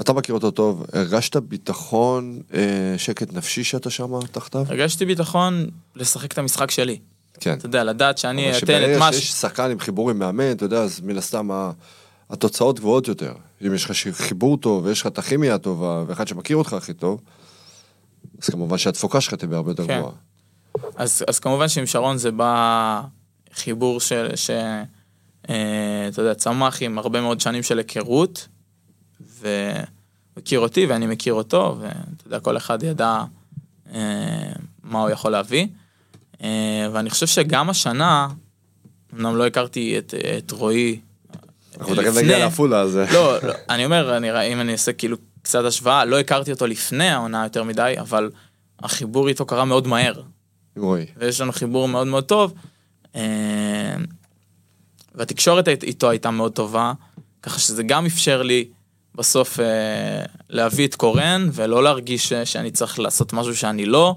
אתה 0.00 0.12
מכיר 0.12 0.34
אותו 0.34 0.50
טוב, 0.50 0.84
הרגשת 0.92 1.36
ביטחון, 1.36 2.40
אה, 2.54 2.94
שקט 2.96 3.32
נפשי 3.32 3.64
שאתה 3.64 3.90
שם 3.90 4.26
תחתיו? 4.32 4.64
הרגשתי 4.68 5.06
ביטחון 5.06 5.66
לשחק 5.96 6.32
את 6.32 6.38
המשחק 6.38 6.70
שלי. 6.70 6.98
כן. 7.40 7.54
אתה 7.58 7.66
יודע, 7.66 7.84
לדעת 7.84 8.18
שאני 8.18 8.58
אתן 8.58 8.92
את 8.92 8.98
מה 8.98 9.12
שיש 9.12 9.30
ש... 9.30 9.32
שחקן 9.32 9.70
עם 9.70 9.78
חיבור 9.78 10.10
עם 10.10 10.18
מאמן, 10.18 10.52
אתה 10.52 10.64
יודע, 10.64 10.82
אז 10.82 11.00
מן 11.00 11.16
הסתם 11.16 11.70
התוצאות 12.30 12.80
גבוהות 12.80 13.08
יותר. 13.08 13.32
אם 13.66 13.74
יש 13.74 13.84
לך 13.84 13.92
חיבור 14.12 14.56
טוב 14.56 14.84
ויש 14.84 15.00
לך 15.00 15.06
את 15.06 15.18
הכימיה 15.18 15.54
הטובה, 15.54 16.04
ואחד 16.06 16.28
שמכיר 16.28 16.56
אותך 16.56 16.72
הכי 16.72 16.92
טוב, 16.92 17.20
אז 18.42 18.48
כמובן 18.48 18.78
שהתפוקה 18.78 19.20
שלך 19.20 19.34
תהיה 19.34 19.56
הרבה 19.56 19.70
יותר 19.70 19.86
כן. 19.86 19.98
גבוהה. 19.98 20.14
אז, 20.96 21.24
אז 21.28 21.38
כמובן 21.38 21.68
שעם 21.68 21.86
שרון 21.86 22.18
זה 22.18 22.30
בא 22.30 23.02
חיבור 23.54 24.00
של, 24.00 24.36
ש... 24.36 24.50
אה, 25.50 26.08
אתה 26.08 26.22
יודע, 26.22 26.34
צמח 26.34 26.82
עם 26.82 26.98
הרבה 26.98 27.20
מאוד 27.20 27.40
שנים 27.40 27.62
של 27.62 27.78
היכרות, 27.78 28.48
ומכיר 29.40 30.60
אותי 30.60 30.86
ואני 30.86 31.06
מכיר 31.06 31.34
אותו, 31.34 31.76
ואתה 31.80 32.26
יודע, 32.26 32.40
כל 32.40 32.56
אחד 32.56 32.82
ידע 32.82 33.22
אה, 33.94 34.52
מה 34.82 35.00
הוא 35.00 35.10
יכול 35.10 35.32
להביא. 35.32 35.66
אה, 36.42 36.88
ואני 36.92 37.10
חושב 37.10 37.26
שגם 37.26 37.70
השנה, 37.70 38.28
אמנם 39.14 39.36
לא 39.36 39.46
הכרתי 39.46 39.98
את, 39.98 40.14
את 40.38 40.50
רועי 40.50 41.00
אנחנו 41.78 41.94
תכף 41.94 42.16
נגיע 42.16 42.38
לעפולה, 42.38 42.80
אז... 42.80 42.96
לא, 42.96 43.42
לא, 43.42 43.52
אני 43.70 43.84
אומר, 43.84 44.16
אני, 44.16 44.52
אם 44.52 44.60
אני 44.60 44.72
אעשה 44.72 44.92
כאילו 44.92 45.16
קצת 45.44 45.64
השוואה, 45.64 46.04
לא 46.04 46.20
הכרתי 46.20 46.52
אותו 46.52 46.66
לפני 46.66 47.08
העונה 47.08 47.44
יותר 47.44 47.62
מדי, 47.64 47.94
אבל 48.00 48.30
החיבור 48.80 49.28
איתו 49.28 49.46
קרה 49.46 49.64
מאוד 49.64 49.86
מהר, 49.86 50.22
רועי. 50.76 51.06
ויש 51.16 51.40
לנו 51.40 51.52
חיבור 51.52 51.88
מאוד 51.88 52.06
מאוד 52.06 52.24
טוב. 52.24 52.54
אה, 53.16 53.96
והתקשורת 55.14 55.68
אית- 55.68 55.82
איתו 55.84 56.10
הייתה 56.10 56.30
מאוד 56.30 56.52
טובה, 56.52 56.92
ככה 57.42 57.58
שזה 57.58 57.82
גם 57.82 58.06
אפשר 58.06 58.42
לי 58.42 58.68
בסוף 59.14 59.60
אה, 59.60 59.64
להביא 60.50 60.86
את 60.86 60.94
קורן, 60.94 61.48
ולא 61.52 61.82
להרגיש 61.84 62.28
ש- 62.28 62.32
שאני 62.52 62.70
צריך 62.70 62.98
לעשות 62.98 63.32
משהו 63.32 63.56
שאני 63.56 63.86
לא. 63.86 64.16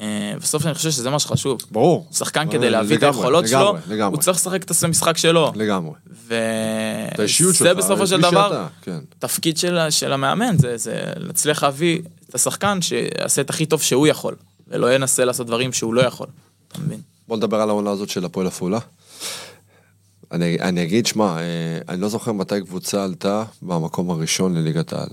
אה, 0.00 0.32
בסוף 0.40 0.66
אני 0.66 0.74
חושב 0.74 0.90
שזה 0.90 1.10
מה 1.10 1.18
שחשוב. 1.18 1.58
ברור. 1.70 2.06
שחקן 2.12 2.50
כדי 2.50 2.70
להביא 2.70 2.96
את 2.96 3.02
היכולות 3.02 3.48
שלו. 3.48 3.76
הוא 4.06 4.16
צריך 4.16 4.36
לשחק 4.36 4.62
את 4.62 4.70
המשחק 4.82 5.16
שלו. 5.16 5.52
לגמרי. 5.54 5.94
וזה 6.26 7.74
בסופו 7.74 8.06
של 8.06 8.20
דבר, 8.20 8.66
כן. 8.82 8.98
תפקיד 9.18 9.58
של, 9.90 10.12
המאמן 10.12 10.58
זה, 10.58 10.76
זה 10.76 11.02
להצליח 11.16 11.62
להביא 11.62 12.02
את 12.28 12.34
השחקן 12.34 12.82
שיעשה 12.82 13.40
את 13.40 13.50
הכי 13.50 13.66
טוב 13.66 13.82
שהוא 13.82 14.06
יכול, 14.06 14.34
ולא 14.68 14.94
ינסה 14.94 15.24
לעשות 15.24 15.46
דברים 15.46 15.72
שהוא 15.72 15.94
לא 15.94 16.00
יכול, 16.00 16.26
אתה 16.68 16.78
מבין? 16.80 17.00
בוא 17.28 17.36
נדבר 17.36 17.60
על 17.60 17.68
העונה 17.68 17.90
הזאת 17.90 18.08
של 18.08 18.24
הפועל 18.24 18.46
עפולה. 18.46 18.78
אני, 20.32 20.56
אני 20.60 20.82
אגיד, 20.82 21.06
שמע, 21.06 21.36
אה, 21.36 21.42
אני 21.88 22.00
לא 22.00 22.08
זוכר 22.08 22.32
מתי 22.32 22.60
קבוצה 22.60 23.04
עלתה 23.04 23.44
במקום 23.62 24.10
הראשון 24.10 24.54
לליגת 24.54 24.92
העל. 24.92 25.08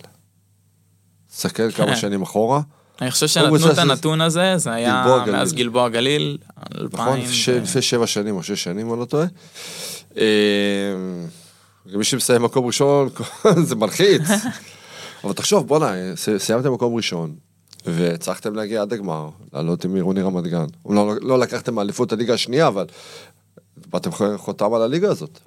תסתכל 1.31 1.71
כמה 1.71 1.95
שנים 2.01 2.21
אחורה, 2.21 2.61
אני 3.01 3.11
חושב 3.11 3.27
שנתנו 3.27 3.71
את 3.71 3.77
הנתון 3.77 4.21
הזה, 4.21 4.53
זה 4.57 4.71
היה. 4.73 5.23
מאז 5.31 5.53
גלבוע 5.53 5.89
גליל, 5.89 6.37
נכון? 6.93 7.07
2000, 7.17 7.31
ש- 7.31 7.49
ו- 7.49 7.59
לפני 7.63 7.81
שבע 7.81 8.07
שנים 8.07 8.35
או 8.35 8.43
שש 8.43 8.63
שנים, 8.63 8.91
אני 8.91 8.99
לא 8.99 9.05
טועה. 9.05 9.25
אה, 10.17 10.23
מי 11.85 12.03
שמסיים 12.03 12.41
מקום 12.43 12.65
ראשון, 12.65 13.09
זה 13.67 13.75
מלחיץ. 13.75 14.21
אבל 15.23 15.33
תחשוב, 15.33 15.67
בואנה, 15.67 15.91
סיימתם 16.37 16.73
מקום 16.73 16.95
ראשון, 16.95 17.35
והצלחתם 17.85 18.55
להגיע 18.55 18.81
עד 18.81 18.93
הגמר, 18.93 19.29
לעלות 19.53 19.85
עם 19.85 19.95
עירוני 19.95 20.21
רמת 20.21 20.43
גן. 20.43 20.65
לא, 20.89 21.13
לא 21.21 21.39
לקחתם 21.39 21.79
אליפות 21.79 22.13
הליגה 22.13 22.33
השנייה, 22.33 22.67
אבל 22.67 22.85
באתם 23.89 24.09
חותם 24.37 24.73
על 24.73 24.81
הליגה 24.81 25.09
הזאת. 25.11 25.39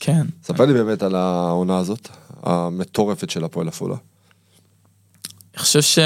כן. 0.00 0.26
ספר 0.44 0.64
לי 0.64 0.72
באמת 0.72 1.02
על 1.02 1.14
העונה 1.14 1.78
הזאת, 1.78 2.08
המטורפת 2.42 3.30
של 3.30 3.44
הפועל 3.44 3.68
עפולה. 3.68 3.96
אני 5.56 5.62
חושב 5.62 5.82
ש... 5.82 5.98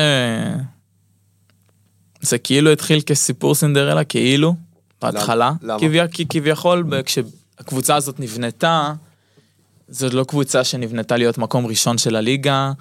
זה 2.21 2.39
כאילו 2.39 2.73
התחיל 2.73 3.01
כסיפור 3.01 3.55
סינדרלה, 3.55 4.05
כאילו, 4.05 4.55
בהתחלה. 5.03 5.53
למה? 5.63 5.79
כביה, 5.81 6.09
כי 6.09 6.27
כביכול, 6.29 6.85
כשהקבוצה 7.05 7.97
הזאת 7.97 8.21
נבנתה, 8.21 8.95
זאת 9.89 10.15
לא 10.15 10.25
קבוצה 10.25 10.65
שנבנתה 10.65 11.17
להיות 11.17 11.39
מקום 11.39 11.67
ראשון 11.67 11.99
של 11.99 12.17
הליגה, 12.17 12.73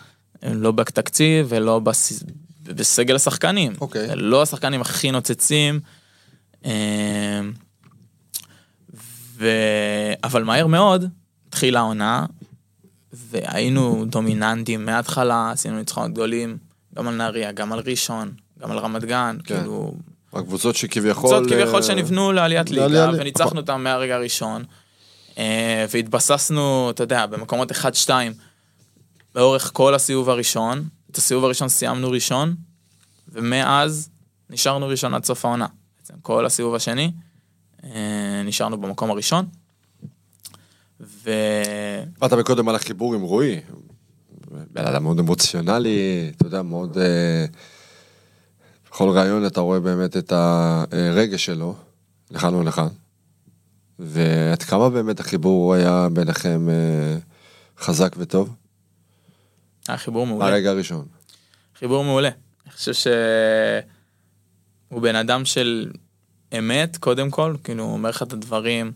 לא 0.43 0.71
בתקציב 0.71 1.45
ולא 1.49 1.79
בס... 1.79 2.23
בסגל 2.63 3.15
השחקנים. 3.15 3.73
אוקיי. 3.81 4.07
זה 4.07 4.15
לא 4.15 4.41
השחקנים 4.41 4.81
הכי 4.81 5.11
נוצצים. 5.11 5.79
אה, 6.65 7.41
ו... 9.37 9.49
אבל 10.23 10.43
מהר 10.43 10.67
מאוד 10.67 11.05
התחילה 11.47 11.79
העונה, 11.79 12.25
והיינו 13.13 14.05
דומיננטים 14.07 14.85
מההתחלה, 14.85 15.51
עשינו 15.51 15.77
ניצחונות 15.77 16.11
גדולים, 16.11 16.57
גם 16.95 17.07
על 17.07 17.15
נהריה, 17.15 17.51
גם 17.51 17.73
על 17.73 17.79
ראשון, 17.85 18.31
גם 18.59 18.71
על 18.71 18.77
רמת 18.77 19.03
גן, 19.03 19.37
כן. 19.43 19.57
כאילו, 19.59 19.93
הקבוצות 20.33 20.75
שכביכול... 20.75 21.29
קבוצות 21.29 21.49
כביכול 21.51 21.75
אה, 21.75 21.83
שנבנו 21.83 22.31
לעליית 22.31 22.69
ליגה, 22.69 22.87
לעלייה- 22.87 23.19
וניצחנו. 23.21 23.59
אותם 23.59 23.83
מהרגע 23.83 24.15
הראשון. 24.15 24.63
אה, 25.37 25.85
והתבססנו, 25.91 26.89
אתה 26.89 27.03
יודע, 27.03 27.25
במקומות 27.25 27.71
1-2 27.71 28.09
לאורך 29.35 29.69
כל 29.73 29.95
הסיבוב 29.95 30.29
הראשון. 30.29 30.83
את 31.11 31.17
הסיבוב 31.17 31.43
הראשון 31.45 31.69
סיימנו 31.69 32.11
ראשון, 32.11 32.55
ומאז 33.27 34.09
נשארנו 34.49 34.87
ראשון 34.87 35.13
עד 35.13 35.25
סוף 35.25 35.45
העונה. 35.45 35.67
בעצם 35.99 36.13
כל 36.21 36.45
הסיבוב 36.45 36.75
השני 36.75 37.11
אה, 37.83 37.89
נשארנו 38.45 38.81
במקום 38.81 39.11
הראשון. 39.11 39.45
ו... 41.01 41.31
דיברת 42.13 42.33
מקודם 42.33 42.69
על 42.69 42.75
החיבור 42.75 43.15
עם 43.15 43.21
רועי. 43.21 43.59
בן 44.71 44.85
אדם 44.85 45.03
מאוד 45.03 45.19
אמוציונלי, 45.19 46.31
אתה 46.35 46.47
יודע, 46.47 46.61
מאוד... 46.61 46.97
אה, 46.97 47.45
בכל 48.91 49.09
ראיון 49.09 49.45
אתה 49.45 49.61
רואה 49.61 49.79
באמת 49.79 50.17
את 50.17 50.31
הרגש 50.31 51.45
שלו, 51.45 51.75
לכאן 52.31 52.55
ולכאן. 52.55 52.87
ועד 53.99 54.63
כמה 54.63 54.89
באמת 54.89 55.19
החיבור 55.19 55.73
היה 55.73 56.07
ביניכם 56.13 56.69
אה, 56.69 57.17
חזק 57.79 58.15
וטוב? 58.17 58.55
היה 59.87 59.97
חיבור 59.97 60.27
מעולה. 60.27 60.45
מהרגע 60.45 60.69
הראשון. 60.69 61.05
חיבור 61.79 62.03
מעולה. 62.03 62.29
אני 62.65 62.73
חושב 62.73 62.93
שהוא 62.93 63.81
בן 65.01 65.15
אדם 65.15 65.45
של 65.45 65.91
אמת, 66.57 66.97
קודם 66.97 67.29
כל, 67.29 67.55
כאילו, 67.63 67.83
הוא 67.83 67.93
אומר 67.93 68.09
לך 68.09 68.23
את 68.23 68.33
הדברים, 68.33 68.91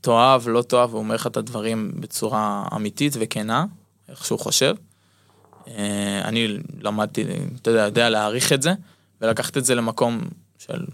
תאהב, 0.00 0.48
לא 0.48 0.62
תאהב, 0.62 0.90
הוא 0.90 0.98
אומר 0.98 1.14
לך 1.14 1.26
את 1.26 1.36
הדברים 1.36 1.92
בצורה 1.94 2.68
אמיתית 2.76 3.12
וכנה, 3.20 3.64
איך 4.08 4.24
שהוא 4.24 4.38
חושב. 4.38 4.74
אה, 5.68 6.20
אני 6.24 6.58
למדתי, 6.80 7.24
אתה 7.62 7.70
יודע, 7.70 7.82
יודע 7.82 8.08
להעריך 8.08 8.52
את 8.52 8.62
זה, 8.62 8.72
ולקחת 9.20 9.56
את 9.56 9.64
זה 9.64 9.74
למקום 9.74 10.20
של, 10.58 10.84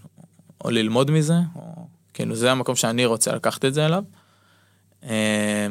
או 0.65 0.71
ללמוד 0.71 1.11
מזה, 1.11 1.35
או 1.55 1.87
כאילו, 2.15 2.37
זה 2.37 2.53
המקום 2.53 2.77
שאני 2.77 3.07
רוצה 3.07 3.35
לקחת 3.35 3.65
את 3.65 3.75
זה 3.75 3.87
אליו. 3.87 4.05
אה, 5.03 5.67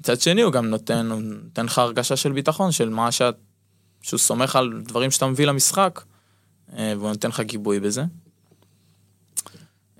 מצד 0.00 0.20
שני, 0.20 0.42
הוא 0.42 0.52
גם 0.52 0.66
נותן, 0.66 1.10
הוא 1.10 1.22
נותן 1.22 1.66
לך 1.66 1.78
הרגשה 1.78 2.16
של 2.16 2.32
ביטחון, 2.32 2.72
של 2.72 2.88
מה 2.88 3.12
שאת, 3.12 3.36
שהוא 4.02 4.18
סומך 4.18 4.56
על 4.56 4.82
דברים 4.84 5.10
שאתה 5.10 5.26
מביא 5.26 5.46
למשחק, 5.46 6.02
אה, 6.76 6.94
והוא 6.98 7.08
נותן 7.08 7.28
לך 7.28 7.40
גיבוי 7.40 7.80
בזה. 7.80 8.04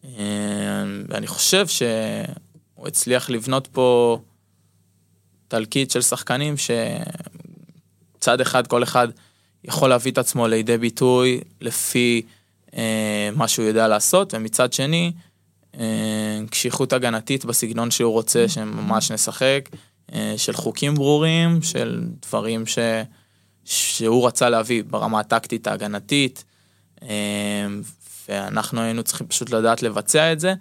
אה, 0.04 0.10
ואני 1.08 1.26
חושב 1.26 1.66
שהוא 1.66 2.88
הצליח 2.88 3.30
לבנות 3.30 3.66
פה 3.72 4.18
תלקיט 5.48 5.90
של 5.90 6.02
שחקנים 6.02 6.54
שצד 8.18 8.40
אחד, 8.40 8.66
כל 8.66 8.82
אחד 8.82 9.08
יכול 9.64 9.88
להביא 9.88 10.12
את 10.12 10.18
עצמו 10.18 10.48
לידי 10.48 10.78
ביטוי 10.78 11.40
לפי 11.60 12.22
אה, 12.76 13.30
מה 13.36 13.48
שהוא 13.48 13.66
יודע 13.66 13.88
לעשות, 13.88 14.34
ומצד 14.34 14.72
שני, 14.72 15.12
אה, 15.78 16.40
קשיחות 16.50 16.92
הגנתית 16.92 17.44
בסגנון 17.44 17.90
שהוא 17.90 18.12
רוצה 18.12 18.48
שממש 18.48 19.10
נשחק, 19.10 19.68
אה, 20.14 20.34
של 20.36 20.52
חוקים 20.52 20.94
ברורים, 20.94 21.62
של 21.62 22.02
דברים 22.22 22.66
ש... 22.66 22.78
שהוא 23.64 24.26
רצה 24.26 24.50
להביא 24.50 24.82
ברמה 24.86 25.20
הטקטית 25.20 25.66
ההגנתית, 25.66 26.44
אה, 27.02 27.66
ואנחנו 28.28 28.80
היינו 28.80 29.02
צריכים 29.02 29.26
פשוט 29.26 29.50
לדעת 29.50 29.82
לבצע 29.82 30.32
את 30.32 30.40
זה, 30.40 30.54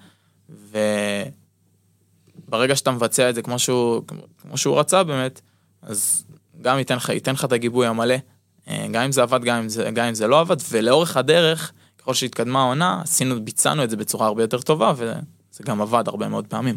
וברגע 2.47 2.75
שאתה 2.75 2.91
מבצע 2.91 3.29
את 3.29 3.35
זה 3.35 3.41
כמו 3.41 3.59
שהוא, 3.59 4.01
כמו 4.41 4.57
שהוא 4.57 4.79
רצה 4.79 5.03
באמת, 5.03 5.41
אז 5.81 6.23
גם 6.61 6.77
ייתן 6.77 6.95
לך, 6.95 7.09
ייתן 7.09 7.33
לך 7.33 7.45
את 7.45 7.51
הגיבוי 7.51 7.87
המלא, 7.87 8.15
אה, 8.67 8.87
גם 8.91 9.03
אם 9.03 9.11
זה 9.11 9.21
עבד, 9.21 9.43
גם 9.43 9.57
אם 9.57 9.69
זה, 9.69 9.89
גם 9.93 10.05
אם 10.05 10.13
זה 10.13 10.27
לא 10.27 10.39
עבד, 10.39 10.55
ולאורך 10.71 11.17
הדרך, 11.17 11.71
ככל 11.97 12.13
שהתקדמה 12.13 12.59
העונה, 12.61 13.01
עשינו, 13.03 13.45
ביצענו 13.45 13.83
את 13.83 13.89
זה 13.89 13.97
בצורה 13.97 14.27
הרבה 14.27 14.43
יותר 14.43 14.61
טובה, 14.61 14.93
וזה 14.97 15.13
גם 15.65 15.81
עבד 15.81 16.03
הרבה 16.07 16.27
מאוד 16.27 16.47
פעמים. 16.47 16.75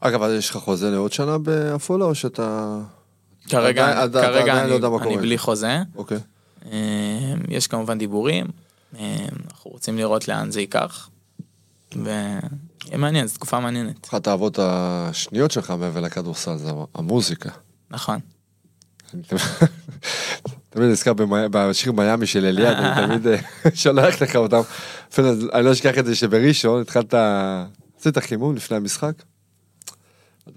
אגב, 0.00 0.22
אז 0.22 0.32
יש 0.32 0.50
לך 0.50 0.56
חוזה 0.56 0.90
לעוד 0.90 1.12
שנה 1.12 1.38
בעפולה, 1.38 2.04
או 2.04 2.14
שאתה... 2.14 2.78
כרגע, 3.48 4.02
עדיין- 4.02 4.26
כרגע 4.26 4.52
עדיין 4.52 4.68
לא 4.68 4.74
יודע 4.74 4.86
אני, 4.86 4.96
מה 4.96 5.02
אני 5.02 5.08
קורה. 5.10 5.22
בלי 5.22 5.38
חוזה, 5.38 5.78
אוקיי. 5.96 6.18
אה, 6.72 6.78
יש 7.48 7.66
כמובן 7.66 7.98
דיבורים, 7.98 8.46
אנחנו 8.94 9.70
רוצים 9.70 9.98
לראות 9.98 10.28
לאן 10.28 10.50
זה 10.50 10.60
ייקח, 10.60 11.08
ויהיה 12.04 12.40
מעניין, 12.98 13.26
זו 13.26 13.34
תקופה 13.34 13.60
מעניינת, 13.60 14.06
אחת 14.08 14.26
האהבות 14.26 14.58
השניות 14.62 15.50
שלך 15.50 15.70
מעבר 15.70 16.00
לכדורסל 16.00 16.56
זה 16.56 16.70
המוזיקה. 16.94 17.50
נכון. 17.90 18.18
תמיד- 20.70 20.90
נזכר 20.90 21.12
בשיר 21.50 21.92
מיאמי 21.92 22.26
של 22.26 22.44
אליעד, 22.44 22.76
אני 22.76 23.06
תמיד 23.06 23.26
אה, 23.26 23.36
שולח 23.74 24.22
לך 24.22 24.36
אותם. 24.36 24.60
אפילו 25.12 25.28
אני 25.52 25.64
לא 25.64 25.72
אשכח 25.72 25.98
את 25.98 26.06
זה 26.06 26.14
שבראשון 26.14 26.80
התחלת, 26.80 27.14
עשית 28.00 28.18
חימום 28.18 28.56
לפני 28.56 28.76
המשחק. 28.76 29.12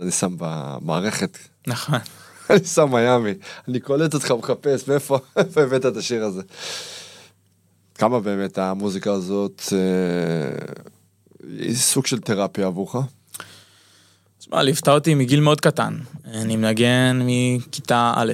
אני 0.02 0.12
שם 0.12 0.36
במערכת, 0.38 1.38
נכון. 1.68 2.00
אני 2.50 2.64
שם 2.66 2.90
מיאמי, 2.96 3.34
אני 3.68 3.80
קולט 3.80 4.14
אותך 4.14 4.32
מחפש, 4.32 4.88
מאיפה 4.88 5.20
הבאת 5.36 5.86
את 5.86 5.98
השיר 5.98 6.24
הזה. 6.24 6.42
כמה 8.02 8.20
באמת 8.20 8.58
המוזיקה 8.58 9.12
הזאת 9.12 9.62
אה, 9.74 9.78
היא 11.60 11.76
סוג 11.76 12.06
של 12.06 12.20
תרפיה 12.20 12.68
עבורך? 12.68 12.96
תשמע, 14.40 14.64
ליוותה 14.64 14.92
אותי 14.92 15.14
מגיל 15.16 15.40
מאוד 15.40 15.62
קטן. 15.62 15.98
אני 16.34 16.56
מנגן 16.56 17.20
מכיתה 17.26 18.14
א', 18.16 18.32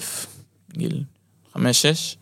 גיל 0.74 1.04
חמש, 1.54 1.82
שש. 1.82 2.18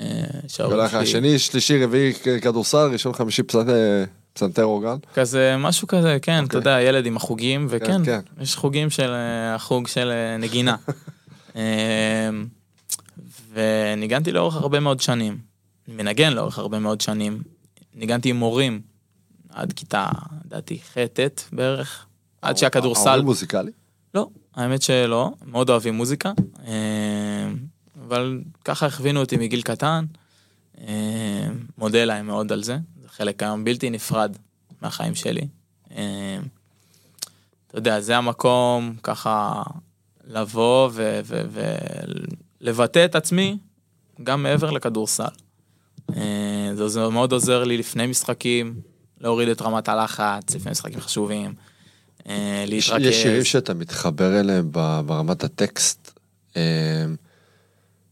אה, 0.00 0.06
שההורים 0.48 0.78
ולך 0.78 0.90
שלי- 0.90 1.00
השני, 1.02 1.38
שלישי, 1.38 1.84
רביעי 1.84 2.12
כדורסל, 2.42 2.88
ראשון 2.92 3.12
חמישי 3.12 3.42
פסנ- 3.42 4.06
פסנתר 4.32 4.64
אורגן. 4.64 4.96
כזה, 5.14 5.56
משהו 5.58 5.88
כזה, 5.88 6.18
כן, 6.22 6.34
אתה 6.44 6.58
אוקיי. 6.58 6.58
יודע, 6.58 6.88
ילד 6.88 7.06
עם 7.06 7.16
החוגים, 7.16 7.66
וכן, 7.70 8.04
כן. 8.04 8.20
יש 8.40 8.56
חוגים 8.56 8.90
של, 8.90 9.10
אה, 9.10 9.54
החוג 9.54 9.86
של 9.88 10.10
אה, 10.10 10.36
נגינה. 10.36 10.76
אה, 11.56 12.30
וניגנתי 13.52 14.32
לאורך 14.32 14.56
הרבה 14.56 14.80
מאוד 14.80 15.00
שנים. 15.00 15.53
מנגן 15.88 16.32
לאורך 16.32 16.58
הרבה 16.58 16.78
מאוד 16.78 17.00
שנים. 17.00 17.42
ניגנתי 17.94 18.30
עם 18.30 18.36
מורים 18.36 18.80
עד 19.48 19.72
כיתה, 19.72 20.06
לדעתי, 20.44 20.78
ח'-ט' 20.78 21.42
בערך. 21.52 22.06
עד 22.42 22.56
שהכדורסל... 22.56 23.08
ההורים 23.08 23.24
מוזיקלי? 23.24 23.72
לא, 24.14 24.28
האמת 24.54 24.82
שלא, 24.82 25.32
מאוד 25.46 25.70
אוהבים 25.70 25.94
מוזיקה, 25.94 26.32
אה, 26.66 27.50
אבל 28.06 28.40
ככה 28.64 28.86
הכווינו 28.86 29.20
אותי 29.20 29.36
מגיל 29.36 29.62
קטן, 29.62 30.04
אה, 30.80 31.46
מודה 31.78 32.04
להם 32.04 32.26
מאוד 32.26 32.52
על 32.52 32.62
זה, 32.62 32.76
זה 33.02 33.08
חלק 33.08 33.42
היום 33.42 33.64
בלתי 33.64 33.90
נפרד 33.90 34.36
מהחיים 34.82 35.14
שלי. 35.14 35.46
אה, 35.90 36.38
אתה 37.66 37.78
יודע, 37.78 38.00
זה 38.00 38.16
המקום 38.16 38.94
ככה 39.02 39.62
לבוא 40.26 40.90
ולבטא 42.60 43.04
את 43.04 43.14
עצמי 43.14 43.58
גם 44.22 44.42
מעבר 44.42 44.70
לכדורסל. 44.70 45.24
אה, 46.16 46.70
זה 46.74 46.88
זה 46.88 47.08
מאוד 47.08 47.32
עוזר 47.32 47.64
לי 47.64 47.76
לפני 47.76 48.06
משחקים, 48.06 48.74
להוריד 49.20 49.48
את 49.48 49.62
רמת 49.62 49.88
הלחץ, 49.88 50.54
לפני 50.54 50.70
משחקים 50.70 51.00
חשובים. 51.00 51.54
אה, 52.28 52.64
להתרכז. 52.66 53.06
יש 53.06 53.22
שירים 53.22 53.44
שאתה 53.44 53.74
מתחבר 53.74 54.40
אליהם 54.40 54.72
ברמת 55.06 55.44
הטקסט, 55.44 56.18
אה, 56.56 57.04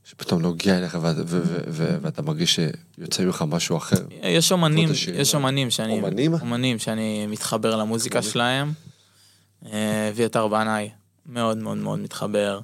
שפתאום 0.05 0.43
נוגע 0.43 0.79
אליך 0.79 0.99
ו- 1.03 1.23
ו- 1.27 1.97
ואתה 2.03 2.23
מרגיש 2.23 2.59
שיוצא 2.99 3.25
ממך 3.25 3.45
משהו 3.49 3.77
אחר. 3.77 4.05
יש 4.23 4.53
אומנים. 4.53 4.89
יש 5.15 5.35
אומנים 5.35 5.71
שאני, 5.71 5.93
אומנים? 5.93 6.35
אומנים 6.35 6.79
שאני 6.79 7.27
מתחבר 7.27 7.77
למוזיקה. 7.77 8.23
שלהם. 8.23 8.73
אביתר 10.11 10.49
בנאי, 10.49 10.91
מאוד 11.27 11.59
מאוד 11.59 11.79
מאוד 11.79 11.99
מתחבר. 11.99 12.61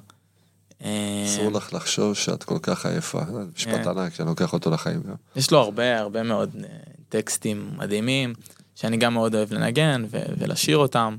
אה, 0.83 1.23
אסור 1.25 1.51
לך 1.51 1.73
לחשוב 1.73 2.13
שאת 2.13 2.43
כל 2.43 2.57
כך 2.61 2.85
עייפה. 2.85 3.21
משפט 3.55 3.73
כן. 3.83 3.89
ענק 3.89 4.13
שאני 4.13 4.29
לוקח 4.29 4.53
אותו 4.53 4.71
לחיים. 4.71 5.01
יש 5.35 5.51
לו 5.51 5.59
הרבה 5.59 5.99
הרבה 5.99 6.23
מאוד 6.23 6.49
אה, 6.63 6.69
טקסטים 7.09 7.69
מדהימים, 7.77 8.33
שאני 8.75 8.97
גם 8.97 9.13
מאוד 9.13 9.35
אוהב 9.35 9.53
לנגן 9.53 10.05
ולשיר 10.11 10.77
אותם. 10.77 11.15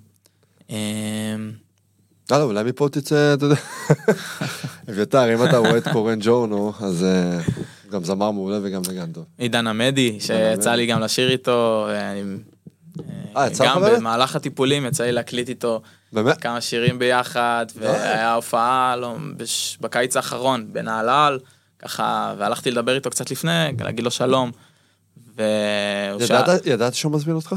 אה, 0.71 0.77
יאללה, 2.31 2.45
אולי 2.45 2.65
מפה 2.65 2.89
תצא, 2.93 3.35
אתה 3.35 3.45
יודע. 3.45 3.57
אביתר, 4.91 5.35
אם 5.35 5.45
אתה 5.45 5.57
רואה 5.59 5.79
את 5.79 5.89
קורן 5.89 6.19
ג'ורנו, 6.21 6.73
אז 6.81 7.05
אה, 7.05 7.41
גם 7.91 8.05
זמר 8.05 8.31
מעולה 8.31 8.59
וגם 8.63 8.83
נגן 8.91 9.13
טוב. 9.13 9.25
עידן 9.39 9.67
עמדי, 9.67 10.21
שיצא. 10.21 10.75
לי 10.75 10.87
גם 10.87 11.01
לשיר 11.01 11.31
איתו, 11.31 11.89
גם 13.65 13.81
באמת? 13.81 13.99
במהלך 13.99 14.37
הטיפולים 14.37 14.87
יצא 14.87 15.05
לי 15.05 15.13
להקליט 15.13 15.49
איתו 15.49 15.81
באמת? 16.13 16.41
כמה 16.41 16.61
שירים 16.61 16.99
ביחד, 16.99 17.67
והיה 17.77 18.35
הופעה 18.35 18.97
לא, 18.97 19.17
בש... 19.37 19.79
בקיץ 19.81 20.17
האחרון 20.17 20.73
בנהלל, 20.73 21.39
ככה, 21.79 22.35
והלכתי 22.39 22.71
לדבר 22.71 22.95
איתו 22.95 23.11
קצת 23.11 23.31
לפני, 23.31 23.53
להגיד 23.81 24.05
לו 24.05 24.11
שלום. 24.11 24.51
והוא 25.37 26.27
שאל... 26.27 26.37
ידעת- 26.43 26.67
ידעת 26.67 26.95
שהוא 26.95 27.13
מזמין 27.13 27.37
אותך? 27.37 27.55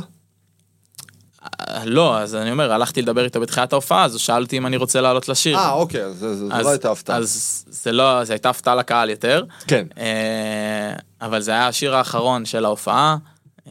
אה, 1.44 1.86
לא, 1.86 2.20
אז 2.20 2.36
אני 2.36 2.52
אומר, 2.52 2.74
הלכתי 2.74 3.02
לדבר 3.02 3.24
איתו 3.26 3.40
בתחילת 3.42 3.74
ההופעה, 3.74 4.06
אז 4.06 4.14
הוא 4.14 4.20
שאל 4.20 4.44
אותי 4.44 4.58
אם 4.58 4.66
אני 4.68 4.78
רוצה 4.78 5.02
לעלות 5.02 5.30
לשיר. 5.30 5.58
אה, 5.58 5.72
אוקיי, 5.72 6.04
אז 6.04 6.24
אז- 6.26 6.66
לא 6.66 6.70
הייתה 6.70 6.92
הפתעה. 6.92 7.18
אז 7.18 7.66
זה 7.70 7.92
לא, 7.92 8.24
זו 8.24 8.34
הייתה 8.34 8.50
הפתעה 8.50 8.76
לקהל 8.76 9.10
יותר. 9.10 9.44
כן. 9.68 9.86
אה, 9.98 10.94
אבל 11.22 11.42
זה 11.42 11.52
היה 11.52 11.68
השיר 11.68 11.96
האחרון 11.96 12.46
של 12.46 12.66
ההופעה, 12.66 13.18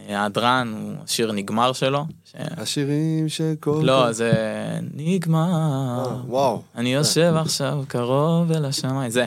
ההדרן 0.08 0.72
הוא 0.76 0.92
השיר 1.04 1.32
נגמר 1.32 1.72
שלו. 1.72 2.04
ש... 2.24 2.32
השירים 2.36 3.28
שכל... 3.28 3.80
לא, 3.84 4.12
זה 4.12 4.32
נגמר. 4.94 5.52
אה, 6.08 6.16
וואו. 6.26 6.62
אני 6.76 6.94
יושב 6.94 7.34
עכשיו 7.36 7.82
קרוב 7.88 8.52
אל 8.52 8.64
השמיים, 8.64 9.10
זה. 9.10 9.26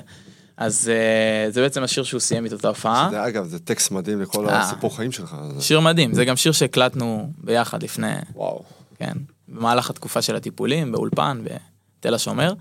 אז 0.58 0.92
אה, 0.94 1.52
זה 1.52 1.62
בעצם 1.62 1.84
השיר 1.84 2.04
שהוא 2.04 2.20
סיים 2.20 2.46
איתו 2.46 2.56
את 2.56 2.66
ההופעה. 2.66 3.08
זה 3.12 3.28
אגב, 3.28 3.46
זה 3.46 3.60
טקסט 3.60 3.92
מדהים 3.92 4.22
לכל 4.22 4.50
אה. 4.50 4.62
הסיפור 4.62 4.96
חיים 4.96 5.12
שלך. 5.12 5.36
זה- 5.56 5.62
שיר 5.64 5.80
מדהים, 5.80 6.14
זה 6.14 6.26
גם 6.26 6.36
שיר 6.36 6.52
שהקלטנו 6.52 7.30
ביחד 7.38 7.84
לפני, 7.84 8.14
וואו. 8.36 8.64
כן, 9.00 9.14
במהלך 9.48 9.90
התקופה 9.90 10.22
של 10.22 10.36
הטיפולים, 10.36 10.92
באולפן, 10.92 11.42
בתל 12.00 12.14
השומר. 12.14 12.54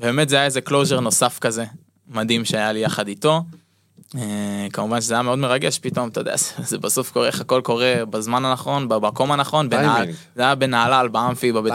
באמת 0.00 0.28
זה 0.28 0.36
היה 0.36 0.44
איזה 0.44 0.60
closure 0.60 1.00
נוסף 1.00 1.38
כזה, 1.38 1.64
מדהים 2.08 2.44
שהיה 2.44 2.72
לי 2.72 2.78
יחד 2.78 3.08
איתו. 3.08 3.42
אה, 4.16 4.20
כמובן 4.72 5.00
שזה 5.00 5.14
היה 5.14 5.22
מאוד 5.22 5.38
מרגש, 5.38 5.78
פתאום, 5.78 6.08
אתה 6.08 6.20
יודע, 6.20 6.34
זה- 6.68 6.78
בסוף 6.78 7.12
קורה, 7.12 7.26
איך 7.26 7.40
הכל 7.40 7.60
קורה 7.64 7.94
בזמן 8.10 8.44
הנכון, 8.44 8.88
במקום 8.88 9.32
הנכון. 9.32 9.68
זה 10.36 10.42
היה 10.42 10.54
בנהלל, 10.54 11.08
באמפי, 11.08 11.52
בבית, 11.52 11.72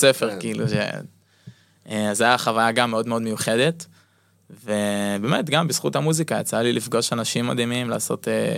ספר, 0.00 0.30
כן. 0.30 0.40
כאילו. 0.40 0.64
אה, 1.88 2.10
אז 2.10 2.18
זה 2.18 2.24
היה 2.24 2.38
חוויה 2.38 2.72
גם 2.72 2.90
מאוד 2.90 3.08
מאוד 3.08 3.22
מיוחדת. 3.22 3.86
ובאמת, 4.64 5.50
גם 5.50 5.68
בזכות 5.68 5.96
המוזיקה 5.96 6.40
יצא 6.40 6.60
לי 6.60 6.72
לפגוש 6.72 7.12
אנשים 7.12 7.46
מדהימים, 7.46 7.90
לעשות, 7.90 8.28
אה, 8.28 8.56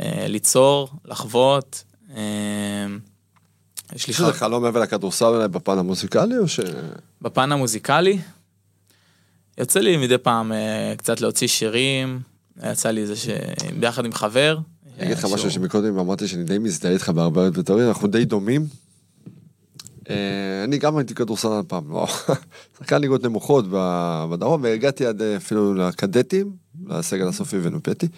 אה, 0.00 0.26
ליצור, 0.28 0.88
לחוות. 1.04 1.84
אה, 2.16 2.22
יש 3.94 4.08
לי. 4.08 4.32
חלום 4.32 4.62
מעבר 4.62 4.80
לכדורסל 4.80 5.24
אולי 5.24 5.48
בפן 5.48 5.78
המוזיקלי, 5.78 6.38
או 6.38 6.48
ש... 6.48 6.60
בפן 7.22 7.52
המוזיקלי, 7.52 8.18
יוצא 9.58 9.80
לי 9.80 9.96
מדי 9.96 10.18
פעם 10.18 10.52
אה, 10.52 10.94
קצת 10.96 11.20
להוציא 11.20 11.48
שירים, 11.48 12.20
יצא 12.62 12.90
לי 12.90 13.00
איזה 13.00 13.16
ש... 13.16 13.28
ביחד 13.78 14.04
עם 14.04 14.12
חבר. 14.12 14.58
אני 14.98 15.06
אגיד 15.06 15.18
לך 15.18 15.24
משהו 15.34 15.50
שמקודם 15.50 15.98
אמרתי 15.98 16.28
שאני 16.28 16.44
די 16.44 16.58
מזדהה 16.58 16.92
איתך 16.92 17.08
בהרבה 17.08 17.50
דברים, 17.50 17.88
אנחנו 17.88 18.08
די 18.08 18.24
דומים. 18.24 18.66
אה, 20.10 20.64
אני 20.64 20.78
גם 20.78 20.96
הייתי 20.96 21.14
כדורסלן 21.14 21.60
פעם, 21.68 21.92
וואו. 21.92 22.06
שחקן 22.78 23.00
ליגות 23.00 23.24
נמוכות 23.24 23.64
בדרום, 24.30 24.62
והגעתי 24.62 25.06
עד 25.06 25.22
אה, 25.22 25.36
אפילו 25.36 25.74
לקדטים, 25.74 26.56
לסגל 26.86 27.28
הסופי 27.28 27.56
ונופטי. 27.62 28.08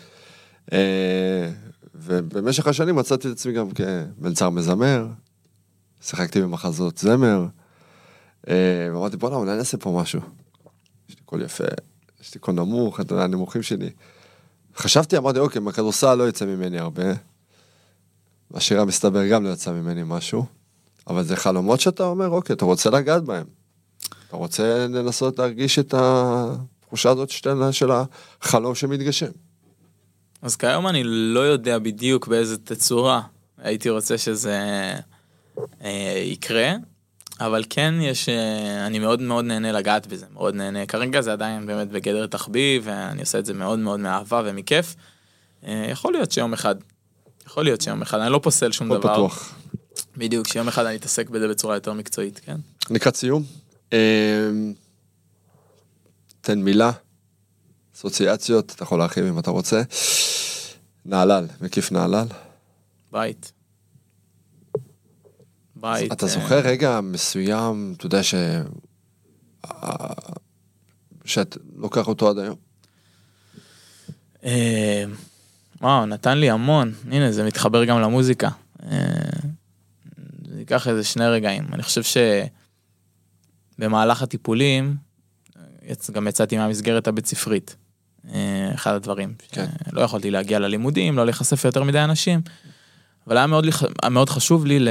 אה, 0.73 1.51
ובמשך 1.95 2.67
השנים 2.67 2.97
מצאתי 2.97 3.29
את 3.29 3.33
עצמי 3.33 3.53
גם 3.53 3.69
כמלצר 3.71 4.51
מזמר, 4.51 5.07
שיחקתי 6.01 6.43
במחזות 6.43 6.99
זמר, 6.99 7.47
ואמרתי 8.47 9.17
בואנה 9.17 9.37
אולי 9.37 9.57
נעשה 9.57 9.77
פה 9.77 10.01
משהו. 10.03 10.21
יש 11.09 11.15
לי 11.15 11.23
קול 11.25 11.43
יפה, 11.43 11.65
יש 12.21 12.35
לי 12.35 12.41
קול 12.41 12.55
נמוך, 12.55 13.01
אתה 13.01 13.15
יודע, 13.15 13.25
הנמוכים 13.25 13.63
שלי. 13.63 13.91
חשבתי, 14.77 15.17
אמרתי, 15.17 15.39
אוקיי, 15.39 15.61
מהכדורסל 15.61 16.15
לא 16.15 16.29
יצא 16.29 16.45
ממני 16.45 16.79
הרבה. 16.79 17.05
השירה 18.55 18.85
מסתבר 18.85 19.29
גם 19.29 19.45
לא 19.45 19.49
יצא 19.49 19.73
ממני 19.73 20.03
משהו. 20.05 20.47
אבל 21.07 21.25
זה 21.25 21.37
חלומות 21.37 21.81
שאתה 21.81 22.05
אומר, 22.05 22.29
אוקיי, 22.29 22.55
אתה 22.55 22.65
רוצה 22.65 22.91
לגעת 22.91 23.25
בהם. 23.25 23.45
אתה 24.29 24.37
רוצה 24.37 24.87
לנסות 24.89 25.39
להרגיש 25.39 25.79
את 25.79 25.95
התחושה 25.99 27.11
הזאת 27.11 27.31
שאתה, 27.31 27.73
של 27.73 27.91
החלום 27.91 28.75
שמתגשם. 28.75 29.31
אז 30.43 30.57
כיום 30.57 30.87
אני 30.87 31.03
לא 31.05 31.41
יודע 31.41 31.79
בדיוק 31.79 32.29
באיזה 32.29 32.59
תצורה 32.59 33.23
הייתי 33.59 33.91
רוצה 33.91 34.19
שזה 34.19 34.59
אה, 35.85 36.23
יקרה, 36.25 36.73
אבל 37.41 37.65
כן 37.71 37.95
יש, 38.01 38.29
אה, 38.29 38.87
אני 38.87 38.99
מאוד 38.99 39.23
מאוד 39.23 39.45
נהנה 39.45 39.73
לגעת 39.73 40.07
בזה, 40.07 40.27
מאוד 40.33 40.55
נהנה. 40.55 40.87
כרגע 40.87 41.21
זה 41.21 41.33
עדיין 41.33 41.67
באמת 41.67 41.89
בגדר 41.89 42.27
תחביב, 42.27 42.83
ואני 42.87 43.21
עושה 43.21 43.39
את 43.39 43.47
זה 43.47 43.55
מאוד 43.55 43.79
מאוד 43.79 44.01
מאהבה 44.01 44.43
ומכיף. 44.45 44.95
אה, 45.67 45.87
יכול 45.91 46.13
להיות 46.13 46.33
שיום 46.33 46.53
אחד, 46.53 46.75
יכול 47.47 47.65
להיות 47.65 47.81
שיום 47.81 48.03
אחד, 48.03 48.19
אני 48.19 48.33
לא 48.33 48.41
פוסל 48.43 48.73
שום 48.73 48.89
דבר. 48.89 49.15
פתוח. 49.15 49.55
בדיוק, 50.17 50.49
שיום 50.49 50.69
אחד 50.69 50.85
אני 50.87 50.97
אתעסק 50.97 51.31
בזה 51.31 51.49
בצורה 51.49 51.75
יותר 51.77 51.93
מקצועית, 51.93 52.41
כן? 52.45 52.57
לקראת 52.91 53.17
סיום, 53.17 53.43
אמ, 53.93 53.99
תן 56.41 56.59
מילה, 56.59 56.91
אסוציאציות, 57.97 58.73
אתה 58.77 58.83
יכול 58.83 58.99
להרחיב 58.99 59.25
אם 59.25 59.39
אתה 59.39 59.51
רוצה. 59.51 59.83
נהלל, 61.05 61.47
מקיף 61.61 61.93
נהלל. 61.93 62.27
בית. 63.13 63.53
בית. 65.77 66.13
אתה 66.13 66.27
אה, 66.27 66.31
זוכר 66.31 66.59
רגע 66.59 67.01
מסוים, 67.01 67.95
אתה 67.97 68.07
יודע 68.07 68.23
ש... 68.23 68.35
אה, 69.65 70.13
שאת 71.25 71.57
לוקח 71.77 72.09
אותו 72.09 72.31
עד 72.31 72.39
היום? 72.39 72.57
אה, 74.45 75.05
וואו, 75.81 76.07
נתן 76.07 76.39
לי 76.39 76.51
המון. 76.51 76.93
הנה, 77.11 77.33
זה 77.33 77.45
מתחבר 77.45 77.85
גם 77.85 78.01
למוזיקה. 78.01 78.49
זה 80.49 80.59
ייקח 80.59 80.89
איזה 80.89 81.05
שני 81.05 81.27
רגעים. 81.27 81.65
אני 81.73 81.83
חושב 81.83 82.03
שבמהלך 83.79 84.23
הטיפולים, 84.23 84.97
גם 86.13 86.29
יצאתי 86.29 86.57
מהמסגרת 86.57 87.09
הבית 87.09 87.27
ספרית. 87.27 87.77
אחד 88.75 88.95
הדברים. 88.95 89.35
כן. 89.51 89.67
לא 89.93 90.01
יכולתי 90.01 90.31
להגיע 90.31 90.59
ללימודים, 90.59 91.17
לא 91.17 91.25
להיחשף 91.25 91.65
ליותר 91.65 91.83
מדי 91.83 92.01
אנשים. 92.01 92.41
אבל 93.27 93.37
היה 93.37 93.47
מאוד, 93.47 93.67
מאוד 94.11 94.31
חשוב 94.31 94.67
לי 94.67 94.79
ל... 94.79 94.89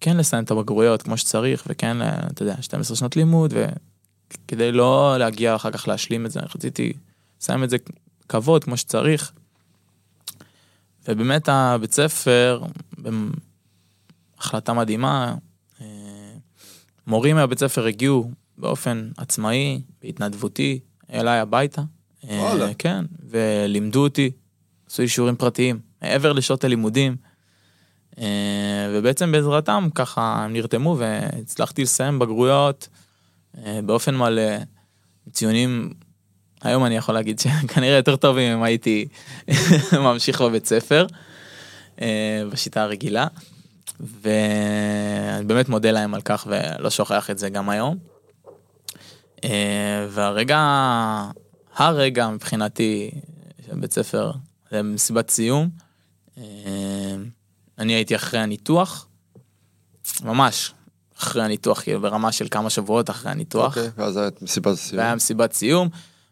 כן 0.00 0.16
לסיים 0.16 0.44
את 0.44 0.50
הבגרויות 0.50 1.02
כמו 1.02 1.16
שצריך, 1.16 1.64
וכן, 1.66 1.96
ל- 1.96 2.02
אתה 2.02 2.42
יודע, 2.42 2.62
12 2.62 2.96
שנות 2.96 3.16
לימוד, 3.16 3.54
וכדי 3.56 4.72
לא 4.72 5.16
להגיע 5.18 5.54
אחר 5.56 5.70
כך 5.70 5.88
להשלים 5.88 6.26
את 6.26 6.30
זה, 6.30 6.40
רציתי 6.40 6.92
לסיים 7.40 7.64
את 7.64 7.70
זה 7.70 7.76
כבוד 8.28 8.64
כמו 8.64 8.76
שצריך. 8.76 9.32
ובאמת 11.08 11.48
הבית 11.48 11.92
ספר, 11.92 12.62
החלטה 14.38 14.72
מדהימה, 14.72 15.34
אה, 15.80 15.86
מורים 17.06 17.36
מהבית 17.36 17.58
ספר 17.58 17.86
הגיעו 17.86 18.30
באופן 18.58 19.10
עצמאי, 19.16 19.80
בהתנדבותי, 20.02 20.78
אליי 21.12 21.38
הביתה. 21.38 21.82
אה, 22.28 22.38
וואלה. 22.40 22.74
כן, 22.78 23.04
ולימדו 23.30 24.02
אותי, 24.02 24.30
עשו 24.90 25.02
לי 25.02 25.08
שיעורים 25.08 25.36
פרטיים, 25.36 25.80
מעבר 26.02 26.32
לשעות 26.32 26.64
הלימודים. 26.64 27.16
אה, 28.18 28.90
ובעצם 28.92 29.32
בעזרתם 29.32 29.88
ככה 29.94 30.42
הם 30.44 30.52
נרתמו 30.52 30.96
והצלחתי 30.98 31.82
לסיים 31.82 32.18
בגרויות 32.18 32.88
אה, 33.64 33.80
באופן 33.84 34.16
מלא, 34.16 34.42
ציונים, 35.32 35.92
היום 36.62 36.84
אני 36.84 36.96
יכול 36.96 37.14
להגיד 37.14 37.38
שכנראה 37.38 37.96
יותר 37.96 38.16
טובים 38.16 38.52
אם 38.52 38.62
הייתי 38.62 39.08
ממשיך 40.04 40.40
בבית 40.40 40.66
ספר, 40.66 41.06
אה, 42.00 42.42
בשיטה 42.50 42.82
הרגילה. 42.82 43.26
ואני 44.00 45.44
באמת 45.46 45.68
מודה 45.68 45.90
להם 45.90 46.14
על 46.14 46.20
כך 46.20 46.46
ולא 46.50 46.90
שוכח 46.90 47.30
את 47.30 47.38
זה 47.38 47.48
גם 47.48 47.68
היום. 47.68 47.96
והרגע, 50.08 50.58
הרגע 51.76 52.28
מבחינתי 52.28 53.10
בית 53.72 53.92
ספר, 53.92 54.32
זה 54.70 54.82
מסיבת 54.82 55.30
סיום. 55.30 55.85
אה, 56.38 56.42
אני 57.78 57.92
הייתי 57.92 58.16
אחרי 58.16 58.40
הניתוח, 58.40 59.06
ממש 60.22 60.72
אחרי 61.18 61.42
הניתוח, 61.42 61.80
כאילו 61.80 62.00
ברמה 62.00 62.32
של 62.32 62.48
כמה 62.50 62.70
שבועות 62.70 63.10
אחרי 63.10 63.30
הניתוח. 63.30 63.78
אוקיי, 63.78 63.90
ואז 63.96 64.16
הייתה 64.16 64.44
מסיבת 64.44 64.72
הסיום. 64.72 64.98
והיה 64.98 65.14
מסיבת 65.14 65.52
סיום, 65.52 65.88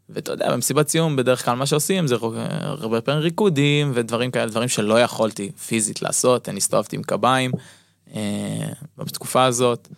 ואתה 0.09 0.32
יודע, 0.32 0.52
במסיבת 0.52 0.88
סיום 0.88 1.16
בדרך 1.16 1.44
כלל 1.44 1.55
מה 1.55 1.66
שעושים 1.66 2.07
זה 2.07 2.14
הרבה 2.61 3.00
פעמים 3.00 3.22
ריקודים 3.22 3.92
ודברים 3.94 4.30
כאלה, 4.30 4.46
דברים 4.46 4.68
שלא 4.68 5.00
יכולתי 5.00 5.52
פיזית 5.66 6.02
לעשות, 6.02 6.48
אני 6.48 6.59
הסתובבתי 6.59 6.96
עם 6.96 7.02
קביים 7.02 7.50
אה, 8.14 8.68
בתקופה 8.98 9.44
הזאת, 9.44 9.88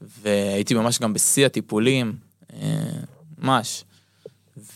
והייתי 0.00 0.74
ממש 0.74 0.98
גם 0.98 1.12
בשיא 1.12 1.46
הטיפולים, 1.46 2.16
אה, 2.52 2.90
ממש. 3.38 3.84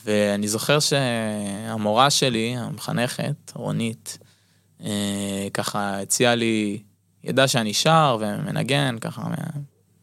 ואני 0.04 0.48
זוכר 0.48 0.78
שהמורה 0.80 2.10
שלי, 2.10 2.54
המחנכת, 2.56 3.52
רונית, 3.54 4.18
ככה 5.54 6.00
הציעה 6.00 6.34
לי, 6.34 6.82
ידעה 7.24 7.48
שאני 7.48 7.74
שר 7.74 8.16
ומנגן, 8.20 8.96
ככה, 9.00 9.22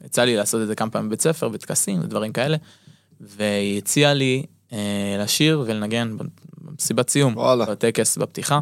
יצא 0.06 0.24
לי 0.24 0.36
לעשות 0.36 0.62
את 0.62 0.68
זה 0.68 0.76
כמה 0.76 0.90
פעמים 0.90 1.10
בבית 1.10 1.22
ספר, 1.22 1.50
בטקסים 1.50 2.00
ודברים 2.00 2.34
כאלה, 2.34 2.58
והיא 3.22 3.78
הציעה 3.78 4.14
לי 4.14 4.46
אה, 4.74 5.18
לשיר 5.20 5.64
ולנגן 5.68 6.18
במסיבת 6.62 7.10
סיום, 7.10 7.38
וואלה. 7.38 7.66
בטקס 7.66 8.18
בפתיחה. 8.18 8.60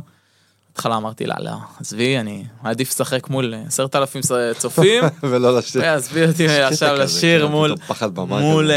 בהתחלה 0.69 0.97
אמרתי 0.97 1.25
לה, 1.25 1.35
לא, 1.39 1.51
עזבי, 1.79 2.19
אני 2.19 2.43
מעדיף 2.63 2.89
לשחק 2.89 3.29
מול 3.29 3.53
עשרת 3.67 3.95
אלפים 3.95 4.21
צופים, 4.57 5.03
ולא 5.29 5.57
לשיר. 5.57 5.85
עזבי 5.85 6.27
אותי 6.27 6.49
עכשיו 6.49 6.95
לשיר 6.95 7.39
כאילו, 7.39 7.49
מול, 7.49 7.75
אה, 8.01 8.07
מול 8.25 8.71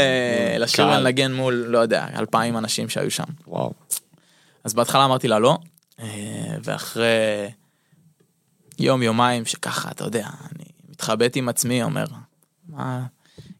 לשיר. 0.59 0.85
ולנגן 0.87 1.33
מול, 1.33 1.53
לא 1.53 1.79
יודע, 1.79 2.05
אלפיים 2.15 2.57
אנשים 2.57 2.89
שהיו 2.89 3.11
שם. 3.11 3.23
וואו. 3.47 3.73
אז 4.63 4.73
בהתחלה 4.73 5.05
אמרתי 5.05 5.27
לה 5.27 5.39
לא, 5.39 5.49
אה, 5.51 5.55
ואחרי 6.63 7.51
יום, 8.79 9.03
יומיים, 9.03 9.45
שככה, 9.45 9.91
אתה 9.91 10.03
יודע, 10.03 10.27
אני 10.27 10.63
מתחבט 10.89 11.35
עם 11.35 11.49
עצמי, 11.49 11.83
אומר, 11.83 12.05
מה, 12.67 13.05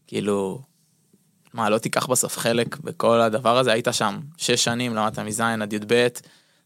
כאילו, 0.06 0.62
מה, 1.52 1.70
לא 1.70 1.78
תיקח 1.78 2.06
בסוף 2.06 2.38
חלק 2.38 2.76
בכל 2.76 3.20
הדבר 3.20 3.58
הזה? 3.58 3.72
היית 3.72 3.88
שם 3.92 4.20
שש 4.36 4.64
שנים, 4.64 4.94
למדת 4.94 5.18
מז' 5.18 5.40
עד 5.40 5.72
י"ב, 5.72 5.92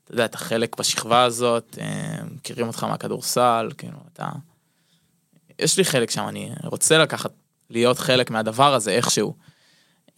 אתה 0.05 0.15
יודע, 0.15 0.25
אתה 0.25 0.39
חלק 0.39 0.79
בשכבה 0.79 1.23
הזאת, 1.23 1.79
אה, 1.81 2.19
מכירים 2.35 2.67
אותך 2.67 2.85
מהכדורסל, 2.85 3.71
כאילו, 3.79 3.99
אתה... 4.13 4.29
יש 5.59 5.79
לי 5.79 5.85
חלק 5.85 6.11
שם, 6.11 6.29
אני 6.29 6.53
רוצה 6.65 6.99
לקחת, 6.99 7.31
להיות 7.71 7.99
חלק 7.99 8.31
מהדבר 8.31 8.75
הזה 8.75 8.91
איכשהו. 8.91 9.35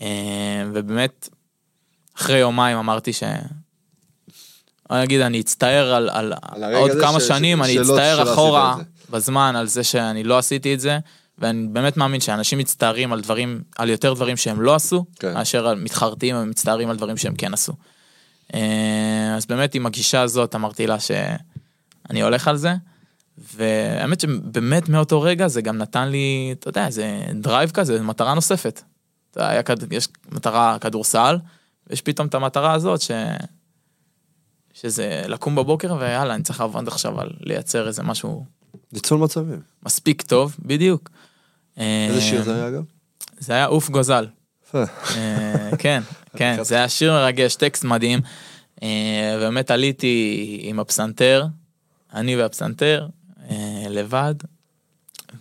אה, 0.00 0.64
ובאמת, 0.72 1.28
אחרי 2.16 2.38
יומיים 2.38 2.78
אמרתי 2.78 3.12
ש... 3.12 3.22
אני 4.90 5.04
אגיד, 5.04 5.20
אני 5.20 5.40
אצטער 5.40 5.94
על, 5.94 6.10
על, 6.12 6.32
על 6.42 6.74
עוד 6.74 6.90
כמה 7.00 7.20
ש- 7.20 7.28
שנים, 7.28 7.58
ש- 7.58 7.66
אני 7.66 7.80
אצטער 7.80 8.32
אחורה. 8.32 8.76
בזמן 9.10 9.56
על 9.56 9.66
זה 9.66 9.84
שאני 9.84 10.24
לא 10.24 10.38
עשיתי 10.38 10.74
את 10.74 10.80
זה, 10.80 10.98
ואני 11.38 11.66
באמת 11.68 11.96
מאמין 11.96 12.20
שאנשים 12.20 12.58
מצטערים 12.58 13.12
על 13.12 13.20
דברים, 13.20 13.62
על 13.78 13.88
יותר 13.88 14.14
דברים 14.14 14.36
שהם 14.36 14.60
לא 14.60 14.74
עשו, 14.74 15.04
כן. 15.18 15.34
מאשר 15.34 15.66
על 15.66 15.78
מתחרטים 15.78 16.36
ומצטערים 16.36 16.90
על 16.90 16.96
דברים 16.96 17.16
שהם 17.16 17.34
כן 17.34 17.54
עשו. 17.54 17.72
אה, 18.54 19.34
אז 19.36 19.46
באמת 19.46 19.74
עם 19.74 19.86
הגישה 19.86 20.20
הזאת 20.20 20.54
אמרתי 20.54 20.86
לה 20.86 21.00
שאני 21.00 22.22
הולך 22.22 22.48
על 22.48 22.56
זה, 22.56 22.74
והאמת 23.54 24.20
שבאמת 24.20 24.88
מאותו 24.88 25.22
רגע 25.22 25.48
זה 25.48 25.62
גם 25.62 25.78
נתן 25.78 26.08
לי, 26.08 26.54
אתה 26.58 26.68
יודע, 26.68 26.90
זה 26.90 27.22
drive 27.34 27.70
כזה, 27.70 28.02
מטרה 28.02 28.34
נוספת. 28.34 28.82
היה, 29.36 29.62
יש 29.90 30.08
מטרה 30.32 30.76
כדורסל, 30.80 31.38
ויש 31.86 32.02
פתאום 32.02 32.26
את 32.26 32.34
המטרה 32.34 32.72
הזאת 32.72 33.00
ש... 33.00 33.10
שזה 34.82 35.22
לקום 35.28 35.54
בבוקר 35.56 35.94
ויאללה, 36.00 36.34
אני 36.34 36.42
צריך 36.42 36.60
לעבוד 36.60 36.88
עכשיו 36.88 37.20
על 37.20 37.30
לייצר 37.40 37.86
איזה 37.88 38.02
משהו 38.02 38.44
ניצול 38.92 39.18
מצבים. 39.18 39.60
מספיק 39.86 40.22
טוב, 40.22 40.56
בדיוק. 40.58 41.10
איזה 41.76 42.16
אה, 42.16 42.20
שיר 42.20 42.42
זה 42.42 42.54
היה 42.54 42.68
אגב? 42.68 42.82
זה 43.38 43.52
היה 43.52 43.64
עוף 43.64 43.90
גוזל. 43.90 44.26
אה, 44.74 44.84
כן, 45.78 46.02
כן, 46.36 46.56
זה 46.62 46.74
היה 46.74 46.88
שיר 46.88 47.12
מרגש, 47.12 47.54
טקסט 47.54 47.84
מדהים. 47.84 48.20
אה, 48.82 49.36
באמת 49.40 49.70
עליתי 49.70 50.58
עם 50.62 50.80
הפסנתר, 50.80 51.46
אני 52.14 52.36
והפסנתר, 52.36 53.06
אה, 53.50 53.56
לבד. 53.90 54.34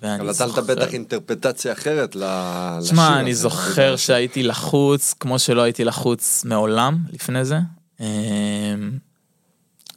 אבל 0.02 0.16
נתת 0.30 0.34
זוכר- 0.34 0.62
בטח 0.62 0.94
אינטרפטציה 0.94 1.74
אחרת 1.74 2.16
לשיר 2.16 2.96
שמע. 2.96 3.20
אני 3.20 3.34
זוכר 3.36 3.96
שהייתי 3.96 4.44
לחוץ, 4.44 5.14
כמו 5.20 5.40
שלא 5.40 5.62
הייתי 5.62 5.84
לחוץ 5.84 6.46
מעולם 6.46 6.98
לפני 7.14 7.46
זה. 7.46 7.58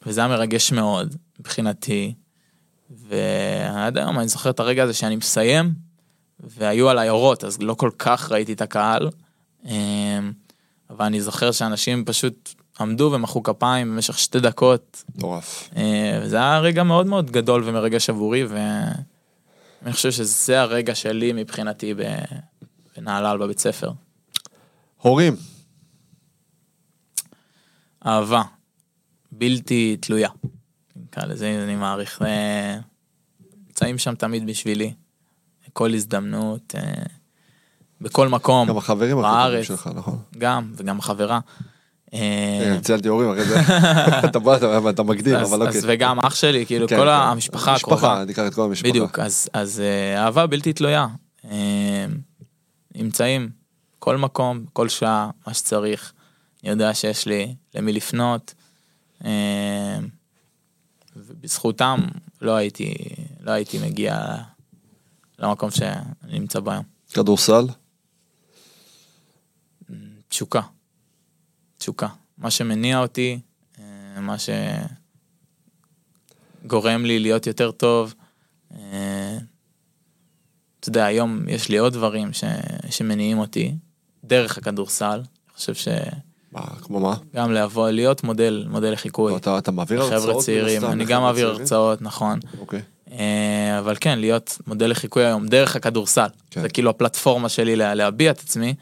וזה 0.07 0.21
היה 0.21 0.29
מרגש 0.29 0.73
מאוד 0.73 1.15
מבחינתי. 1.41 2.15
ועד 2.91 3.99
היום 3.99 4.19
אני 4.19 4.29
זוכר 4.29 4.51
את 4.51 4.61
הרגע 4.61 4.83
הזה 4.83 4.95
שאני 4.95 5.17
מסיים, 5.17 5.75
והיו 6.41 6.89
עליי 6.89 7.09
אורות, 7.09 7.45
אז 7.45 7.63
לא 7.63 7.75
כל 7.75 7.91
כך 7.99 8.33
ראיתי 8.33 8.53
את 8.53 8.61
הקהל. 8.61 9.09
אה, 9.67 10.19
אבל 10.91 11.05
אני 11.05 11.21
זוכר 11.21 11.53
שאנשים 11.53 12.05
פשוט 12.05 12.55
עמדו 12.81 13.11
ומחאו 13.15 13.43
כפיים 13.43 13.91
במשך 13.91 14.19
שתי 14.19 14.41
דקות. 14.41 15.05
מטורף. 15.17 15.71
אה, 15.77 16.21
וזה 16.23 16.37
היה 16.37 16.59
רגע 16.59 16.83
מאוד 16.83 17.07
מאוד 17.07 17.31
גדול 17.31 17.63
ומרגש 17.67 18.11
עבורי, 18.11 18.45
ואני 18.45 19.93
חושב 19.93 20.11
שזה 20.11 20.61
הרגע 20.61 20.95
שלי 20.95 21.33
מבחינתי 21.33 21.95
בנהלל 22.97 23.39
בבית 23.39 23.59
ספר. 23.59 23.93
הורים. 24.97 25.37
אהבה, 28.07 28.43
בלתי 29.33 29.97
תלויה. 30.01 30.29
נקרא 30.97 31.25
לזה, 31.25 31.61
אני 31.65 31.77
מעריך. 31.77 32.23
אה, 32.23 32.77
נמצאים 33.67 33.99
שם 33.99 34.15
תמיד 34.15 34.47
בשבילי, 34.47 34.93
בכל 35.69 35.95
הזדמנות, 35.95 36.75
אה, 36.79 37.03
בכל 38.01 38.29
מקום, 38.29 38.69
גם 38.69 38.77
החברים 38.77 39.17
בארץ, 39.17 39.65
שלך, 39.67 39.91
נכון? 39.95 40.19
גם, 40.39 40.73
וגם 40.77 41.01
חברה. 41.01 41.41
אה, 42.15 42.79
ציינתי 42.83 43.09
הורים 43.09 43.31
אחרי 43.31 43.45
זה. 43.45 43.61
אתה 44.29 44.39
בא, 44.39 44.57
אתה- 44.91 45.03
מקדים, 45.03 45.37
אז, 45.37 45.55
אבל 45.55 45.69
אז 45.69 45.77
אוקיי. 45.77 45.95
וגם 45.95 46.21
אח 46.21 46.35
שלי, 46.35 46.67
כאילו 46.67 46.89
כן, 46.89 46.97
כל 46.97 47.03
כן. 47.03 47.09
המשפחה 47.09 47.75
הקרובה. 47.75 47.97
משפחה, 47.97 48.25
ניקח 48.25 48.43
את 48.47 48.55
כל 48.55 48.63
המשפחה. 48.63 48.89
בדיוק, 48.89 49.19
אז, 49.19 49.49
אז 49.53 49.81
אה, 49.81 50.25
אהבה 50.25 50.47
בלתי 50.47 50.73
תלויה. 50.73 51.07
נמצאים 52.95 53.51
כל 53.99 54.17
מקום, 54.17 54.65
כל 54.73 54.89
שעה, 54.89 55.31
מה 55.47 55.55
שצריך. 55.55 56.13
אני 56.63 56.71
יודע 56.71 56.95
שיש 56.95 57.27
לי 57.27 57.55
למי 57.75 57.93
לפנות. 57.93 58.55
אה, 59.25 59.99
ובזכותם 61.17 62.01
לא 62.41 62.57
הייתי, 62.57 62.95
לא 63.41 63.51
הייתי 63.51 63.79
מגיע 63.79 64.37
למקום 65.39 65.71
שאני 65.71 66.39
נמצא 66.39 66.61
בו 66.61 66.71
היום. 66.71 66.85
כדורסל? 67.13 67.67
תשוקה. 70.29 70.61
תשוקה. 71.79 72.09
מה 72.39 72.51
שמניע 72.51 72.99
אותי, 72.99 73.41
אה, 73.79 74.21
מה 74.21 74.37
שגורם 76.65 77.05
לי 77.05 77.19
להיות 77.19 77.47
יותר 77.47 77.71
טוב. 77.71 78.15
אה, 78.75 79.39
אתה 80.81 80.89
יודע, 80.89 81.05
היום 81.05 81.49
יש 81.49 81.69
לי 81.69 81.79
עוד 81.79 81.93
דברים 81.93 82.33
ש... 82.33 82.45
שמניעים 82.91 83.39
אותי, 83.39 83.75
דרך 84.25 84.59
הכדורסל. 84.59 85.21
אני 85.21 85.55
חושב 85.55 85.75
מה, 85.75 85.89
כמו 86.83 87.01
מה? 87.01 87.17
לבוא, 87.49 87.91
להיות 87.91 88.25
מודל, 88.25 88.67
מודל 88.71 88.93
לחיקוי. 88.93 89.37
אתה 89.37 89.59
אתה 89.59 89.71
מעביר 89.71 90.03
הרצאות? 90.03 90.23
חבר'ה 90.23 90.43
צעירים, 90.43 90.85
אני 90.85 91.05
גם 91.05 91.23
מעביר? 91.23 91.49
הרצאות, 91.49 92.03
נכון. 92.03 92.39
אוקיי. 92.61 92.83
אה, 93.13 93.79
אבל 93.79 93.97
כן, 94.01 94.19
להיות 94.19 94.59
מודל 94.67 94.91
לחיקוי 94.91 95.25
היום 95.25 95.47
דרך 95.49 95.77
הכדורסל. 95.77 96.27
כן. 96.51 96.63
זה 96.63 96.69
כאילו 96.69 96.91
הפלטפורמה 96.91 97.49
שלי 97.49 97.77
לה- 97.77 97.95
להביע 97.95 98.31
את 98.31 98.41
עצמי. 98.41 98.75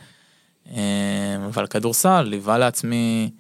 אה, 0.71 0.77
אבל 1.47 1.67
כדורסל 1.67 2.23
ליווה 2.23 2.59
לעצמי, 2.59 3.31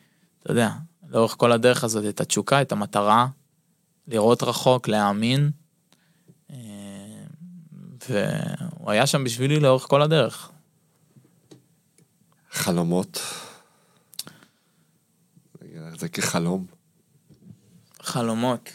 אתה 0.42 0.50
יודע, 0.52 0.70
לאורך 1.10 1.34
כל 1.38 1.52
הדרך 1.52 1.84
הזאת 1.84 2.04
את 2.08 2.20
התשוקה, 2.20 2.62
את 2.62 2.72
המטרה, 2.72 3.26
לראות 4.08 4.42
רחוק, 4.42 4.88
להאמין. 4.88 5.50
אה, 6.50 6.56
והוא 8.08 8.90
היה 8.90 9.06
שם 9.06 9.24
בשבילי 9.24 9.60
לאורך 9.60 9.82
כל 9.82 10.02
הדרך. 10.02 10.50
חלומות. 12.52 13.20
זה 16.00 16.08
כחלום. 16.08 16.66
חלומות. 18.02 18.68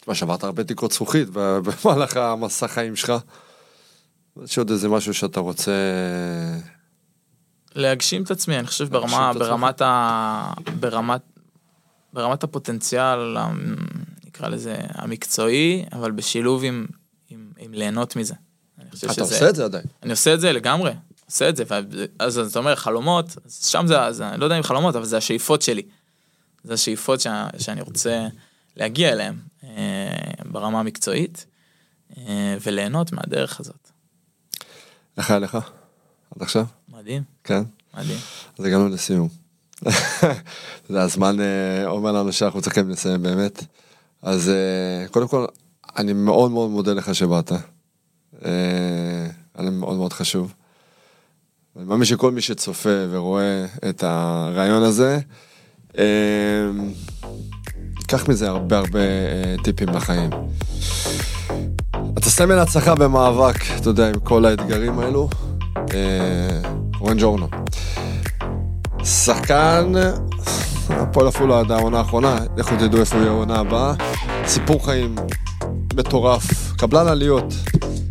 תשמע, 0.00 0.14
שברת 0.14 0.44
הרבה 0.44 0.64
תקרות 0.64 0.92
זכוכית 0.92 1.28
במהלך 1.34 2.16
המסע 2.16 2.68
חיים 2.68 2.96
שלך. 2.96 3.12
יש 4.44 4.58
עוד 4.58 4.70
איזה 4.70 4.88
משהו 4.88 5.14
שאתה 5.14 5.40
רוצה... 5.40 5.72
להגשים 7.74 8.22
את 8.22 8.30
עצמי, 8.30 8.58
אני 8.58 8.66
חושב 8.66 8.88
ברמה. 8.88 9.32
ברמת 9.34 9.82
ה... 9.82 10.52
ברמת, 10.80 11.20
ברמת 12.12 12.44
הפוטנציאל, 12.44 13.36
המ- 13.36 13.76
נקרא 14.26 14.48
לזה, 14.48 14.76
המקצועי, 14.88 15.84
אבל 15.92 16.10
בשילוב 16.10 16.64
עם, 16.64 16.86
עם, 17.30 17.50
עם 17.58 17.74
ליהנות 17.74 18.16
מזה. 18.16 18.34
אתה 18.88 18.96
שזה... 18.96 19.20
עושה 19.22 19.48
את 19.48 19.54
זה 19.56 19.64
עדיין. 19.64 19.84
אני 20.02 20.10
עושה 20.10 20.34
את 20.34 20.40
זה 20.40 20.52
לגמרי, 20.52 20.92
עושה 21.26 21.48
את 21.48 21.56
זה, 21.56 21.64
ואז 21.68 22.38
אז 22.38 22.50
אתה 22.50 22.58
אומר 22.58 22.74
חלומות, 22.74 23.36
שם 23.48 23.84
זה, 23.86 24.12
זה, 24.12 24.28
אני 24.28 24.40
לא 24.40 24.44
יודע 24.44 24.58
אם 24.58 24.62
חלומות, 24.62 24.96
אבל 24.96 25.04
זה 25.04 25.16
השאיפות 25.16 25.62
שלי. 25.62 25.82
זה 26.64 26.74
השאיפות 26.74 27.20
שה, 27.20 27.46
שאני 27.58 27.80
רוצה 27.80 28.26
להגיע 28.76 29.12
אליהן 29.12 29.34
אה, 29.64 29.68
ברמה 30.44 30.80
המקצועית, 30.80 31.46
אה, 32.18 32.56
וליהנות 32.62 33.12
מהדרך 33.12 33.60
הזאת. 33.60 33.90
איך 35.18 35.30
היה 35.30 35.38
לך? 35.38 35.58
עד 36.36 36.42
עכשיו? 36.42 36.64
מדהים, 36.88 37.22
כן? 37.44 37.62
מדהים. 37.94 38.18
אז 38.58 38.64
הגענו 38.64 38.88
לסיום. 38.88 39.28
יודע, 40.90 41.02
הזמן 41.02 41.40
אה, 41.40 41.86
אומר 41.86 42.12
לנו 42.12 42.32
שאנחנו 42.32 42.62
צריכים 42.62 42.90
לסיים 42.90 43.22
באמת. 43.22 43.64
אז 44.22 44.48
אה, 44.48 45.08
קודם 45.08 45.28
כל, 45.28 45.46
אני 45.96 46.12
מאוד 46.12 46.50
מאוד 46.50 46.70
מודה 46.70 46.92
לך 46.92 47.14
שבאת. 47.14 47.52
אה, 48.44 49.28
לי 49.58 49.70
מאוד 49.70 49.96
מאוד 49.96 50.12
חשוב. 50.12 50.54
אני 51.76 51.84
מאמין 51.84 52.04
שכל 52.04 52.30
מי 52.30 52.40
שצופה 52.40 52.88
ורואה 53.10 53.66
את 53.88 54.04
הרעיון 54.06 54.82
הזה, 54.82 55.18
אה, 55.98 56.04
ייקח 57.98 58.28
מזה 58.28 58.48
הרבה 58.48 58.78
הרבה 58.78 58.98
אה, 58.98 59.54
טיפים 59.64 59.88
לחיים. 59.88 60.30
אתה 62.18 62.30
סמל 62.30 62.58
הצלחה 62.58 62.94
במאבק, 62.94 63.56
אתה 63.76 63.90
יודע, 63.90 64.08
עם 64.08 64.20
כל 64.20 64.44
האתגרים 64.44 64.98
האלו. 64.98 65.28
אה, 65.94 66.60
רואן 66.98 67.16
ג'ורנו. 67.18 67.48
שחקן 69.04 69.92
הפועל 70.88 71.26
עפולה 71.26 71.60
עד 71.60 71.70
העונה 71.70 71.98
האחרונה, 71.98 72.38
לכו 72.56 72.74
תדעו 72.78 73.00
איפה 73.00 73.16
יהיה 73.16 73.28
העונה 73.28 73.58
הבאה. 73.58 73.94
סיפור 74.46 74.86
חיים 74.86 75.16
מטורף, 75.94 76.72
קבלן 76.76 77.08
עליות. 77.08 77.54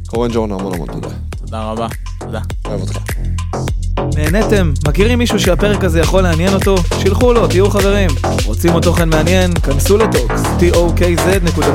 קורן 0.08 0.32
ג'ורן, 0.34 0.52
המון 0.52 0.74
המון 0.74 0.88
תודה. 0.88 1.10
תודה 1.38 1.64
רבה. 1.64 1.88
תודה. 2.20 2.40
אוהב 2.66 2.82
אותך. 2.82 2.98
נהנתם? 4.16 4.72
מכירים 4.88 5.20
מישהו 5.20 5.40
שהפרק 5.40 5.84
הזה 5.84 6.00
יכול 6.00 6.22
לעניין 6.22 6.54
אותו? 6.54 6.76
שילחו 7.00 7.34
לו, 7.34 7.48
תהיו 7.48 7.70
חברים. 7.70 8.10
רוצים 8.46 8.74
עוד 8.74 8.84
תוכן 8.84 9.10
מעניין? 9.10 9.54
כנסו 9.54 9.98
לטוקס, 9.98 10.42
tokz.co.il 10.60 11.74